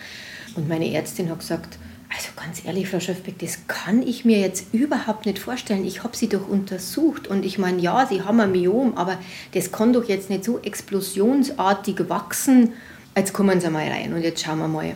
Und 0.57 0.68
meine 0.68 0.93
Ärztin 0.93 1.30
hat 1.30 1.41
gesagt, 1.41 1.78
Also 2.11 2.28
ganz 2.36 2.64
ehrlich, 2.64 2.89
Frau 2.89 3.01
Schöfbeck, 3.01 3.39
das 3.39 3.66
kann 3.66 4.03
ich 4.03 4.24
mir 4.24 4.39
jetzt 4.39 4.72
überhaupt 4.72 5.26
nicht 5.26 5.39
vorstellen. 5.39 5.84
Ich 5.84 6.05
habe 6.05 6.16
sie 6.16 6.28
doch 6.28 6.49
untersucht 6.49 7.28
und 7.28 7.45
ich 7.45 7.59
meine, 7.59 7.80
ja, 7.80 8.07
sie 8.07 8.22
haben 8.22 8.41
ein 8.41 8.53
Myom, 8.53 8.97
aber 8.97 9.18
das 9.53 9.72
kann 9.72 9.93
doch 9.93 10.05
jetzt 10.05 10.30
nicht 10.30 10.45
so 10.45 10.59
explosionsartig 10.59 12.09
wachsen. 12.09 12.72
Jetzt 13.19 13.33
kommen 13.33 13.61
Sie 13.61 13.69
mal 13.69 13.89
rein 13.89 14.12
und 14.14 14.23
jetzt 14.23 14.45
schauen 14.45 14.61
wir 14.61 14.69
mal, 14.69 14.95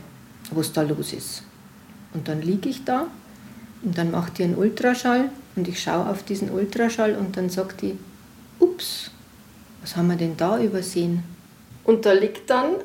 was 0.53 0.73
da 0.73 0.83
los 0.83 1.13
ist. 1.13 1.43
Und 2.15 2.29
dann 2.29 2.41
liege 2.41 2.69
ich 2.69 2.85
da 2.85 3.09
und 3.83 3.99
dann 3.99 4.13
macht 4.13 4.39
die 4.39 4.45
einen 4.45 4.55
Ultraschall 4.55 5.31
und 5.57 5.67
ich 5.67 5.83
schaue 5.83 6.09
auf 6.09 6.23
diesen 6.23 6.49
Ultraschall 6.49 7.17
und 7.17 7.37
dann 7.37 7.51
sagt 7.51 7.83
die, 7.83 7.99
ups, 8.61 9.11
was 9.81 9.97
haben 9.97 10.07
wir 10.07 10.15
denn 10.15 10.37
da 10.37 10.61
übersehen? 10.61 11.25
Und 11.83 12.07
da 12.07 12.13
liegt 12.13 12.49
dann 12.49 12.77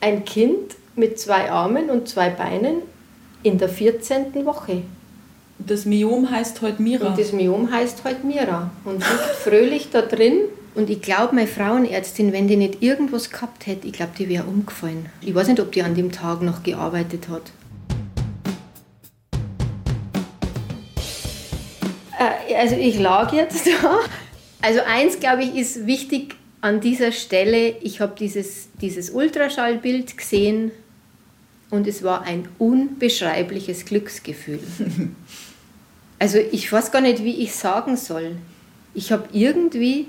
ein 0.00 0.26
Kind 0.26 0.74
mit 0.94 1.18
zwei 1.18 1.50
Armen 1.50 1.88
und 1.88 2.06
zwei 2.06 2.28
Beinen 2.28 2.82
in 3.42 3.56
der 3.56 3.70
14. 3.70 4.44
Woche. 4.44 4.82
Das 5.58 5.86
Myom 5.86 6.30
heißt 6.30 6.60
heute 6.60 6.82
Mira. 6.82 7.06
Und 7.06 7.18
das 7.18 7.32
Myom 7.32 7.72
heißt 7.72 8.04
heute 8.04 8.26
Mira. 8.26 8.70
Und 8.84 8.98
liegt 8.98 9.36
fröhlich 9.42 9.88
da 9.88 10.02
drin. 10.02 10.40
Und 10.74 10.88
ich 10.88 11.02
glaube, 11.02 11.34
meine 11.34 11.46
Frauenärztin, 11.46 12.32
wenn 12.32 12.48
die 12.48 12.56
nicht 12.56 12.82
irgendwas 12.82 13.30
gehabt 13.30 13.66
hätte, 13.66 13.86
ich 13.86 13.92
glaube, 13.92 14.12
die 14.18 14.28
wäre 14.28 14.44
umgefallen. 14.44 15.06
Ich 15.20 15.34
weiß 15.34 15.48
nicht, 15.48 15.60
ob 15.60 15.70
die 15.72 15.82
an 15.82 15.94
dem 15.94 16.10
Tag 16.10 16.40
noch 16.40 16.62
gearbeitet 16.62 17.28
hat. 17.28 17.52
Äh, 22.18 22.54
also 22.54 22.76
ich 22.76 22.98
lag 22.98 23.32
jetzt 23.34 23.66
da. 23.82 23.98
Also 24.62 24.80
eins, 24.86 25.20
glaube 25.20 25.42
ich, 25.42 25.54
ist 25.56 25.86
wichtig 25.86 26.36
an 26.62 26.80
dieser 26.80 27.12
Stelle. 27.12 27.76
Ich 27.82 28.00
habe 28.00 28.14
dieses, 28.18 28.68
dieses 28.80 29.10
Ultraschallbild 29.10 30.16
gesehen 30.16 30.70
und 31.68 31.86
es 31.86 32.02
war 32.02 32.22
ein 32.22 32.48
unbeschreibliches 32.58 33.84
Glücksgefühl. 33.84 34.60
Also 36.18 36.38
ich 36.38 36.70
weiß 36.70 36.92
gar 36.92 37.00
nicht, 37.00 37.24
wie 37.24 37.42
ich 37.42 37.52
sagen 37.52 37.96
soll. 37.96 38.36
Ich 38.94 39.10
habe 39.10 39.24
irgendwie, 39.32 40.06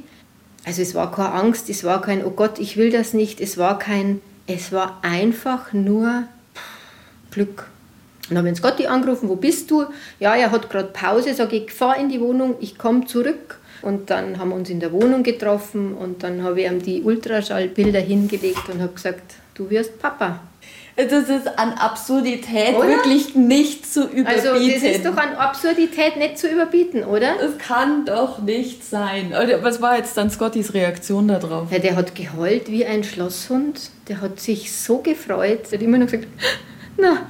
also 0.66 0.82
es 0.82 0.95
war 0.95 1.11
keine 1.11 1.34
Angst, 1.34 1.70
es 1.70 1.84
war 1.84 2.01
kein, 2.01 2.26
oh 2.26 2.32
Gott, 2.32 2.59
ich 2.59 2.78
will 2.78 2.91
das 2.91 3.14
nicht, 3.14 3.41
es 3.41 3.57
war 3.57 3.80
kein, 3.80 4.22
es 4.47 4.72
war 4.72 4.99
einfach 5.01 5.74
nur 5.74 6.24
Glück. 7.32 7.68
Dann 8.30 8.38
habe 8.38 8.47
ich 8.47 8.51
ins 8.51 8.61
Gotti 8.61 8.88
angerufen, 8.88 9.28
wo 9.28 9.36
bist 9.36 9.70
du? 9.70 9.86
Ja, 10.20 10.36
er 10.36 10.51
hat 10.51 10.70
gerade 10.70 10.89
Pause, 10.89 11.34
sage 11.34 11.57
ich, 11.57 11.72
fahr 11.72 11.97
in 11.97 12.09
die 12.09 12.22
Wohnung, 12.22 12.55
ich 12.61 12.78
komme 12.78 13.05
zurück. 13.05 13.59
Und 13.82 14.09
dann 14.09 14.39
haben 14.39 14.49
wir 14.49 14.55
uns 14.55 14.70
in 14.70 14.80
der 14.80 14.93
Wohnung 14.93 15.24
getroffen 15.24 15.93
und 15.93 16.24
dann 16.24 16.41
habe 16.41 16.61
ich 16.61 16.72
ihm 16.72 16.82
die 16.82 17.01
Ultraschallbilder 17.01 17.99
hingelegt 17.99 18.70
und 18.72 18.82
habe 18.82 18.93
gesagt, 18.93 19.36
du 19.55 19.70
wirst 19.70 19.99
Papa. 19.99 20.39
Das 20.96 21.28
ist 21.28 21.58
an 21.58 21.74
Absurdität 21.74 22.76
oder? 22.76 22.88
wirklich 22.88 23.34
nicht 23.34 23.91
zu 23.91 24.04
überbieten. 24.04 24.28
Also 24.28 24.54
das 24.54 24.84
ist 24.84 25.06
doch 25.06 25.18
an 25.18 25.36
Absurdität 25.36 26.18
nicht 26.18 26.38
zu 26.38 26.48
überbieten, 26.48 27.04
oder? 27.04 27.36
Das 27.39 27.58
kann 27.58 28.06
doch 28.06 28.38
nicht 28.39 28.84
sein. 28.84 29.34
Was 29.62 29.82
war 29.82 29.98
jetzt 29.98 30.16
dann 30.18 30.30
Scottys 30.30 30.76
Reaktion 30.76 31.28
darauf? 31.28 31.72
Ja, 31.72 31.80
der 31.80 31.96
hat 31.96 32.14
geheult 32.14 32.70
wie 32.70 32.86
ein 32.86 33.04
Schlosshund. 33.04 33.89
Der 34.08 34.22
hat 34.22 34.39
sich 34.39 34.72
so 34.72 35.00
gefreut. 35.00 35.72
Der 35.72 35.80
hat 35.80 35.84
immer 35.84 35.98
noch 35.98 36.06
gesagt, 36.06 36.28
na, 36.98 37.26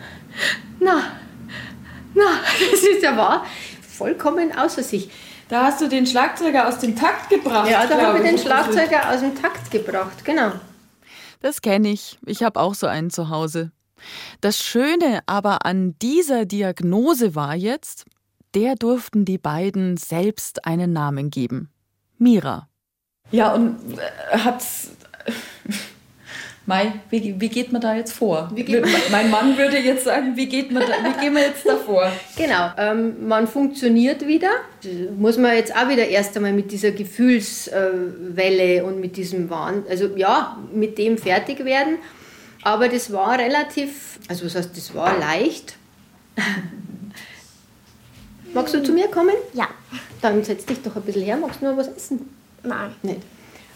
na, 0.81 1.03
na, 2.13 2.39
das 2.71 2.81
ist 2.81 3.01
ja 3.01 3.15
wahr. 3.15 3.45
Vollkommen 3.81 4.51
außer 4.57 4.83
sich. 4.83 5.09
Da 5.47 5.65
hast 5.65 5.79
du 5.79 5.87
den 5.87 6.05
Schlagzeuger 6.05 6.67
aus 6.67 6.79
dem 6.79 6.97
Takt 6.97 7.29
gebracht. 7.29 7.69
Ja, 7.69 7.85
da 7.85 8.01
habe 8.01 8.17
ich 8.17 8.25
den 8.25 8.37
Schlagzeuger 8.37 9.09
aus 9.09 9.21
dem 9.21 9.39
Takt 9.39 9.71
gebracht, 9.71 10.25
genau. 10.25 10.51
Das 11.43 11.61
kenne 11.61 11.89
ich. 11.89 12.17
Ich 12.25 12.41
habe 12.41 12.57
auch 12.61 12.73
so 12.73 12.87
einen 12.87 13.09
zu 13.09 13.27
Hause. 13.27 13.73
Das 14.39 14.63
Schöne 14.63 15.23
aber 15.25 15.65
an 15.65 15.93
dieser 16.01 16.45
Diagnose 16.45 17.35
war 17.35 17.53
jetzt, 17.53 18.05
der 18.53 18.75
durften 18.75 19.25
die 19.25 19.37
beiden 19.37 19.97
selbst 19.97 20.65
einen 20.65 20.93
Namen 20.93 21.31
geben. 21.31 21.69
Mira. 22.17 22.69
Ja, 23.31 23.53
und 23.53 23.75
äh, 23.97 24.37
hat's 24.37 24.91
Mai, 26.65 26.93
wie, 27.09 27.41
wie 27.41 27.49
geht 27.49 27.73
man 27.73 27.81
da 27.81 27.93
jetzt 27.93 28.13
vor? 28.13 28.49
mein 29.11 29.29
Mann 29.29 29.57
würde 29.57 29.79
jetzt 29.79 30.05
sagen, 30.05 30.37
wie, 30.37 30.47
geht 30.47 30.71
man 30.71 30.83
da, 30.83 30.93
wie 31.03 31.19
gehen 31.19 31.35
wir 31.35 31.41
jetzt 31.41 31.65
davor? 31.65 32.09
Genau, 32.37 32.71
ähm, 32.77 33.27
man 33.27 33.47
funktioniert 33.47 34.25
wieder. 34.25 34.49
Muss 35.17 35.37
man 35.37 35.55
jetzt 35.55 35.75
auch 35.75 35.89
wieder 35.89 36.07
erst 36.07 36.37
einmal 36.37 36.53
mit 36.53 36.71
dieser 36.71 36.91
Gefühlswelle 36.91 38.85
und 38.85 39.01
mit 39.01 39.17
diesem 39.17 39.49
Wahn, 39.49 39.83
also 39.89 40.09
ja, 40.15 40.57
mit 40.73 40.97
dem 40.97 41.17
fertig 41.17 41.65
werden. 41.65 41.97
Aber 42.63 42.87
das 42.87 43.11
war 43.11 43.37
relativ, 43.37 44.19
also 44.29 44.45
was 44.45 44.55
heißt, 44.55 44.77
das 44.77 44.95
war 44.95 45.19
leicht. 45.19 45.75
Magst 48.53 48.73
du 48.73 48.81
zu 48.81 48.93
mir 48.93 49.09
kommen? 49.09 49.35
Ja. 49.53 49.67
Dann 50.21 50.41
setz 50.45 50.65
dich 50.65 50.81
doch 50.81 50.95
ein 50.95 51.01
bisschen 51.01 51.23
her. 51.23 51.35
Magst 51.35 51.61
du 51.61 51.65
noch 51.65 51.75
was 51.75 51.89
essen? 51.89 52.21
Nein. 52.63 52.91
Nicht. 53.01 53.19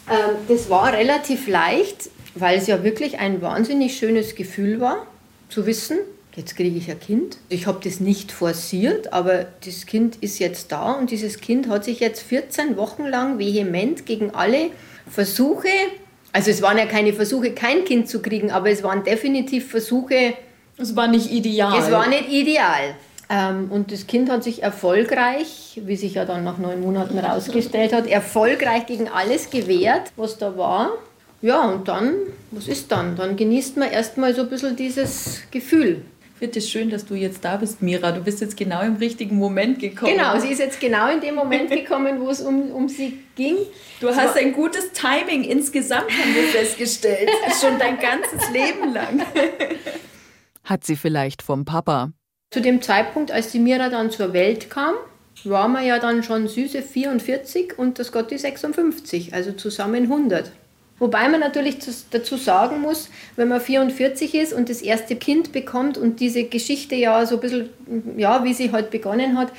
Ähm, 0.10 0.38
das 0.48 0.70
war 0.70 0.94
relativ 0.94 1.50
leicht 1.50 2.10
weil 2.40 2.58
es 2.58 2.68
ja 2.68 2.84
wirklich 2.84 3.20
ein 3.20 3.42
wahnsinnig 3.42 3.98
schönes 3.98 4.36
Gefühl 4.36 4.80
war, 4.80 5.06
zu 5.50 5.66
wissen, 5.66 5.98
jetzt 6.36 6.56
kriege 6.56 6.78
ich 6.78 6.90
ein 6.90 7.00
Kind. 7.00 7.38
Ich 7.50 7.68
habe 7.68 7.80
das 7.84 8.00
nicht 8.00 8.32
forciert, 8.32 9.14
aber 9.14 9.46
das 9.66 9.86
Kind 9.86 10.18
ist 10.18 10.40
jetzt 10.40 10.72
da 10.72 10.92
und 10.94 11.12
dieses 11.12 11.40
Kind 11.40 11.70
hat 11.70 11.86
sich 11.86 12.00
jetzt 12.00 12.22
14 12.22 12.78
Wochen 12.78 13.06
lang 13.06 13.40
vehement 13.40 14.06
gegen 14.06 14.32
alle 14.32 14.70
Versuche, 15.10 15.70
also 16.38 16.52
es 16.52 16.62
waren 16.62 16.78
ja 16.78 16.86
keine 16.86 17.14
Versuche, 17.14 17.52
kein 17.52 17.84
Kind 17.84 18.08
zu 18.08 18.22
kriegen, 18.22 18.52
aber 18.52 18.70
es 18.70 18.84
waren 18.84 19.04
definitiv 19.04 19.72
Versuche. 19.72 20.36
Es 20.78 20.96
war 20.96 21.08
nicht 21.08 21.32
ideal. 21.32 21.80
Es 21.80 21.90
war 21.90 22.08
nicht 22.08 22.30
ideal. 22.30 22.94
Ähm, 23.30 23.72
und 23.72 23.92
das 23.92 24.06
Kind 24.06 24.30
hat 24.30 24.44
sich 24.44 24.62
erfolgreich, 24.62 25.82
wie 25.84 25.96
sich 25.96 26.14
ja 26.14 26.26
dann 26.26 26.44
nach 26.44 26.60
neun 26.60 26.82
Monaten 26.82 27.18
herausgestellt 27.18 27.92
hat, 27.92 28.06
erfolgreich 28.08 28.86
gegen 28.86 29.10
alles 29.10 29.50
gewehrt, 29.50 30.12
was 30.16 30.38
da 30.38 30.56
war. 30.58 30.92
Ja, 31.42 31.62
und 31.70 31.88
dann, 31.88 32.16
was 32.52 32.68
ist 32.68 32.92
dann? 32.92 33.16
Dann 33.16 33.36
genießt 33.36 33.78
man 33.78 33.92
erstmal 33.92 34.34
so 34.34 34.42
ein 34.42 34.50
bisschen 34.50 34.76
dieses 34.76 35.42
Gefühl. 35.52 36.04
Ich 36.34 36.40
finde 36.40 36.60
es 36.60 36.70
schön, 36.70 36.90
dass 36.90 37.06
du 37.06 37.16
jetzt 37.16 37.44
da 37.44 37.58
bist, 37.58 37.82
Mira. 37.82 38.12
Du 38.12 38.22
bist 38.22 38.42
jetzt 38.42 38.56
genau 38.58 38.82
im 38.82 38.98
richtigen 38.98 39.38
Moment 39.38 39.80
gekommen. 39.80 40.14
Genau, 40.16 40.38
sie 40.40 40.50
ist 40.50 40.60
jetzt 40.60 40.80
genau 40.80 41.12
in 41.12 41.20
dem 41.20 41.34
Moment 41.34 41.70
gekommen, 41.72 42.20
wo 42.20 42.30
es 42.30 42.42
um, 42.42 42.72
um 42.72 42.90
sie 42.90 43.20
ging. 43.36 43.58
Du 44.00 44.10
hast 44.10 44.38
ein 44.38 44.54
gutes 44.54 44.92
Timing 44.92 45.44
insgesamt, 45.44 46.12
haben 46.12 46.36
wir 46.36 46.44
festgestellt. 46.44 47.30
Schon 47.60 47.80
dein 47.80 47.98
ganzes 48.00 48.52
Leben 48.52 48.94
lang. 48.94 49.24
Hat 50.64 50.86
sie 50.86 50.96
vielleicht 50.96 51.42
vom 51.42 51.66
Papa. 51.66 52.12
Zu 52.52 52.62
dem 52.62 52.82
Zeitpunkt, 52.82 53.32
als 53.32 53.52
die 53.52 53.60
Mira 53.60 53.90
dann 53.90 54.12
zur 54.12 54.34
Welt 54.34 54.70
kam, 54.70 54.94
war 55.44 55.68
man 55.68 55.86
ja 55.86 56.00
dann 56.00 56.24
schon 56.24 56.48
süße 56.48 56.82
44 56.82 57.78
und 57.78 58.00
das 58.00 58.12
Gotti 58.12 58.38
56, 58.38 59.34
also 59.34 59.52
zusammen 59.54 60.04
100. 60.04 60.52
Wobei 61.00 61.30
man 61.30 61.40
natürlich 61.40 61.78
dazu 62.10 62.38
sagen 62.38 62.82
muss, 62.82 63.10
wenn 63.36 63.48
man 63.48 63.62
44 63.62 64.34
ist 64.34 64.54
und 64.54 64.70
das 64.70 64.82
erste 64.82 65.16
Kind 65.16 65.52
bekommt 65.52 65.98
und 65.98 66.20
diese 66.20 66.44
Geschichte 66.46 66.96
ja 66.96 67.26
so 67.26 67.36
ein 67.36 67.42
bisschen, 67.42 67.70
ja, 68.18 68.44
wie 68.44 68.54
sie 68.54 68.72
halt 68.72 68.90
begonnen 68.90 69.38
hat, 69.38 69.52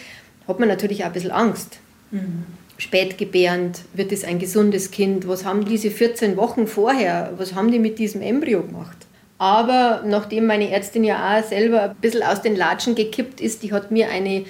hat 0.48 0.58
man 0.58 0.68
natürlich 0.68 1.02
auch 1.02 1.08
ein 1.08 1.12
bisschen 1.12 1.30
Angst. 1.30 1.78
Mhm. 2.10 2.44
Spätgebärend, 2.76 3.80
wird 3.92 4.12
es 4.12 4.24
ein 4.24 4.38
gesundes 4.38 4.90
Kind? 4.90 5.28
Was 5.28 5.44
haben 5.44 5.64
diese 5.64 5.90
14 5.90 6.36
Wochen 6.36 6.66
vorher, 6.66 7.32
was 7.36 7.54
haben 7.54 7.70
die 7.70 7.78
mit 7.78 7.98
diesem 7.98 8.22
Embryo 8.22 8.62
gemacht? 8.62 8.96
Aber 9.38 10.02
nachdem 10.04 10.46
meine 10.46 10.70
Ärztin 10.70 11.04
ja 11.04 11.38
auch 11.38 11.44
selber 11.44 11.82
ein 11.82 11.94
bisschen 11.96 12.24
aus 12.24 12.42
den 12.42 12.56
Latschen 12.56 12.96
gekippt 12.96 13.40
ist, 13.40 13.62
die 13.62 13.72
hat 13.72 13.92
mir 13.92 14.08
eine 14.10 14.44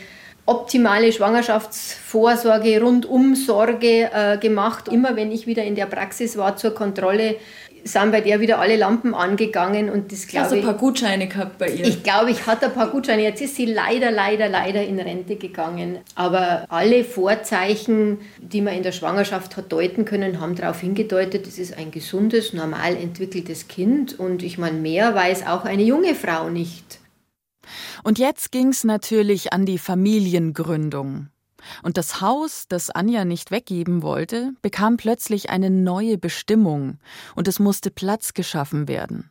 optimale 0.49 1.13
Schwangerschaftsvorsorge, 1.13 2.81
Rundumsorge 2.81 4.11
äh, 4.13 4.39
gemacht. 4.39 4.89
Immer 4.89 5.15
wenn 5.15 5.31
ich 5.31 5.47
wieder 5.47 5.63
in 5.63 5.75
der 5.75 5.87
Praxis 5.87 6.37
war 6.37 6.57
zur 6.57 6.75
Kontrolle, 6.75 7.37
sind 7.85 8.13
bei 8.13 8.21
der 8.21 8.41
wieder 8.41 8.59
alle 8.59 8.77
Lampen 8.77 9.15
angegangen 9.15 9.91
und 9.91 10.13
das 10.13 10.27
glaube 10.27 10.47
also 10.47 10.57
ein 10.57 10.63
paar 10.63 10.75
Gutscheine 10.75 11.27
gehabt 11.27 11.59
bei 11.59 11.69
ihr. 11.69 11.87
Ich 11.87 12.03
glaube, 12.03 12.31
ich 12.31 12.47
hatte 12.47 12.67
ein 12.67 12.75
paar 12.75 12.89
Gutscheine. 12.89 13.23
Jetzt 13.23 13.41
ist 13.41 13.57
sie 13.57 13.67
leider, 13.67 14.11
leider, 14.11 14.49
leider 14.49 14.83
in 14.83 14.99
Rente 14.99 15.37
gegangen. 15.37 15.99
Aber 16.15 16.65
alle 16.69 17.05
Vorzeichen, 17.05 18.19
die 18.39 18.61
man 18.61 18.75
in 18.75 18.83
der 18.83 18.93
Schwangerschaft 18.93 19.57
hat 19.57 19.73
deuten 19.73 20.05
können, 20.05 20.41
haben 20.41 20.55
darauf 20.55 20.81
hingedeutet, 20.81 21.47
es 21.47 21.59
ist 21.59 21.77
ein 21.77 21.91
gesundes, 21.91 22.53
normal 22.53 22.97
entwickeltes 22.97 23.69
Kind. 23.69 24.19
Und 24.19 24.43
ich 24.43 24.59
meine, 24.59 24.79
mehr 24.79 25.15
weiß 25.15 25.47
auch 25.47 25.65
eine 25.65 25.83
junge 25.83 26.15
Frau 26.15 26.49
nicht. 26.49 26.98
Und 28.05 28.19
jetzt 28.19 28.53
ging's 28.53 28.85
natürlich 28.85 29.53
an 29.53 29.67
die 29.67 29.79
Familiengründung. 29.79 31.29
Und 31.83 31.97
das 31.97 32.21
Haus, 32.21 32.67
das 32.69 32.91
Anja 32.91 33.25
nicht 33.25 33.51
weggeben 33.51 34.03
wollte, 34.03 34.53
bekam 34.63 34.97
plötzlich 34.97 35.51
eine 35.51 35.71
neue 35.71 36.19
Bestimmung 36.19 36.99
und 37.35 37.49
es 37.49 37.59
musste 37.59 37.91
Platz 37.91 38.35
geschaffen 38.35 38.89
werden. 38.89 39.31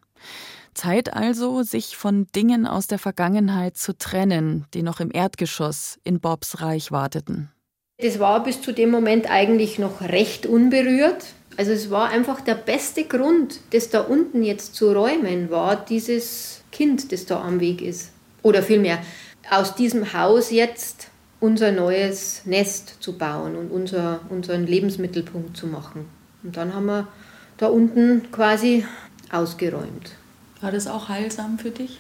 Zeit 0.73 1.13
also, 1.13 1.63
sich 1.63 1.97
von 1.97 2.27
Dingen 2.35 2.67
aus 2.67 2.87
der 2.87 2.99
Vergangenheit 2.99 3.77
zu 3.77 3.97
trennen, 3.97 4.65
die 4.73 4.83
noch 4.83 4.99
im 4.99 5.09
Erdgeschoss 5.11 5.99
in 6.03 6.19
Bobs 6.19 6.61
Reich 6.61 6.91
warteten. 6.91 7.49
Das 7.99 8.19
war 8.19 8.43
bis 8.43 8.61
zu 8.61 8.73
dem 8.73 8.91
Moment 8.91 9.29
eigentlich 9.29 9.79
noch 9.79 10.01
recht 10.01 10.45
unberührt. 10.45 11.25
Also 11.57 11.71
es 11.71 11.89
war 11.89 12.09
einfach 12.09 12.41
der 12.41 12.53
beste 12.53 13.05
Grund, 13.05 13.59
das 13.71 13.89
da 13.89 14.01
unten 14.01 14.43
jetzt 14.43 14.75
zu 14.75 14.91
räumen, 14.91 15.49
war 15.49 15.75
dieses 15.75 16.61
Kind, 16.71 17.11
das 17.11 17.25
da 17.25 17.41
am 17.41 17.59
Weg 17.59 17.81
ist. 17.81 18.11
Oder 18.47 18.63
vielmehr 18.63 18.99
aus 19.49 19.75
diesem 19.75 20.13
Haus 20.13 20.51
jetzt 20.51 21.09
unser 21.39 21.71
neues 21.71 22.41
Nest 22.45 22.95
zu 22.99 23.17
bauen 23.17 23.55
und 23.55 23.69
unser, 23.69 24.21
unseren 24.29 24.65
Lebensmittelpunkt 24.65 25.55
zu 25.55 25.67
machen. 25.67 26.07
Und 26.43 26.57
dann 26.57 26.73
haben 26.73 26.85
wir 26.85 27.07
da 27.57 27.67
unten 27.67 28.31
quasi 28.31 28.85
ausgeräumt. 29.31 30.11
War 30.61 30.71
das 30.71 30.87
auch 30.87 31.09
heilsam 31.09 31.59
für 31.59 31.71
dich? 31.71 31.99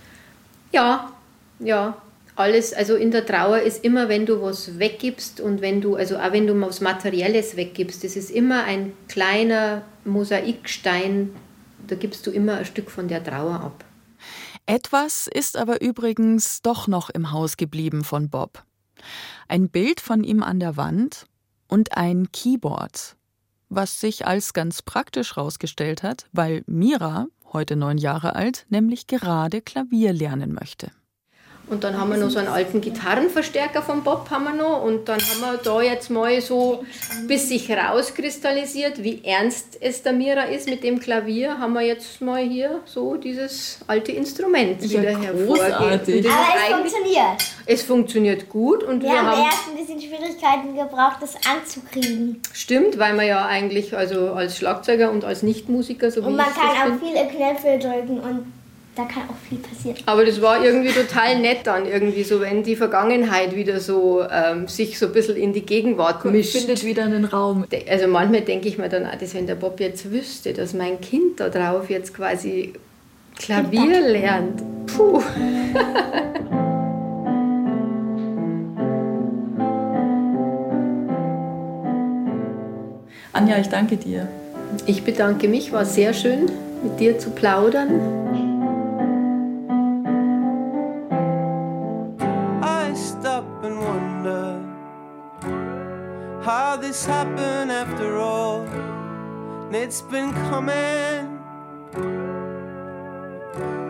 Ja, 0.71 1.11
ja. 1.59 2.01
Alles, 2.35 2.71
also 2.71 2.95
in 2.95 3.09
der 3.09 3.25
Trauer 3.25 3.61
ist 3.61 3.83
immer, 3.83 4.09
wenn 4.09 4.27
du 4.27 4.41
was 4.43 4.77
weggibst 4.77 5.41
und 5.41 5.61
wenn 5.61 5.81
du, 5.81 5.95
also 5.95 6.17
auch 6.17 6.31
wenn 6.31 6.45
du 6.45 6.59
was 6.61 6.81
Materielles 6.81 7.57
weggibst, 7.57 8.03
das 8.03 8.15
ist 8.15 8.29
immer 8.29 8.63
ein 8.63 8.93
kleiner 9.07 9.81
Mosaikstein, 10.05 11.31
da 11.87 11.95
gibst 11.95 12.27
du 12.27 12.31
immer 12.31 12.57
ein 12.57 12.65
Stück 12.65 12.91
von 12.91 13.07
der 13.07 13.23
Trauer 13.23 13.55
ab. 13.55 13.83
Etwas 14.69 15.27
ist 15.27 15.55
aber 15.55 15.81
übrigens 15.81 16.61
doch 16.61 16.89
noch 16.89 17.09
im 17.09 17.31
Haus 17.31 17.55
geblieben 17.55 18.03
von 18.03 18.29
Bob. 18.29 18.65
Ein 19.47 19.69
Bild 19.69 20.01
von 20.01 20.25
ihm 20.25 20.43
an 20.43 20.59
der 20.59 20.75
Wand 20.75 21.25
und 21.69 21.95
ein 21.95 22.33
Keyboard, 22.33 23.15
was 23.69 24.01
sich 24.01 24.27
als 24.27 24.51
ganz 24.51 24.81
praktisch 24.81 25.37
herausgestellt 25.37 26.03
hat, 26.03 26.27
weil 26.33 26.63
Mira, 26.67 27.27
heute 27.53 27.77
neun 27.77 27.97
Jahre 27.97 28.35
alt, 28.35 28.65
nämlich 28.67 29.07
gerade 29.07 29.61
Klavier 29.61 30.11
lernen 30.11 30.51
möchte. 30.51 30.91
Und 31.69 31.83
dann 31.83 31.97
haben 31.97 32.09
wir 32.11 32.17
noch 32.17 32.29
so 32.29 32.39
einen 32.39 32.47
alten 32.47 32.79
Gitarrenverstärker 32.79 33.81
vom 33.81 34.03
Bob 34.03 34.29
haben 34.29 34.45
wir 34.45 34.53
noch. 34.53 34.83
Und 34.83 35.09
dann 35.09 35.19
haben 35.19 35.41
wir 35.41 35.59
da 35.61 35.81
jetzt 35.81 36.09
mal 36.09 36.39
so, 36.39 36.85
bis 37.27 37.49
sich 37.49 37.69
rauskristallisiert, 37.69 39.03
wie 39.03 39.21
ernst 39.25 39.77
es 39.81 40.01
der 40.01 40.13
Mira 40.13 40.43
ist 40.43 40.69
mit 40.69 40.83
dem 40.83 40.99
Klavier, 40.99 41.57
haben 41.59 41.73
wir 41.73 41.81
jetzt 41.81 42.21
mal 42.21 42.41
hier 42.41 42.79
so 42.85 43.17
dieses 43.17 43.79
alte 43.87 44.13
Instrument 44.13 44.81
ja, 44.81 45.01
wieder 45.01 45.19
hervorgeht. 45.19 45.73
Aber 45.73 45.91
es 45.91 46.73
funktioniert. 46.73 47.45
Es 47.65 47.83
funktioniert 47.83 48.49
gut. 48.49 48.83
Und 48.83 49.03
wir, 49.03 49.09
wir 49.09 49.17
haben, 49.17 49.27
haben 49.27 49.43
erst 49.43 49.67
ein 49.69 49.75
bisschen 49.75 49.99
Schwierigkeiten 49.99 50.75
gebraucht, 50.75 51.17
das 51.19 51.35
anzukriegen. 51.45 52.41
Stimmt, 52.53 52.97
weil 52.97 53.13
man 53.13 53.27
ja 53.27 53.45
eigentlich 53.45 53.95
also 53.95 54.31
als 54.31 54.57
Schlagzeuger 54.57 55.11
und 55.11 55.25
als 55.25 55.43
Nichtmusiker 55.43 56.11
so 56.11 56.21
Und 56.21 56.37
man 56.37 56.45
kann 56.45 56.93
auch 56.93 56.99
viele 56.99 57.27
Knöpfe 57.27 57.77
drücken 57.77 58.19
und 58.21 58.56
da 58.97 59.03
kann 59.05 59.23
auch 59.29 59.37
viel 59.47 59.59
passieren. 59.59 59.97
Aber 60.05 60.25
das 60.25 60.41
war 60.41 60.63
irgendwie 60.63 60.89
total 60.89 61.39
nett 61.39 61.59
dann, 61.65 61.85
irgendwie 61.85 62.23
so, 62.23 62.41
wenn 62.41 62.63
die 62.63 62.75
Vergangenheit 62.75 63.55
wieder 63.55 63.79
so 63.79 64.23
ähm, 64.29 64.67
sich 64.67 64.97
so 64.97 65.05
ein 65.05 65.11
bisschen 65.11 65.35
in 65.35 65.53
die 65.53 65.61
Gegenwart 65.61 66.25
mischt. 66.25 66.57
Findet 66.57 66.83
wieder 66.83 67.03
einen 67.03 67.25
Raum. 67.25 67.65
Also 67.87 68.07
manchmal 68.07 68.41
denke 68.41 68.67
ich 68.67 68.79
mir 68.79 68.89
dann 68.89 69.05
auch, 69.05 69.15
dass 69.15 69.35
wenn 69.35 69.45
der 69.45 69.55
Bob 69.55 69.79
jetzt 69.79 70.11
wüsste, 70.11 70.53
dass 70.53 70.73
mein 70.73 70.99
Kind 70.99 71.39
da 71.39 71.49
drauf 71.49 71.89
jetzt 71.89 72.15
quasi 72.15 72.73
Klavier 73.37 74.01
lernt. 74.01 74.63
Puh. 74.87 75.21
Anja, 83.33 83.59
ich 83.59 83.69
danke 83.69 83.97
dir. 83.97 84.27
Ich 84.87 85.03
bedanke 85.03 85.47
mich, 85.47 85.71
war 85.71 85.85
sehr 85.85 86.13
schön, 86.13 86.47
mit 86.81 86.99
dir 86.99 87.19
zu 87.19 87.29
plaudern. 87.29 88.46
This 96.87 97.05
happen 97.05 97.69
after 97.69 98.17
all? 98.17 98.65
It's 99.73 100.01
been 100.01 100.31
coming. 100.49 101.39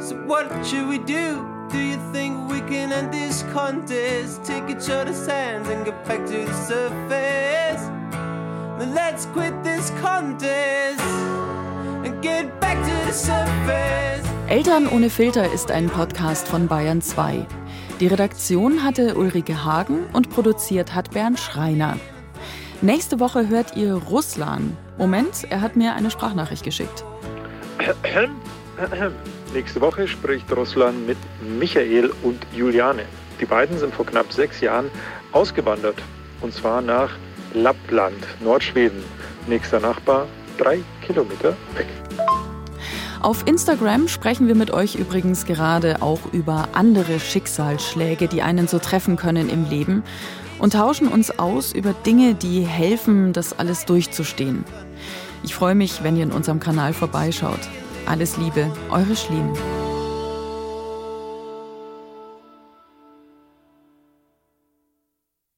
So, 0.02 0.16
what 0.26 0.48
should 0.66 0.88
we 0.88 0.98
do? 0.98 1.46
Do 1.72 1.78
you 1.78 2.00
think 2.12 2.50
we 2.50 2.60
can 2.62 2.92
end 2.92 3.14
this 3.14 3.44
contest? 3.54 4.44
Take 4.44 4.68
each 4.70 4.90
other's 4.90 5.28
hands 5.28 5.70
and 5.70 5.86
get 5.86 5.98
back 6.08 6.26
to 6.26 6.46
the 6.46 6.54
surface. 6.66 7.84
Then 8.80 8.96
let's 8.96 9.28
quit 9.28 9.54
this 9.64 9.92
contest 10.02 11.02
and 12.06 12.22
get 12.24 12.60
back 12.60 12.78
to 12.84 12.96
the 13.06 13.14
surface. 13.14 14.26
Eltern 14.48 14.88
ohne 14.88 15.10
Filter 15.10 15.52
ist 15.54 15.70
ein 15.70 15.88
Podcast 15.88 16.48
von 16.48 16.68
Bayern 16.68 17.02
2. 17.02 17.46
Die 18.00 18.08
Redaktion 18.08 18.84
hatte 18.84 19.16
Ulrike 19.16 19.64
Hagen 19.64 20.08
und 20.14 20.30
produziert 20.30 20.96
hat 20.96 21.12
Bernd 21.12 21.40
Schreiner. 21.40 21.98
Nächste 22.82 23.20
Woche 23.20 23.48
hört 23.50 23.76
ihr 23.76 23.96
Russland. 23.96 24.78
Moment, 25.00 25.46
er 25.50 25.62
hat 25.62 25.76
mir 25.76 25.96
eine 25.96 26.12
Sprachnachricht 26.12 26.64
geschickt. 26.64 27.04
Nächste 29.54 29.82
Woche 29.82 30.08
spricht 30.08 30.56
Russland 30.56 31.08
mit 31.08 31.18
Michael 31.58 32.12
und 32.22 32.46
Juliane. 32.56 33.06
Die 33.42 33.46
beiden 33.46 33.80
sind 33.80 33.96
vor 33.96 34.06
knapp 34.06 34.32
sechs 34.32 34.62
Jahren 34.62 34.92
ausgewandert. 35.32 35.96
Und 36.42 36.54
zwar 36.54 36.84
nach 36.84 37.10
Lappland, 37.56 38.28
Nordschweden. 38.42 39.04
Nächster 39.48 39.80
Nachbar, 39.80 40.28
drei 40.60 40.84
Kilometer 41.02 41.56
weg. 41.74 41.88
Auf 43.22 43.48
Instagram 43.48 44.08
sprechen 44.08 44.48
wir 44.48 44.54
mit 44.54 44.70
euch 44.70 44.94
übrigens 44.94 45.46
gerade 45.46 46.04
auch 46.04 46.32
über 46.32 46.70
andere 46.74 47.20
Schicksalsschläge, 47.20 48.28
die 48.28 48.44
einen 48.44 48.68
so 48.68 48.78
treffen 48.78 49.16
können 49.16 49.50
im 49.50 49.68
Leben 49.68 50.04
und 50.60 50.74
tauschen 50.74 51.08
uns 51.08 51.38
aus 51.40 51.74
über 51.74 51.94
Dinge, 51.94 52.36
die 52.36 52.62
helfen, 52.62 53.34
das 53.34 53.58
alles 53.58 53.86
durchzustehen. 53.86 54.66
Ich 55.44 55.56
freue 55.56 55.76
mich, 55.76 56.04
wenn 56.04 56.18
ihr 56.18 56.24
in 56.24 56.32
unserem 56.32 56.60
Kanal 56.60 56.94
vorbeischaut. 56.94 57.60
Alles 58.06 58.38
Liebe, 58.38 58.72
eure 58.90 59.16
Schlien. 59.16 59.52